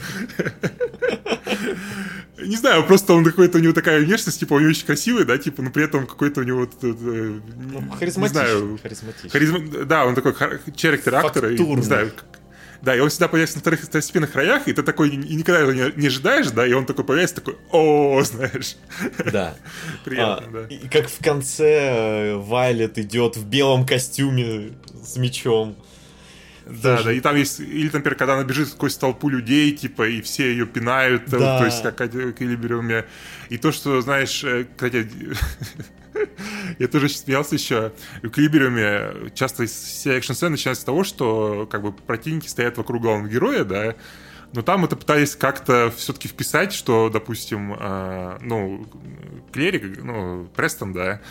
Не 2.41 2.55
знаю, 2.55 2.86
просто 2.86 3.13
он 3.13 3.26
какой-то 3.26 3.57
у 3.57 3.61
него 3.61 3.74
такая 3.74 3.99
внешность, 3.99 4.39
типа, 4.39 4.53
он 4.53 4.65
очень 4.65 4.86
красивый, 4.86 5.26
да, 5.26 5.38
типа, 5.38 5.61
но 5.61 5.72
при 5.72 5.84
этом 5.84 6.07
какой-то 6.07 6.41
у 6.41 6.43
него... 6.43 6.67
Ну, 6.82 7.84
харизматичный. 7.97 8.22
Не 8.22 8.28
знаю, 8.28 8.80
харизматичный. 9.32 9.86
Да, 9.86 10.05
он 10.05 10.15
такой 10.15 10.34
характер 10.34 11.15
актора. 11.15 11.49
Не 11.49 11.82
знаю, 11.82 12.11
да, 12.82 12.95
и 12.95 12.99
он 12.99 13.09
всегда 13.09 13.27
появляется 13.27 13.57
на 13.57 13.61
вторых 13.61 13.82
второстепенных 13.82 14.34
роях, 14.36 14.67
и 14.67 14.73
ты 14.73 14.84
такой 14.84 15.09
и 15.09 15.36
никогда 15.36 15.61
его 15.61 15.73
не, 15.73 15.91
не 15.99 16.07
ожидаешь, 16.07 16.49
да, 16.51 16.65
и 16.65 16.73
он 16.73 16.86
такой 16.86 17.03
появляется, 17.03 17.36
такой, 17.36 17.57
о, 17.71 18.21
знаешь. 18.23 18.77
Да. 19.32 19.55
Приятно, 20.05 20.47
а, 20.47 20.67
да. 20.67 20.75
И 20.75 20.88
как 20.88 21.09
в 21.09 21.23
конце 21.23 22.34
э, 22.34 22.36
Вайлет 22.38 22.97
идет 22.97 23.36
в 23.36 23.45
белом 23.45 23.86
костюме 23.86 24.73
с 25.03 25.17
мечом. 25.17 25.75
Да, 26.65 26.97
Даже... 26.97 27.05
да, 27.05 27.13
и 27.13 27.19
там 27.19 27.36
есть, 27.36 27.59
или, 27.59 27.89
например, 27.91 28.15
когда 28.15 28.36
она 28.36 28.43
бежит 28.43 28.69
сквозь 28.69 28.95
толпу 28.95 29.27
людей, 29.27 29.71
типа, 29.71 30.07
и 30.07 30.21
все 30.21 30.51
ее 30.51 30.67
пинают, 30.67 31.23
да. 31.27 31.59
то 31.59 31.65
есть, 31.65 31.82
как 31.82 32.01
Эквилибриуме. 32.01 33.05
И 33.49 33.57
то, 33.57 33.71
что, 33.71 33.99
знаешь, 34.01 34.43
э, 34.43 34.67
кстати, 34.75 35.09
Я 36.80 36.88
тоже 36.88 37.10
смеялся 37.10 37.55
еще. 37.55 37.91
В 38.24 38.30
Калибриуме 38.30 39.32
часто 39.34 39.66
все 39.66 40.18
экшн-сцены 40.18 40.51
начинаются 40.51 40.82
с 40.82 40.86
того, 40.86 41.03
что 41.03 41.68
как 41.70 41.82
бы 41.82 41.91
противники 41.91 42.47
стоят 42.47 42.78
вокруг 42.78 43.01
главного 43.01 43.30
героя, 43.30 43.64
да, 43.64 43.95
но 44.53 44.62
там 44.62 44.86
это 44.86 44.95
пытались 44.95 45.36
как-то 45.36 45.91
все-таки 45.95 46.28
вписать, 46.28 46.74
что, 46.74 47.10
допустим, 47.10 47.76
э, 47.80 48.38
ну, 48.41 48.88
Клерик, 49.51 50.03
ну, 50.03 50.49
Престон, 50.55 50.93
да, 50.93 51.22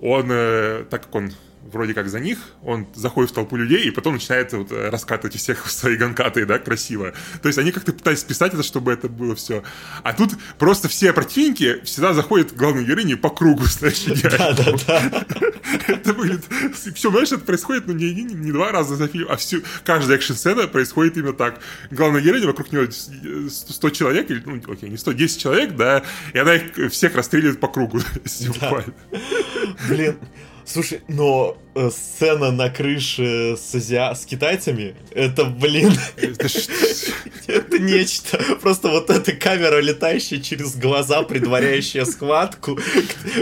он, 0.00 0.28
э, 0.30 0.84
так 0.88 1.04
как 1.04 1.14
он 1.14 1.32
вроде 1.62 1.94
как 1.94 2.08
за 2.08 2.20
них, 2.20 2.38
он 2.62 2.86
заходит 2.94 3.30
в 3.30 3.34
толпу 3.34 3.56
людей 3.56 3.84
и 3.84 3.90
потом 3.90 4.14
начинает 4.14 4.52
вот 4.52 4.72
э, 4.72 4.88
раскатывать 4.88 5.36
всех 5.36 5.70
свои 5.70 5.96
ганкаты, 5.96 6.46
да, 6.46 6.58
красиво. 6.58 7.12
То 7.42 7.48
есть 7.48 7.58
они 7.58 7.72
как-то 7.72 7.92
пытались 7.92 8.20
списать 8.20 8.54
это, 8.54 8.62
чтобы 8.62 8.92
это 8.92 9.08
было 9.08 9.34
все. 9.34 9.62
А 10.02 10.12
тут 10.12 10.30
просто 10.58 10.88
все 10.88 11.12
противники 11.12 11.80
всегда 11.84 12.12
заходят 12.14 12.52
к 12.52 12.54
главной 12.54 12.84
героине 12.84 13.16
по 13.16 13.30
кругу, 13.30 13.64
знаешь, 13.64 14.04
Да, 14.04 14.52
да, 14.52 14.74
да. 14.86 15.26
Это 15.86 16.14
будет... 16.14 16.44
Все, 16.94 17.10
знаешь, 17.10 17.32
это 17.32 17.44
происходит, 17.44 17.86
ну, 17.86 17.92
не, 17.94 18.12
не, 18.12 18.22
не 18.22 18.52
два 18.52 18.72
раза 18.72 18.96
за 18.96 19.08
фильм, 19.08 19.26
а 19.30 19.36
всю... 19.36 19.62
каждая 19.84 20.18
экшн-сцена 20.18 20.68
происходит 20.68 21.16
именно 21.16 21.32
так. 21.32 21.60
Главная 21.90 22.20
героиня, 22.20 22.46
вокруг 22.46 22.72
нее 22.72 22.90
100 22.90 23.90
человек, 23.90 24.30
или, 24.30 24.42
ну, 24.44 24.60
окей, 24.72 24.88
не 24.88 24.96
100, 24.96 25.12
10 25.12 25.40
человек, 25.40 25.76
да, 25.76 26.02
и 26.32 26.38
она 26.38 26.54
их 26.54 26.92
всех 26.92 27.14
расстреливает 27.14 27.60
по 27.60 27.68
кругу. 27.68 28.00
Блин, 29.88 30.16
Слушай, 30.72 31.00
но 31.08 31.58
э, 31.74 31.90
сцена 31.90 32.52
на 32.52 32.70
крыше 32.70 33.56
с, 33.56 33.74
азиа... 33.74 34.14
с 34.14 34.24
китайцами, 34.24 34.94
это, 35.10 35.44
блин, 35.44 35.92
это 37.48 37.78
нечто. 37.80 38.38
Просто 38.60 38.88
вот 38.88 39.10
эта 39.10 39.32
камера, 39.32 39.80
летающая 39.80 40.38
через 40.38 40.76
глаза, 40.76 41.22
предваряющая 41.22 42.04
схватку. 42.04 42.78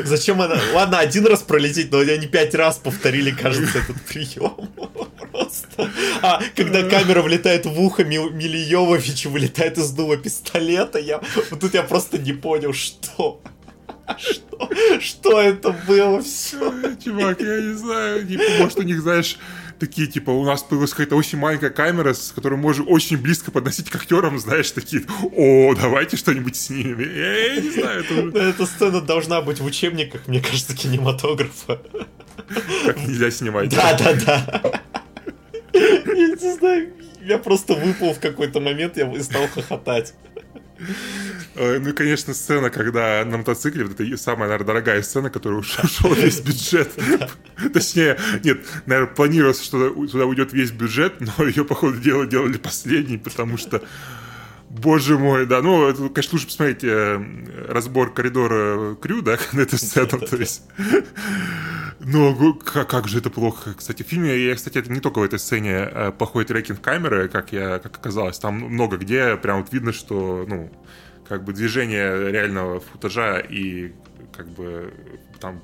Зачем 0.05 0.41
она... 0.41 0.59
Ладно, 0.73 1.01
один 1.01 1.27
раз 1.27 1.43
пролететь, 1.43 1.93
но 1.93 1.99
они 1.99 2.27
пять 2.27 2.55
раз 2.55 2.79
повторили, 2.79 3.31
кажется, 3.31 3.79
этот 3.79 4.01
прием. 4.07 4.71
Просто. 5.31 5.91
А 6.23 6.41
когда 6.57 6.83
камера 6.85 7.21
влетает 7.21 7.67
в 7.67 7.79
ухо 7.79 8.05
Мили 8.05 8.57
Йововича, 8.57 9.29
вылетает 9.29 9.77
из 9.77 9.91
дула 9.91 10.17
пистолета, 10.17 10.99
я... 10.99 11.21
Вот 11.51 11.61
тут 11.61 11.75
я 11.75 11.83
просто 11.83 12.17
не 12.17 12.33
понял, 12.33 12.73
что... 12.73 13.43
Что? 14.17 14.71
Что 15.01 15.41
это 15.41 15.73
было 15.87 16.23
все? 16.23 16.73
Чувак, 17.05 17.41
я 17.41 17.61
не 17.61 17.75
знаю, 17.75 18.27
может 18.59 18.79
у 18.79 18.83
них, 18.83 19.01
знаешь, 19.01 19.39
такие, 19.79 20.07
типа, 20.09 20.31
у 20.31 20.45
нас 20.45 20.63
появилась 20.63 20.91
какая-то 20.91 21.17
очень 21.17 21.39
маленькая 21.39 21.71
камера, 21.71 22.15
с 22.15 22.33
которой 22.33 22.57
можем 22.57 22.89
очень 22.89 23.17
близко 23.17 23.51
подносить 23.51 23.91
к 23.91 23.97
актерам, 23.97 24.39
знаешь, 24.39 24.71
такие, 24.71 25.03
о, 25.37 25.75
давайте 25.75 26.17
что-нибудь 26.17 26.57
снимем. 26.57 27.01
Я, 27.01 27.55
я 27.55 27.61
не 27.61 27.71
знаю. 27.71 28.05
Это... 28.05 28.39
Эта 28.39 28.67
сцена 28.67 29.01
должна 29.01 29.41
быть 29.41 29.61
в 29.61 29.65
учебниках, 29.65 30.27
мне 30.27 30.41
кажется, 30.41 30.77
кинематографа. 30.77 31.81
Как 32.87 32.99
нельзя 33.07 33.31
снимать. 33.31 33.69
Да, 33.71 33.97
да, 33.99 34.15
да. 34.15 34.83
Я 35.75 36.29
не 36.29 36.57
знаю, 36.57 36.93
я 37.23 37.39
просто 37.39 37.75
выпал 37.75 38.15
в 38.15 38.21
какой-то 38.21 38.61
момент, 38.61 38.97
я 38.97 39.23
стал 39.23 39.47
хохотать. 39.49 40.15
Ну 41.55 41.89
и, 41.89 41.93
конечно, 41.93 42.35
сцена, 42.35 42.71
когда 42.71 43.25
на 43.25 43.39
мотоцикле, 43.39 43.85
вот 43.85 43.99
это 43.99 44.17
самая, 44.17 44.49
наверное, 44.49 44.67
дорогая 44.67 45.03
сцена, 45.03 45.31
которая 45.31 45.59
ушел 45.83 46.15
весь 46.15 46.41
бюджет. 46.41 46.91
Точнее, 47.73 48.19
нет, 48.45 48.61
наверное, 48.87 49.13
планировалось, 49.13 49.63
что 49.63 49.91
туда 49.91 50.27
уйдет 50.27 50.53
весь 50.53 50.71
бюджет, 50.71 51.15
но 51.21 51.47
ее, 51.47 51.65
походу, 51.65 51.99
дело 51.99 52.27
делали 52.27 52.59
последней, 52.59 53.19
потому 53.19 53.57
что 53.57 53.83
Боже 54.79 55.19
мой, 55.19 55.47
да. 55.47 55.63
Ну, 55.63 55.89
это, 55.89 56.09
конечно, 56.09 56.35
лучше 56.35 56.47
посмотреть 56.47 56.85
э, 56.85 57.21
разбор 57.69 58.13
коридора 58.13 58.95
Крю, 58.97 59.23
да, 59.23 59.39
на 59.53 59.61
эту 59.61 59.79
сцену, 59.79 60.19
то 60.19 60.37
есть... 60.37 60.63
Ну, 62.01 62.55
как, 62.55 62.89
как 62.89 63.09
же 63.09 63.19
это 63.19 63.29
плохо. 63.29 63.75
Кстати, 63.75 64.03
в 64.03 64.07
фильме, 64.07 64.39
я, 64.39 64.55
кстати, 64.55 64.79
это 64.79 64.91
не 64.91 65.01
только 65.01 65.19
в 65.19 65.23
этой 65.23 65.39
сцене 65.39 65.91
э, 65.91 66.13
плохой 66.13 66.45
трекинг 66.45 66.81
камеры, 66.81 67.29
как 67.29 67.53
я, 67.53 67.81
как 67.81 67.97
оказалось, 67.97 68.39
там 68.39 68.55
много 68.55 68.97
где 68.99 69.37
прям 69.37 69.63
вот 69.63 69.73
видно, 69.73 69.93
что, 69.93 70.47
ну, 70.49 70.71
как 71.29 71.45
бы 71.45 71.53
движение 71.53 72.31
реального 72.31 72.81
футажа 72.81 73.39
и 73.39 73.93
как 74.33 74.49
бы 74.49 74.93
там, 75.41 75.63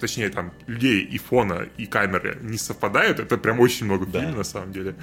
точнее, 0.00 0.28
там, 0.28 0.52
людей 0.66 1.00
и 1.00 1.18
фона, 1.18 1.68
и 1.76 1.86
камеры 1.86 2.38
не 2.42 2.58
совпадают, 2.58 3.20
это 3.20 3.36
прям 3.38 3.60
очень 3.60 3.86
много 3.86 4.04
в 4.04 4.10
да. 4.10 4.20
фильме, 4.20 4.36
на 4.36 4.44
самом 4.44 4.72
деле. 4.72 4.94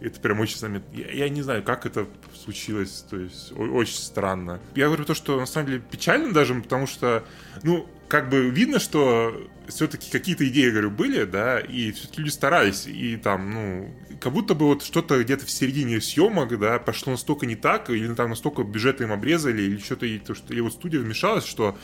Это 0.00 0.20
прям 0.20 0.40
очень 0.40 0.58
заметно. 0.58 0.94
Я, 0.94 1.10
я 1.10 1.28
не 1.28 1.42
знаю, 1.42 1.62
как 1.62 1.86
это 1.86 2.06
случилось, 2.34 3.04
то 3.08 3.16
есть, 3.16 3.52
очень 3.52 3.96
странно. 3.96 4.60
Я 4.74 4.86
говорю 4.86 5.04
то, 5.04 5.14
что, 5.14 5.38
на 5.38 5.46
самом 5.46 5.66
деле, 5.66 5.82
печально 5.90 6.32
даже, 6.32 6.54
потому 6.54 6.86
что, 6.86 7.24
ну, 7.62 7.88
как 8.08 8.28
бы 8.28 8.50
видно, 8.50 8.78
что 8.78 9.48
все-таки 9.68 10.10
какие-то 10.10 10.46
идеи, 10.48 10.70
говорю, 10.70 10.90
были, 10.90 11.24
да, 11.24 11.58
и 11.60 11.92
все-таки 11.92 12.20
люди 12.20 12.30
старались, 12.30 12.86
и 12.86 13.16
там, 13.16 13.50
ну, 13.50 13.94
как 14.20 14.32
будто 14.34 14.54
бы 14.54 14.66
вот 14.66 14.82
что-то 14.82 15.22
где-то 15.22 15.46
в 15.46 15.50
середине 15.50 16.00
съемок, 16.00 16.58
да, 16.58 16.78
пошло 16.78 17.12
настолько 17.12 17.46
не 17.46 17.56
так, 17.56 17.88
или 17.88 18.12
там 18.14 18.30
настолько 18.30 18.64
бюджеты 18.64 19.04
им 19.04 19.12
обрезали, 19.12 19.62
или 19.62 19.78
что-то, 19.78 20.04
или, 20.06 20.18
то, 20.18 20.34
что, 20.34 20.52
или 20.52 20.60
вот 20.60 20.74
студия 20.74 21.00
вмешалась, 21.00 21.46
что 21.46 21.78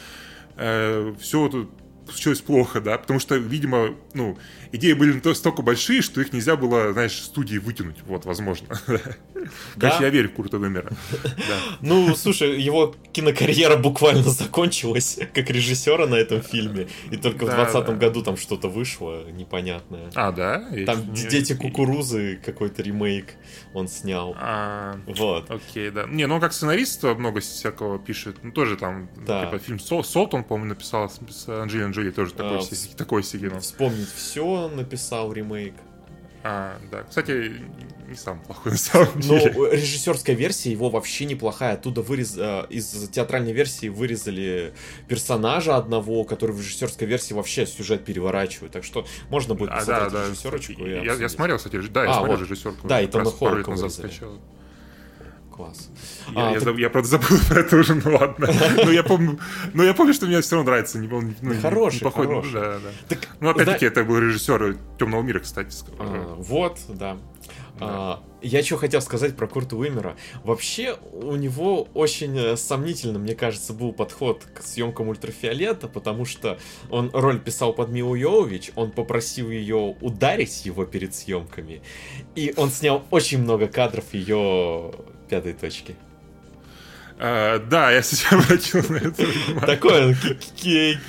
э, 0.58 1.14
все 1.18 1.48
тут 1.48 1.70
случилось 2.10 2.40
плохо, 2.40 2.80
да, 2.80 2.98
потому 2.98 3.20
что, 3.20 3.36
видимо, 3.36 3.94
ну, 4.14 4.38
идеи 4.72 4.92
были 4.92 5.20
настолько 5.22 5.62
большие, 5.62 6.02
что 6.02 6.20
их 6.20 6.32
нельзя 6.32 6.56
было, 6.56 6.92
знаешь, 6.92 7.12
студии 7.12 7.58
вытянуть, 7.58 7.96
вот, 8.06 8.24
возможно. 8.24 8.68
Конечно, 9.78 10.04
я 10.04 10.10
верю 10.10 10.28
в 10.28 10.32
Курта 10.32 10.56
Вемера. 10.56 10.90
Ну, 11.80 12.14
слушай, 12.16 12.60
его 12.60 12.94
кинокарьера 13.12 13.76
буквально 13.76 14.22
закончилась 14.22 15.18
как 15.32 15.50
режиссера 15.50 16.06
на 16.06 16.16
этом 16.16 16.42
фильме, 16.42 16.88
и 17.10 17.16
только 17.16 17.46
в 17.46 17.54
2020 17.54 17.98
году 17.98 18.22
там 18.22 18.36
что-то 18.36 18.68
вышло 18.68 19.30
непонятное. 19.30 20.10
А, 20.14 20.32
да? 20.32 20.68
Там 20.86 21.12
«Дети 21.14 21.54
кукурузы» 21.54 22.40
какой-то 22.44 22.82
ремейк 22.82 23.34
он 23.74 23.88
снял. 23.88 24.34
А, 24.38 24.98
вот. 25.06 25.50
Окей, 25.50 25.90
да. 25.90 26.04
Не, 26.06 26.26
ну 26.26 26.40
как 26.40 26.52
сценарист 26.52 27.02
много 27.04 27.40
всякого 27.40 27.98
пишет, 27.98 28.36
ну 28.42 28.52
тоже 28.52 28.76
там, 28.76 29.08
типа 29.08 29.58
фильм 29.58 29.78
«Солт» 29.78 30.34
он, 30.34 30.44
по-моему, 30.44 30.70
написал 30.70 31.08
с 31.10 31.48
Анджелиной 31.48 31.88
Джоли, 31.98 32.10
тоже 32.10 32.32
такой, 32.32 32.58
а, 32.58 32.96
такой 32.96 33.22
себе. 33.22 33.50
Вспомнить 33.60 34.08
все 34.12 34.68
написал 34.68 35.32
ремейк. 35.32 35.74
А, 36.44 36.78
да. 36.90 37.02
Кстати, 37.02 37.60
не 38.06 38.14
самый 38.14 38.44
плохой 38.44 38.72
на 38.72 38.78
самом 38.78 39.20
деле. 39.20 39.52
Но 39.54 39.66
режиссерская 39.66 40.36
версия 40.36 40.70
его 40.70 40.88
вообще 40.88 41.24
неплохая. 41.24 41.74
Оттуда 41.74 42.00
вырез... 42.00 42.36
Э, 42.38 42.64
из 42.70 43.08
театральной 43.10 43.52
версии 43.52 43.88
вырезали 43.88 44.72
персонажа 45.08 45.76
одного, 45.76 46.24
который 46.24 46.52
в 46.52 46.60
режиссерской 46.60 47.06
версии 47.06 47.34
вообще 47.34 47.66
сюжет 47.66 48.04
переворачивает. 48.04 48.72
Так 48.72 48.84
что 48.84 49.04
можно 49.30 49.54
будет 49.54 49.70
а, 49.70 49.78
посмотреть 49.78 50.12
да, 50.12 50.26
режиссерочку. 50.26 50.72
Да. 50.78 50.86
Я, 50.86 51.14
я 51.14 51.28
смотрел, 51.28 51.56
кстати, 51.56 51.76
да, 51.88 52.04
я 52.04 52.10
а, 52.10 52.14
смотрел 52.14 52.38
вот. 52.38 52.48
режиссерку. 52.48 52.88
Да, 52.88 53.00
и 53.00 53.08
Тома 53.08 53.30
Холлка 53.30 53.70
назад 53.70 53.92
скачал. 53.92 54.38
Класс. 55.58 55.90
Я, 56.28 56.50
а, 56.50 56.52
я, 56.52 56.60
ты... 56.60 56.80
я, 56.80 56.88
правда, 56.88 57.08
забыл 57.08 57.38
про 57.48 57.60
это 57.60 57.76
уже, 57.76 57.94
ну 57.96 58.16
ладно. 58.16 58.48
Но 58.76 58.90
я 58.92 59.02
помню, 59.02 59.38
но 59.74 59.82
я 59.82 59.92
помню, 59.92 60.14
что 60.14 60.26
мне 60.26 60.40
все 60.40 60.54
равно 60.54 60.70
нравится. 60.70 60.98
Не, 60.98 61.08
ну, 61.08 61.60
хороший, 61.60 62.00
похож, 62.02 62.26
хороший. 62.26 62.52
Да, 62.52 62.78
да. 62.78 62.90
Так, 63.08 63.28
ну, 63.40 63.50
опять-таки, 63.50 63.86
это 63.86 64.04
был 64.04 64.18
режиссер 64.18 64.78
Темного 64.98 65.22
мира, 65.22 65.40
кстати. 65.40 65.74
А, 65.98 66.36
вот, 66.38 66.78
да. 66.88 67.18
А, 67.80 68.22
я 68.42 68.62
что 68.62 68.76
хотел 68.76 69.00
сказать 69.00 69.36
про 69.36 69.46
Курта 69.46 69.76
Уимера. 69.76 70.16
Вообще, 70.44 70.96
у 71.12 71.34
него 71.36 71.88
очень 71.94 72.36
э, 72.36 72.56
сомнительно, 72.56 73.18
мне 73.18 73.34
кажется, 73.34 73.72
был 73.72 73.92
подход 73.92 74.44
к 74.54 74.62
съемкам 74.62 75.08
ультрафиолета, 75.08 75.88
потому 75.88 76.24
что 76.24 76.58
он 76.90 77.10
роль 77.12 77.40
писал 77.40 77.72
под 77.72 77.90
Милу 77.90 78.14
Йовович, 78.14 78.72
он 78.74 78.90
попросил 78.90 79.50
ее 79.50 79.96
ударить 80.00 80.66
его 80.66 80.84
перед 80.84 81.14
съемками, 81.14 81.82
и 82.34 82.52
он 82.56 82.70
снял 82.70 83.02
очень 83.10 83.38
много 83.38 83.66
кадров 83.66 84.12
ее 84.12 84.92
пятой 85.28 85.52
точки. 85.52 85.96
А, 87.20 87.58
да, 87.58 87.90
я 87.90 88.02
сейчас 88.02 88.32
обратил 88.32 88.82
на 88.88 88.96
это 88.96 89.22
внимание. 89.22 89.66
Такой 89.66 90.16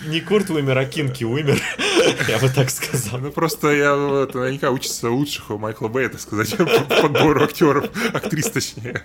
не 0.08 0.22
Курт 0.22 0.50
умер, 0.50 0.78
а 0.78 0.86
Кинки 0.86 1.24
умер. 1.24 1.62
Я 2.28 2.40
бы 2.40 2.50
так 2.50 2.70
сказал. 2.70 3.20
Ну 3.20 3.32
просто 3.32 3.72
я 3.72 3.96
вот, 3.96 4.34
наверняка 4.34 4.72
учится 4.72 5.10
лучших 5.10 5.52
у 5.52 5.58
Майкла 5.58 5.88
Бэя, 5.88 6.10
так 6.10 6.20
сказать, 6.20 6.56
по 6.58 7.02
подбору 7.02 7.44
актеров, 7.44 7.90
актрис 8.14 8.50
точнее. 8.50 9.04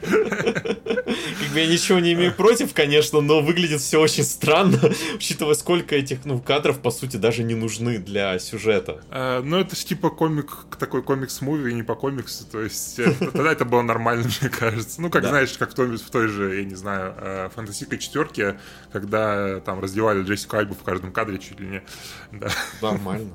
Я 1.54 1.66
ничего 1.66 1.98
не 2.00 2.12
имею 2.14 2.32
против, 2.34 2.74
конечно, 2.74 3.20
но 3.20 3.40
выглядит 3.40 3.80
все 3.80 4.00
очень 4.00 4.24
странно, 4.24 4.78
учитывая, 5.14 5.54
сколько 5.54 5.94
этих 5.94 6.24
ну, 6.24 6.40
кадров, 6.40 6.80
по 6.80 6.90
сути, 6.90 7.16
даже 7.16 7.42
не 7.42 7.54
нужны 7.54 7.98
для 7.98 8.38
сюжета. 8.38 9.02
А, 9.10 9.42
ну 9.42 9.58
это 9.58 9.76
же 9.76 9.84
типа 9.84 10.10
комик, 10.10 10.66
такой 10.78 11.02
комикс-муви, 11.02 11.72
не 11.72 11.82
по 11.82 11.94
комиксу, 11.94 12.44
то 12.44 12.60
есть 12.60 12.98
э, 12.98 13.12
тогда 13.32 13.52
это 13.52 13.64
было 13.64 13.82
нормально, 13.82 14.28
мне 14.40 14.50
кажется. 14.50 15.00
Ну, 15.00 15.10
как 15.10 15.22
да. 15.22 15.28
знаешь, 15.30 15.56
как 15.58 15.74
той, 15.74 15.96
в 15.96 16.10
той 16.10 16.28
же, 16.28 16.56
я 16.56 16.64
не 16.64 16.74
знаю, 16.74 17.14
э, 17.16 17.48
фантастической 17.54 17.98
четверке, 17.98 18.58
когда 18.92 19.60
там 19.60 19.80
раздевали 19.80 20.22
Джессику 20.22 20.56
Альбу 20.56 20.74
в 20.74 20.82
каждом 20.82 21.12
кадре 21.12 21.38
чуть 21.38 21.60
ли 21.60 21.66
не. 21.66 21.82
Да. 22.32 22.48
Нормально. 22.82 23.30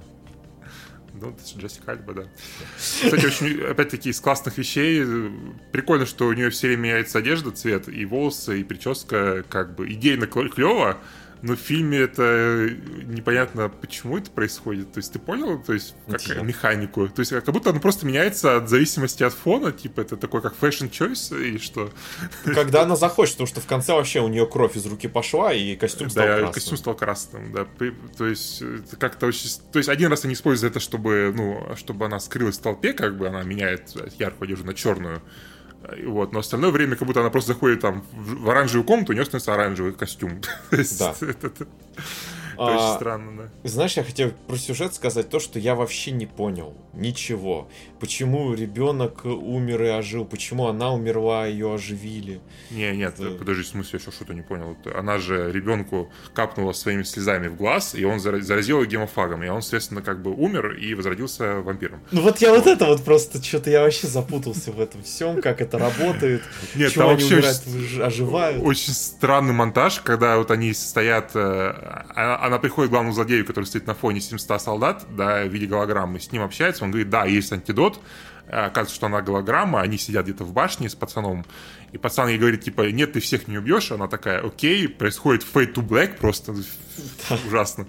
Ну, 1.22 1.36
Джессика 1.58 1.92
Альба, 1.92 2.14
да. 2.14 2.24
Кстати, 2.78 3.26
очень, 3.26 3.62
опять-таки, 3.62 4.10
из 4.10 4.20
классных 4.22 4.58
вещей. 4.58 5.06
Прикольно, 5.72 6.06
что 6.06 6.28
у 6.28 6.34
нее 6.34 6.50
все 6.50 6.68
время 6.68 6.82
меняется 6.82 7.20
одежда, 7.20 7.52
цвет, 7.52 7.90
и 7.90 8.06
волосы, 8.06 8.62
и 8.62 8.64
прическа, 8.64 9.44
как 9.50 9.76
бы, 9.76 9.92
идейно 9.92 10.28
клево, 10.28 10.98
но 11.42 11.56
в 11.56 11.60
фильме 11.60 12.00
это 12.00 12.70
непонятно, 13.06 13.70
почему 13.70 14.18
это 14.18 14.30
происходит. 14.30 14.92
То 14.92 14.98
есть 14.98 15.14
ты 15.14 15.20
понял, 15.20 15.62
то 15.62 15.74
есть 15.74 15.96
как 16.08 16.44
механику? 16.44 17.08
То 17.08 17.22
есть 17.22 17.32
как 17.32 17.46
будто 17.52 17.70
оно 17.70 17.80
просто 17.80 18.06
меняется 18.06 18.58
от 18.58 18.70
зависимости 18.70 19.24
от 19.24 19.34
фона, 19.34 19.72
типа 19.72 20.02
это 20.02 20.18
такой 20.18 20.42
как 20.42 20.56
fashion 20.60 20.90
choice 20.90 21.42
и 21.42 21.58
что? 21.58 21.92
Когда 22.44 22.84
она 22.84 22.96
захочет, 22.96 23.36
потому 23.36 23.48
что 23.48 23.62
в 23.62 23.66
конце 23.66 23.94
вообще 23.94 24.20
у 24.20 24.28
нее 24.28 24.46
кровь 24.46 24.76
из 24.76 24.86
руки 24.86 25.08
пошла 25.08 25.54
и 25.54 25.76
костюм 25.76 26.10
стал 26.10 26.26
да, 26.26 26.34
красным. 26.34 26.54
костюм 26.54 26.78
стал 26.78 26.96
красным, 26.96 27.52
да. 27.54 27.68
То 28.18 28.26
есть 28.26 28.64
как-то 29.00 29.28
очень... 29.28 29.50
То 29.72 29.80
есть 29.80 29.90
один 29.90 30.10
раз 30.10 30.26
они 30.26 30.34
используют 30.34 30.76
это, 30.76 30.80
чтобы, 30.80 31.34
ну, 31.36 31.76
чтобы 31.76 32.06
она 32.06 32.20
скрылась 32.20 32.58
в 32.58 32.62
толпе, 32.62 32.94
как 32.94 33.18
бы 33.18 33.28
она 33.28 33.44
меняет 33.44 33.94
яркую 34.20 34.48
одежду 34.48 34.66
на 34.66 34.74
черную. 34.74 35.22
Вот, 36.06 36.34
но 36.34 36.40
остальное 36.40 36.72
время, 36.72 36.96
как 36.96 37.08
будто 37.08 37.22
она 37.22 37.30
просто 37.30 37.54
заходит 37.54 37.82
там 37.82 38.04
в 38.12 38.50
оранжевую 38.50 38.86
комнату, 38.86 39.12
у 39.12 39.16
нее 39.16 39.26
становится 39.26 39.54
оранжевый 39.54 39.94
костюм. 39.94 40.42
Да. 40.72 41.16
Это 42.60 42.76
очень 42.76 42.96
странно, 42.96 43.44
да. 43.64 43.70
Знаешь, 43.70 43.96
я 43.96 44.04
хотел 44.04 44.32
про 44.48 44.58
сюжет 44.58 44.94
сказать 44.94 45.30
то, 45.30 45.40
что 45.40 45.60
я 45.60 45.76
вообще 45.76 46.12
не 46.12 46.26
понял 46.26 46.76
ничего. 46.94 47.70
Почему 48.00 48.54
ребенок 48.54 49.26
умер 49.26 49.84
и 49.84 49.88
ожил, 49.88 50.26
почему 50.26 50.68
она 50.68 50.94
умерла, 50.94 51.46
ее 51.46 51.74
оживили. 51.74 52.42
Не, 52.72 52.96
нет, 52.96 53.20
Это... 53.20 53.32
подожди, 53.32 53.64
в 53.64 53.68
смысле, 53.68 54.00
еще 54.00 54.12
что-то 54.12 54.34
не 54.34 54.42
понял. 54.42 54.78
Она 54.96 55.18
же 55.18 55.52
ребенку 55.52 56.12
капнула 56.34 56.74
своими 56.74 57.04
слезами 57.04 57.48
в 57.48 57.56
глаз, 57.56 57.96
и 57.96 58.06
он 58.06 58.20
заразил 58.20 58.82
ее 58.82 58.88
гемофагом, 58.88 59.44
и 59.44 59.48
он, 59.50 59.62
соответственно, 59.62 60.02
как 60.02 60.22
бы 60.22 60.32
умер 60.32 60.74
и 60.74 60.94
возродился 60.94 61.62
вампиром. 61.62 62.02
Ну 62.12 62.22
вот 62.22 62.38
я 62.40 62.52
вот, 62.52 62.60
вот 62.60 62.68
это 62.68 62.86
вот 62.86 63.04
просто, 63.04 63.44
что-то 63.44 63.70
я 63.70 63.82
вообще 63.82 64.08
запутался 64.08 64.72
в 64.72 64.80
этом 64.80 65.04
всем, 65.04 65.42
как 65.42 65.62
это 65.62 65.78
работает, 65.78 66.44
нет, 66.76 66.92
чего 66.92 67.10
они 67.10 67.24
умирают, 67.24 67.62
оживают. 68.02 68.64
Очень 68.64 68.94
странный 68.94 69.54
монтаж, 69.54 70.02
когда 70.02 70.38
вот 70.38 70.52
они 70.52 70.74
стоят, 70.74 71.32
э, 71.36 71.40
а, 71.40 72.40
она 72.46 72.60
приходит 72.60 72.90
к 72.90 72.92
главному 72.92 73.14
злодею, 73.14 73.46
который 73.46 73.66
стоит 73.66 73.88
на 73.88 73.96
фоне 73.96 74.22
700 74.22 74.62
солдат, 74.62 75.06
да, 75.16 75.44
в 75.44 75.50
виде 75.50 75.66
голограммы, 75.66 76.20
с 76.20 76.32
ним 76.32 76.44
общается, 76.44 76.84
он 76.84 76.92
говорит, 76.92 77.10
да, 77.10 77.26
есть 77.26 77.52
антидот, 77.52 77.89
э, 78.48 78.52
оказывается, 78.52 78.96
что 78.96 79.06
она 79.08 79.22
голограмма, 79.22 79.82
они 79.82 79.98
сидят 79.98 80.26
где-то 80.26 80.44
в 80.44 80.54
башне 80.54 80.90
с 80.90 80.96
пацаном, 80.96 81.46
и 81.92 81.98
пацан 81.98 82.30
ей 82.30 82.38
говорит, 82.38 82.64
типа, 82.64 82.90
нет, 82.92 83.14
ты 83.14 83.20
всех 83.20 83.48
не 83.48 83.58
убьешь, 83.58 83.92
она 83.92 84.08
такая, 84.08 84.42
окей, 84.42 84.88
происходит 84.88 85.46
fade 85.52 85.74
to 85.74 85.86
black, 85.86 86.18
просто. 86.18 86.56
Ужасно. 87.48 87.88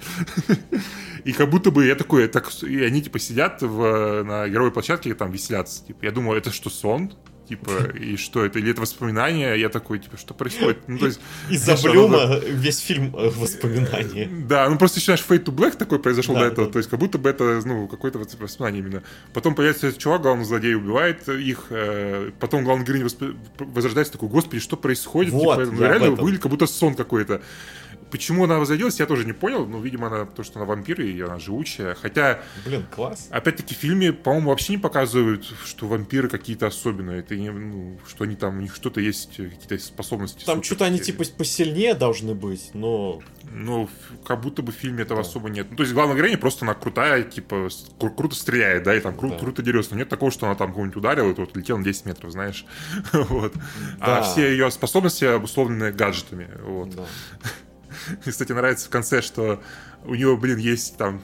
И 1.25 1.33
как 1.33 1.51
будто 1.51 1.71
бы 1.71 1.85
я 1.85 1.95
такой, 1.95 2.29
так, 2.29 2.51
и 2.63 2.83
они, 2.83 3.03
типа, 3.03 3.19
сидят 3.19 3.61
в, 3.61 4.23
на 4.23 4.49
героевой 4.49 4.73
площадке, 4.73 5.15
там, 5.15 5.31
веселятся, 5.31 5.85
типа, 5.85 6.05
я 6.05 6.13
думаю, 6.13 6.39
это 6.39 6.51
что, 6.51 6.71
сон? 6.71 7.13
Типа, 7.51 7.71
и 7.99 8.17
что 8.17 8.45
это, 8.45 8.61
или 8.61 8.71
это 8.71 8.81
воспоминания, 8.81 9.55
я 9.55 9.69
такой, 9.69 9.99
типа, 9.99 10.17
что 10.17 10.35
происходит? 10.35 10.79
Ну, 10.87 10.99
то 10.99 11.07
есть... 11.07 11.21
Из-за 11.51 11.77
Блюма 11.77 12.23
оно... 12.23 12.39
весь 12.39 12.79
фильм 12.79 13.15
э, 13.17 13.29
воспоминания. 13.29 14.29
Да, 14.51 14.69
ну 14.69 14.79
просто 14.79 15.01
еще, 15.01 15.17
знаешь, 15.17 15.25
Fade 15.29 15.45
to 15.45 15.55
Black 15.55 15.77
такой 15.77 15.99
произошел 15.99 16.35
да, 16.35 16.43
до 16.43 16.47
этого, 16.47 16.67
да. 16.67 16.73
то 16.73 16.79
есть 16.79 16.89
как 16.89 17.01
будто 17.01 17.19
бы 17.19 17.29
это, 17.29 17.61
ну, 17.65 17.89
какое-то 17.89 18.19
воспоминание 18.19 18.83
именно. 18.83 19.03
Потом 19.33 19.55
появляется 19.55 19.89
этот 19.89 19.99
чувак, 19.99 20.23
главный 20.23 20.45
злодей 20.45 20.77
убивает 20.77 21.29
их, 21.29 21.67
э, 21.71 22.31
потом 22.39 22.65
главный 22.65 22.85
героинь 22.85 23.03
восп... 23.03 23.23
возрождается, 23.59 24.13
такой, 24.13 24.29
господи, 24.29 24.61
что 24.61 24.77
происходит? 24.77 25.33
Вот, 25.33 25.59
типа, 25.59 25.75
ну, 25.75 25.83
реально 25.83 26.11
выглядит 26.13 26.43
как 26.43 26.51
будто 26.51 26.67
сон 26.67 26.95
какой-то. 26.95 27.43
Почему 28.11 28.45
она 28.45 28.59
возродилась, 28.59 28.99
я 28.99 29.07
тоже 29.07 29.25
не 29.25 29.33
понял. 29.33 29.67
Ну, 29.67 29.81
видимо, 29.81 30.09
она, 30.09 30.27
то, 30.27 30.43
что 30.43 30.59
она 30.59 30.67
вампир, 30.67 31.01
и 31.01 31.21
она 31.21 31.39
живучая. 31.39 31.95
Хотя... 31.95 32.41
Блин, 32.65 32.87
класс. 32.91 33.29
Опять-таки, 33.31 33.75
в 33.75 33.79
фильме, 33.79 34.13
по-моему, 34.13 34.51
вообще 34.51 34.75
не 34.75 34.79
показывают, 34.79 35.45
что 35.65 35.87
вампиры 35.87 36.29
какие-то 36.29 36.67
особенные. 36.67 37.21
Это 37.21 37.37
не, 37.37 37.51
ну, 37.51 37.99
что 38.09 38.25
они 38.25 38.37
там, 38.37 38.59
у 38.59 38.61
них 38.61 38.75
что-то 38.75 39.01
есть, 39.01 39.37
какие-то 39.37 39.79
способности. 39.79 40.45
Там 40.45 40.63
что-то 40.63 40.85
они, 40.85 40.99
типа, 40.99 41.25
посильнее 41.37 41.95
должны 41.95 42.35
быть, 42.35 42.71
но... 42.75 43.21
Ну, 43.53 43.89
как 44.25 44.41
будто 44.41 44.63
бы 44.63 44.73
в 44.73 44.77
фильме 44.77 45.03
этого 45.03 45.23
да. 45.23 45.29
особо 45.29 45.49
нет. 45.49 45.69
Ну, 45.71 45.77
то 45.77 45.83
есть, 45.83 45.95
главная 45.95 46.17
героиня 46.17 46.39
просто 46.39 46.65
она 46.65 46.75
крутая, 46.75 47.23
типа, 47.23 47.69
кру- 47.99 48.15
круто 48.15 48.35
стреляет, 48.35 48.83
да, 48.83 48.95
и 48.95 49.01
там 49.01 49.15
кру- 49.15 49.31
да. 49.31 49.39
круто 49.39 49.63
дерется. 49.63 49.93
Но 49.93 49.99
нет 49.99 50.09
такого, 50.09 50.31
что 50.31 50.47
она 50.47 50.55
там 50.55 50.73
кого-нибудь 50.73 50.97
ударила, 50.97 51.31
и 51.31 51.35
вот 51.35 51.57
летела 51.57 51.79
на 51.79 51.85
10 51.85 52.07
метров, 52.07 52.33
знаешь. 52.33 52.65
вот. 53.13 53.55
А 54.01 54.07
да. 54.07 54.19
А 54.19 54.23
все 54.23 54.51
ее 54.51 54.71
способности 54.71 55.25
обусловлены 55.25 55.93
гаджетами. 55.93 56.49
Вот. 56.63 56.91
Да. 56.91 57.05
Мне, 58.09 58.33
кстати, 58.33 58.53
нравится 58.53 58.87
в 58.87 58.91
конце, 58.91 59.23
что 59.23 59.63
у 60.05 60.15
него, 60.15 60.37
блин, 60.37 60.59
есть 60.59 60.97
там 60.97 61.23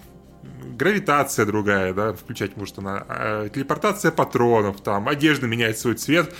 гравитация 0.76 1.46
другая, 1.46 1.92
да, 1.94 2.12
включать 2.12 2.56
может 2.56 2.78
она, 2.78 3.04
а, 3.08 3.48
телепортация 3.48 4.10
патронов, 4.10 4.80
там, 4.80 5.08
одежда 5.08 5.46
меняет 5.46 5.78
свой 5.78 5.94
цвет, 5.94 6.34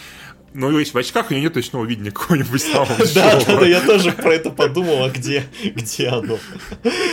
но 0.57 0.79
есть 0.79 0.95
в 0.95 0.99
очках, 0.99 1.31
у 1.31 1.35
нее 1.35 1.45
нет 1.45 1.55
точного 1.55 1.85
видения 1.85 2.11
какого-нибудь 2.11 2.63
самого 2.73 2.97
Да, 3.15 3.41
да, 3.45 3.61
да, 3.61 3.67
я 3.67 3.81
тоже 3.83 4.13
про 4.13 4.33
это 4.35 4.51
подумал, 4.51 5.05
а 5.05 5.11
где, 5.11 5.45
где 5.63 6.09
оно? 6.09 6.39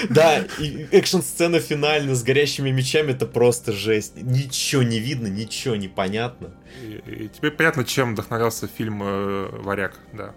Да, 0.10 0.46
экшн-сцена 0.92 1.60
финальная 1.60 2.16
с 2.16 2.24
горящими 2.24 2.72
мечами, 2.72 3.12
это 3.12 3.26
просто 3.26 3.74
жесть. 3.74 4.14
Ничего 4.16 4.84
не 4.84 5.00
видно, 5.00 5.28
ничего 5.28 5.76
не 5.76 5.90
понятно. 5.90 6.56
И, 6.82 7.26
и 7.26 7.28
теперь 7.28 7.52
понятно, 7.52 7.84
чем 7.84 8.14
вдохновлялся 8.14 8.68
фильм 8.68 9.02
э, 9.04 9.50
«Варяг», 9.62 10.00
да. 10.14 10.34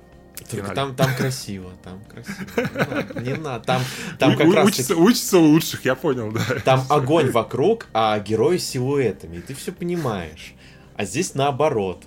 Только 0.51 0.75
там, 0.75 0.95
там 0.95 1.15
красиво, 1.17 1.73
там 1.83 2.03
красиво. 2.05 3.21
Не 3.21 3.35
надо, 3.35 3.65
Там, 3.67 3.83
там 4.19 4.37
как 4.37 4.55
раз... 4.55 4.67
Учится, 4.67 4.97
учится 4.97 5.39
у 5.39 5.45
лучших, 5.45 5.85
я 5.85 5.95
понял, 5.95 6.33
да. 6.33 6.45
Там 6.65 6.85
огонь 6.89 7.31
вокруг, 7.31 7.87
а 7.93 8.19
герои 8.19 8.59
силуэтами, 8.59 9.37
и 9.37 9.41
ты 9.41 9.55
все 9.55 9.73
понимаешь. 9.73 10.55
А 10.95 11.05
здесь 11.05 11.35
наоборот. 11.35 12.05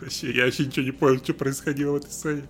Вообще, 0.00 0.32
я 0.32 0.44
вообще 0.44 0.66
ничего 0.66 0.84
не 0.84 0.92
понял, 0.92 1.18
что 1.18 1.34
происходило 1.34 1.92
в 1.92 1.96
этой 1.96 2.10
сцене. 2.10 2.44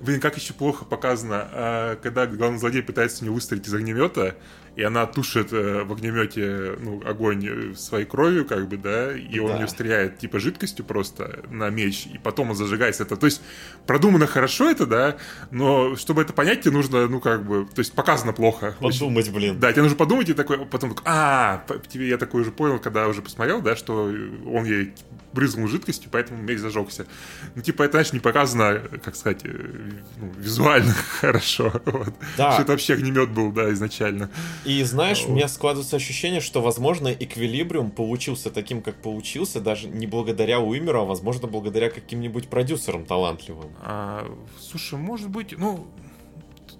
Блин, 0.00 0.18
как 0.18 0.38
еще 0.38 0.54
плохо 0.54 0.86
показано, 0.86 1.48
а, 1.52 1.96
когда 1.96 2.26
главный 2.26 2.58
злодей 2.58 2.82
пытается 2.82 3.22
не 3.22 3.28
выстрелить 3.28 3.68
из 3.68 3.74
огнемета, 3.74 4.36
и 4.80 4.82
она 4.82 5.04
тушит 5.04 5.52
э, 5.52 5.84
в 5.84 5.92
огнемете 5.92 6.74
ну, 6.80 7.02
огонь 7.06 7.46
э, 7.46 7.74
своей 7.74 8.06
кровью, 8.06 8.46
как 8.46 8.66
бы, 8.66 8.78
да, 8.78 9.14
и 9.14 9.38
он 9.38 9.48
да. 9.48 9.60
ее 9.60 9.68
стреляет 9.68 10.18
типа 10.18 10.40
жидкостью 10.40 10.86
просто 10.86 11.40
на 11.50 11.68
меч, 11.68 12.06
и 12.06 12.16
потом 12.16 12.50
он 12.50 12.56
зажигается 12.56 13.02
это. 13.02 13.16
То 13.16 13.26
есть 13.26 13.42
продумано 13.86 14.26
хорошо 14.26 14.70
это, 14.70 14.86
да, 14.86 15.18
но 15.50 15.96
чтобы 15.96 16.22
это 16.22 16.32
понять, 16.32 16.62
тебе 16.62 16.72
нужно, 16.72 17.06
ну, 17.08 17.20
как 17.20 17.44
бы, 17.44 17.66
то 17.66 17.80
есть 17.80 17.92
показано 17.92 18.32
плохо. 18.32 18.74
Подумать, 18.80 19.26
очень. 19.26 19.34
блин. 19.34 19.60
Да, 19.60 19.70
тебе 19.70 19.82
нужно 19.82 19.98
подумать, 19.98 20.30
и 20.30 20.32
такой, 20.32 20.64
потом 20.64 20.94
такой, 20.94 21.04
а, 21.04 21.62
тебе 21.88 22.08
я 22.08 22.16
такой 22.16 22.40
уже 22.40 22.50
понял, 22.50 22.78
когда 22.78 23.06
уже 23.06 23.20
посмотрел, 23.20 23.60
да, 23.60 23.76
что 23.76 24.04
он 24.04 24.64
ей 24.64 24.94
брызнул 25.32 25.68
жидкостью, 25.68 26.08
поэтому 26.10 26.42
меч 26.42 26.58
зажегся. 26.58 27.06
Ну, 27.54 27.62
типа, 27.62 27.82
это, 27.82 27.92
знаешь, 27.92 28.12
не 28.12 28.20
показано, 28.20 28.80
как 29.04 29.14
сказать, 29.14 29.44
ну, 29.44 30.32
визуально 30.38 30.92
хорошо. 31.20 31.72
Вот. 31.84 32.14
Да. 32.36 32.52
Что 32.52 32.62
это 32.62 32.72
вообще 32.72 32.94
огнемет 32.94 33.30
был, 33.30 33.52
да, 33.52 33.70
изначально. 33.72 34.30
И 34.64 34.69
знаешь, 34.84 35.24
у 35.26 35.32
меня 35.32 35.48
складывается 35.48 35.96
ощущение, 35.96 36.40
что, 36.40 36.60
возможно, 36.60 37.08
Эквилибриум 37.08 37.90
получился 37.90 38.50
таким, 38.50 38.82
как 38.82 38.96
получился, 39.02 39.60
даже 39.60 39.88
не 39.88 40.06
благодаря 40.06 40.60
Уимеру, 40.60 41.02
а, 41.02 41.04
возможно, 41.04 41.48
благодаря 41.48 41.90
каким-нибудь 41.90 42.48
продюсерам 42.48 43.04
талантливым. 43.04 43.70
А, 43.82 44.26
слушай, 44.58 44.98
может 44.98 45.28
быть, 45.28 45.54
ну, 45.56 45.86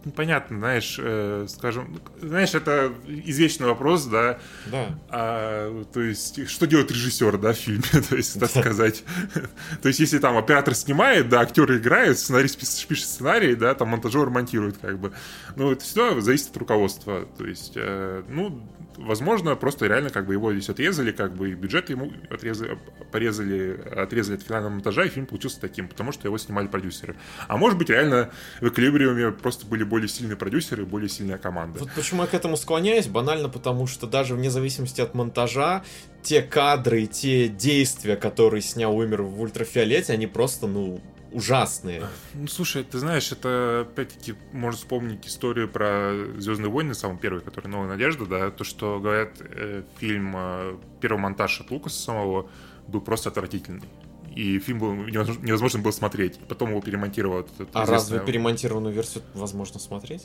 непонятно, 0.05 0.59
знаешь, 0.59 0.96
э, 0.98 1.46
скажем, 1.48 2.01
знаешь, 2.20 2.55
это 2.55 2.92
извечный 3.07 3.66
вопрос, 3.66 4.05
да. 4.07 4.38
Да. 4.66 4.98
А, 5.09 5.84
то 5.92 6.01
есть, 6.01 6.48
что 6.48 6.66
делает 6.66 6.90
режиссер, 6.90 7.38
да, 7.38 7.53
в 7.53 7.57
фильме, 7.57 7.82
то 8.09 8.16
есть, 8.16 8.38
так 8.38 8.51
сказать. 8.51 9.05
то 9.82 9.88
есть, 9.88 10.01
если 10.01 10.18
там 10.18 10.36
оператор 10.36 10.74
снимает, 10.74 11.28
да, 11.28 11.40
актеры 11.40 11.78
играют, 11.78 12.18
сценарист 12.18 12.59
пишет 12.59 13.07
сценарий, 13.07 13.55
да, 13.55 13.74
там 13.74 13.88
монтажер 13.88 14.30
монтирует, 14.30 14.78
как 14.78 14.98
бы. 14.98 15.12
Ну, 15.57 15.72
это 15.72 15.82
все 15.84 16.20
зависит 16.20 16.51
от 16.51 16.57
руководства. 16.57 17.26
То 17.36 17.46
есть, 17.46 17.72
э, 17.76 18.22
ну, 18.28 18.62
возможно, 18.97 19.57
просто 19.57 19.86
реально 19.86 20.11
как 20.11 20.26
бы 20.26 20.34
его 20.34 20.53
здесь 20.53 20.68
отрезали, 20.68 21.12
как 21.12 21.34
бы 21.34 21.51
и 21.51 21.55
бюджет 21.55 21.91
ему 21.91 22.12
отрезали, 22.30 22.78
порезали, 23.11 23.80
отрезали 23.97 24.36
от 24.36 24.43
финального 24.43 24.72
монтажа, 24.72 25.05
и 25.05 25.09
фильм 25.09 25.26
получился 25.26 25.61
таким, 25.61 25.88
потому 25.88 26.12
что 26.12 26.28
его 26.28 26.38
снимали 26.38 26.66
продюсеры. 26.66 27.16
А 27.49 27.57
может 27.57 27.78
быть, 27.78 27.91
реально 27.91 28.30
в 28.61 28.68
Эквилибриуме 28.68 29.32
просто 29.32 29.66
были 29.66 29.84
более 29.84 30.09
сильные 30.09 30.36
продюсеры, 30.36 30.84
более 30.84 31.09
сильная 31.09 31.38
команда. 31.38 31.78
Вот 31.80 31.91
почему 31.93 32.22
я 32.22 32.28
к 32.28 32.34
этому 32.34 32.57
склоняюсь, 32.57 33.07
банально 33.07 33.49
потому, 33.49 33.86
что 33.86 34.07
даже 34.07 34.34
вне 34.34 34.51
зависимости 34.51 35.01
от 35.01 35.14
монтажа, 35.14 35.82
те 36.22 36.43
кадры, 36.43 37.07
те 37.07 37.49
действия, 37.49 38.16
которые 38.16 38.62
снял 38.62 38.97
Уимер 38.97 39.22
в 39.22 39.41
ультрафиолете, 39.41 40.12
они 40.12 40.26
просто, 40.26 40.66
ну, 40.66 41.01
ужасные. 41.33 42.03
Ну, 42.35 42.47
слушай, 42.49 42.85
ты 42.85 42.99
знаешь, 42.99 43.31
это 43.33 43.87
опять-таки 43.91 44.35
можно 44.53 44.78
вспомнить 44.78 45.26
историю 45.26 45.68
про 45.68 46.12
Звездные 46.39 46.70
войны, 46.70 46.95
самый 46.95 47.18
первый, 47.18 47.41
который 47.41 47.68
Новая 47.68 47.89
Надежда, 47.89 48.26
да, 48.26 48.51
то, 48.51 48.64
что 48.64 48.99
говорят, 49.01 49.37
э, 49.41 49.83
фильм 49.99 50.35
э, 50.37 50.76
первый 51.01 51.18
монтаж 51.18 51.61
от 51.61 51.70
Лукаса 51.70 52.01
самого 52.01 52.49
был 52.89 53.01
просто 53.01 53.31
отвратительный. 53.31 53.89
И 54.35 54.59
фильм 54.61 54.78
был 54.78 54.95
невозможно, 54.95 55.47
невозможно 55.47 55.81
было 55.81 55.91
смотреть. 55.91 56.39
Потом 56.49 56.70
его 56.70 56.81
перемонтировал. 56.81 57.41
а 57.41 57.43
известное... 57.43 57.87
разве 57.87 58.20
перемонтированную 58.20 58.95
версию 58.95 59.24
возможно 59.35 59.81
смотреть? 59.81 60.24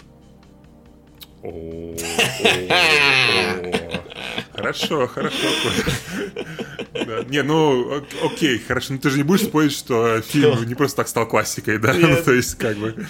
Хорошо, 4.53 5.07
хорошо. 5.07 5.47
Не, 7.27 7.43
ну, 7.43 8.03
окей, 8.23 8.59
хорошо. 8.59 8.93
Ну 8.93 8.99
ты 8.99 9.09
же 9.09 9.17
не 9.17 9.23
будешь 9.23 9.43
спорить, 9.43 9.73
что 9.73 10.21
фильм 10.21 10.65
не 10.65 10.75
просто 10.75 10.97
так 10.97 11.07
стал 11.07 11.27
классикой, 11.27 11.77
да? 11.77 11.93
Ну, 11.93 12.15
то 12.23 12.33
есть, 12.33 12.55
как 12.55 12.77
бы... 12.77 13.05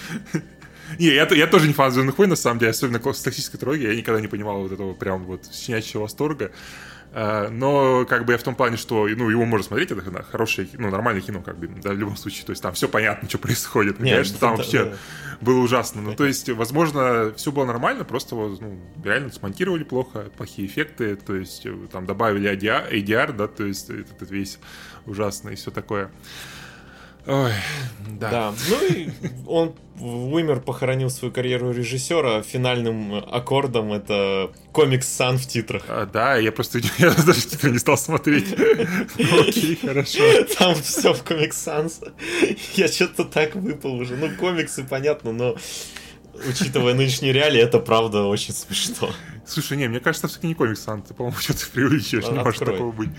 Не, 0.98 1.06
я, 1.06 1.26
я 1.26 1.46
тоже 1.46 1.66
не 1.66 1.72
фан 1.72 1.90
Звездных 1.90 2.16
войн, 2.18 2.30
на 2.30 2.36
самом 2.36 2.58
деле, 2.58 2.70
особенно 2.70 3.00
с 3.12 3.20
токсической 3.20 3.58
трогой. 3.58 3.82
Я 3.82 3.94
никогда 3.94 4.20
не 4.20 4.28
понимал 4.28 4.62
вот 4.62 4.72
этого 4.72 4.94
прям 4.94 5.24
вот 5.24 5.42
щенячьего 5.52 6.02
восторга. 6.02 6.52
А, 7.12 7.48
но 7.48 8.04
как 8.04 8.24
бы 8.24 8.32
я 8.32 8.38
в 8.38 8.42
том 8.42 8.54
плане, 8.54 8.76
что 8.76 9.06
ну, 9.08 9.30
его 9.30 9.44
можно 9.44 9.66
смотреть, 9.66 9.90
это 9.90 10.22
хорошее, 10.22 10.68
ну, 10.74 10.90
нормальное 10.90 11.22
кино, 11.22 11.40
как 11.40 11.58
бы, 11.58 11.68
да, 11.68 11.90
в 11.90 11.96
любом 11.96 12.16
случае. 12.16 12.44
То 12.44 12.50
есть 12.50 12.62
там 12.62 12.74
все 12.74 12.88
понятно, 12.88 13.28
что 13.28 13.38
происходит. 13.38 14.00
Нет, 14.00 14.14
Конечно, 14.14 14.38
там 14.38 14.56
вообще 14.56 14.84
да. 14.84 14.96
было 15.40 15.60
ужасно. 15.60 16.02
Ну, 16.02 16.14
то 16.14 16.24
есть, 16.24 16.48
возможно, 16.50 17.32
все 17.36 17.52
было 17.52 17.64
нормально, 17.64 18.04
просто 18.04 18.34
ну, 18.34 18.78
реально 19.02 19.32
смонтировали 19.32 19.84
плохо, 19.84 20.30
плохие 20.36 20.68
эффекты, 20.68 21.16
то 21.16 21.34
есть 21.34 21.64
э, 21.64 21.74
там 21.90 22.06
добавили 22.06 22.50
ADR, 22.50 22.92
ADR 22.92 23.32
да, 23.32 23.46
то 23.48 23.64
есть 23.64 23.88
этот 23.88 24.30
весь 24.30 24.58
ужасный 25.06 25.54
и 25.54 25.56
все 25.56 25.70
такое. 25.70 26.10
Ой, 27.26 27.52
да. 28.18 28.30
да. 28.30 28.54
Ну 28.68 28.86
и 28.86 29.10
он, 29.46 29.74
Уимер 30.00 30.60
похоронил 30.60 31.10
свою 31.10 31.32
карьеру 31.32 31.72
режиссера 31.72 32.42
финальным 32.42 33.14
аккордом 33.14 33.92
это 33.92 34.52
комикс 34.72 35.08
Сан 35.08 35.38
в 35.38 35.46
титрах. 35.46 35.84
А, 35.88 36.06
да, 36.06 36.36
я 36.36 36.52
просто 36.52 36.80
я 36.98 37.10
даже 37.12 37.40
титры 37.42 37.70
не 37.70 37.78
стал 37.78 37.96
смотреть. 37.96 38.54
Ну, 39.18 39.40
окей, 39.40 39.76
хорошо. 39.76 40.20
Там 40.58 40.74
все 40.74 41.14
в 41.14 41.24
комикс 41.24 41.56
Санс. 41.56 42.00
Я 42.74 42.88
что-то 42.88 43.24
так 43.24 43.54
выпал 43.54 43.94
уже. 43.94 44.16
Ну, 44.16 44.30
комиксы, 44.36 44.84
понятно, 44.84 45.32
но 45.32 45.56
учитывая 46.48 46.94
нынешние 46.94 47.32
реалии, 47.32 47.60
это 47.60 47.78
правда 47.78 48.24
очень 48.24 48.52
смешно. 48.52 49.10
Слушай, 49.46 49.78
не, 49.78 49.88
мне 49.88 50.00
кажется, 50.00 50.28
все-таки 50.28 50.48
не 50.48 50.54
комикс 50.54 50.80
Сан. 50.80 51.02
Ты, 51.02 51.14
по-моему, 51.14 51.38
что-то 51.38 51.66
преувеличиваешь. 51.72 52.28
Не 52.28 52.38
может 52.38 52.64
такого 52.64 52.92
быть. 52.92 53.10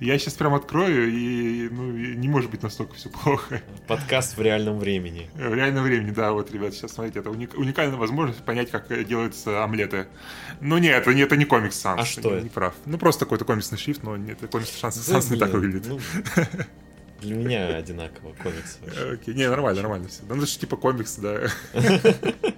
Я 0.00 0.18
сейчас 0.18 0.34
прям 0.34 0.54
открою, 0.54 1.10
и 1.10 1.68
ну, 1.68 1.90
не 1.90 2.28
может 2.28 2.50
быть 2.50 2.62
настолько 2.62 2.94
все 2.94 3.08
плохо. 3.08 3.62
Подкаст 3.86 4.36
в 4.36 4.42
реальном 4.42 4.78
времени. 4.78 5.30
В 5.34 5.54
реальном 5.54 5.84
времени, 5.84 6.10
да, 6.10 6.32
вот, 6.32 6.50
ребят, 6.52 6.74
сейчас 6.74 6.92
смотрите, 6.92 7.20
это 7.20 7.30
уник, 7.30 7.54
уникальная 7.56 7.96
возможность 7.96 8.44
понять, 8.44 8.70
как 8.70 8.88
делаются 9.06 9.62
омлеты. 9.62 10.08
Ну 10.60 10.78
нет, 10.78 11.02
это, 11.02 11.10
это 11.10 11.36
не 11.36 11.44
комикс 11.44 11.78
Санс. 11.78 12.00
А 12.00 12.04
что 12.04 12.30
не, 12.30 12.36
это? 12.36 12.44
Не 12.44 12.50
прав. 12.50 12.74
Ну 12.86 12.98
просто 12.98 13.24
какой-то 13.24 13.44
комиксный 13.44 13.78
шрифт, 13.78 14.02
но 14.02 14.16
нет, 14.16 14.38
комикс 14.50 14.70
Санс, 14.70 14.96
да, 14.96 15.02
Санс 15.02 15.30
не 15.30 15.38
так 15.38 15.52
выглядит. 15.52 15.86
Ну... 15.86 16.00
Для 17.20 17.36
меня 17.36 17.68
одинаково 17.68 18.34
комикс. 18.42 18.78
Окей, 19.12 19.34
не, 19.34 19.48
нормально, 19.48 19.80
нормально 19.80 20.08
все. 20.08 20.22
Ну, 20.28 20.36
это 20.36 20.46
же 20.46 20.58
типа 20.58 20.76
комикс, 20.76 21.16
да. 21.16 21.46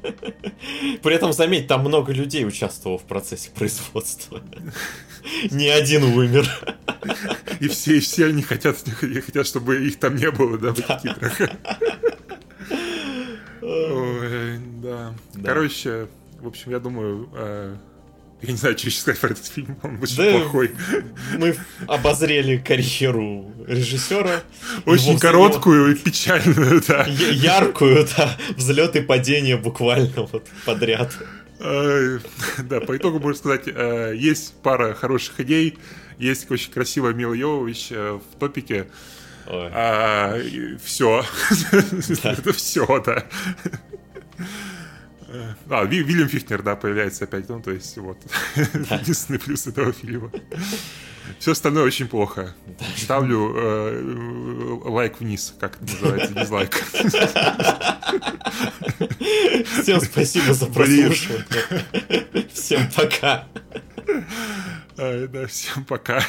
При 1.03 1.15
этом, 1.15 1.33
заметь, 1.33 1.67
там 1.67 1.81
много 1.81 2.13
людей 2.13 2.47
участвовало 2.47 2.99
в 2.99 3.05
процессе 3.05 3.51
производства. 3.51 4.43
Не 5.51 5.69
один 5.69 6.05
умер. 6.05 6.49
И 7.61 7.69
все, 7.69 7.97
и 7.97 8.01
все 8.01 8.27
они 8.27 8.43
хотят, 8.43 8.77
хотят, 8.79 9.47
чтобы 9.47 9.87
их 9.87 9.99
там 9.99 10.17
не 10.17 10.31
было, 10.31 10.59
да, 10.59 10.73
в 10.73 10.79
этих 10.79 11.03
титрах. 11.03 11.41
Ой, 13.63 14.59
да. 14.83 15.15
Короче, 15.45 16.09
в 16.41 16.47
общем, 16.47 16.71
я 16.71 16.79
думаю, 16.79 17.29
э, 17.35 17.77
я 18.43 18.51
не 18.51 18.57
знаю, 18.57 18.77
что 18.77 18.89
еще 18.89 19.01
сказать 19.01 19.21
про 19.21 19.31
этот 19.31 19.47
фильм, 19.47 19.79
он 19.83 19.99
очень 20.03 20.17
да, 20.17 20.39
плохой. 20.39 20.73
Мы 21.39 21.57
обозрели 21.87 22.59
карьеру 22.59 23.51
режиссера. 23.67 24.43
Очень 24.85 25.19
короткую 25.19 25.95
и 25.95 25.99
печальную, 25.99 26.83
да. 26.87 27.05
Яркую, 27.07 28.07
да. 28.17 28.37
Взлет 28.51 28.95
и 28.97 29.01
падение 29.01 29.57
буквально 29.57 30.23
вот 30.23 30.47
подряд. 30.65 31.13
Да, 31.59 32.81
по 32.81 32.97
итогу 32.97 33.19
можно 33.19 33.39
сказать, 33.39 33.63
э, 33.67 34.13
есть 34.15 34.53
пара 34.63 34.93
хороших 34.93 35.41
идей, 35.41 35.79
есть 36.19 36.51
очень 36.51 36.71
красивая 36.71 37.15
Мила 37.15 37.33
Йовович 37.33 37.89
э, 37.91 38.21
в 38.21 38.39
топике. 38.39 38.89
А, 39.47 40.39
все. 40.85 41.25
Это 42.23 42.53
все, 42.53 43.03
да. 43.05 43.25
А, 45.69 45.85
Вильям 45.85 46.29
Фихнер, 46.29 46.63
да, 46.63 46.77
появляется 46.77 47.25
опять, 47.25 47.49
ну, 47.49 47.61
то 47.61 47.71
есть, 47.71 47.97
вот, 47.99 48.19
да. 48.55 48.97
единственный 49.01 49.39
плюс 49.39 49.67
этого 49.67 49.93
фильма. 49.93 50.31
Все 51.39 51.53
остальное 51.53 51.85
очень 51.85 52.07
плохо. 52.07 52.55
Ставлю 52.97 53.53
э, 53.57 54.81
лайк 54.85 55.21
вниз, 55.21 55.55
как 55.59 55.77
это 55.77 55.93
называется, 55.93 56.35
дизлайк. 56.35 56.75
Всем 59.83 60.01
спасибо 60.01 60.55
за 60.55 60.67
прослушивание. 60.67 62.49
Всем 62.53 62.89
пока. 62.95 63.47
Да, 64.97 65.47
всем 65.47 65.85
пока. 65.85 66.23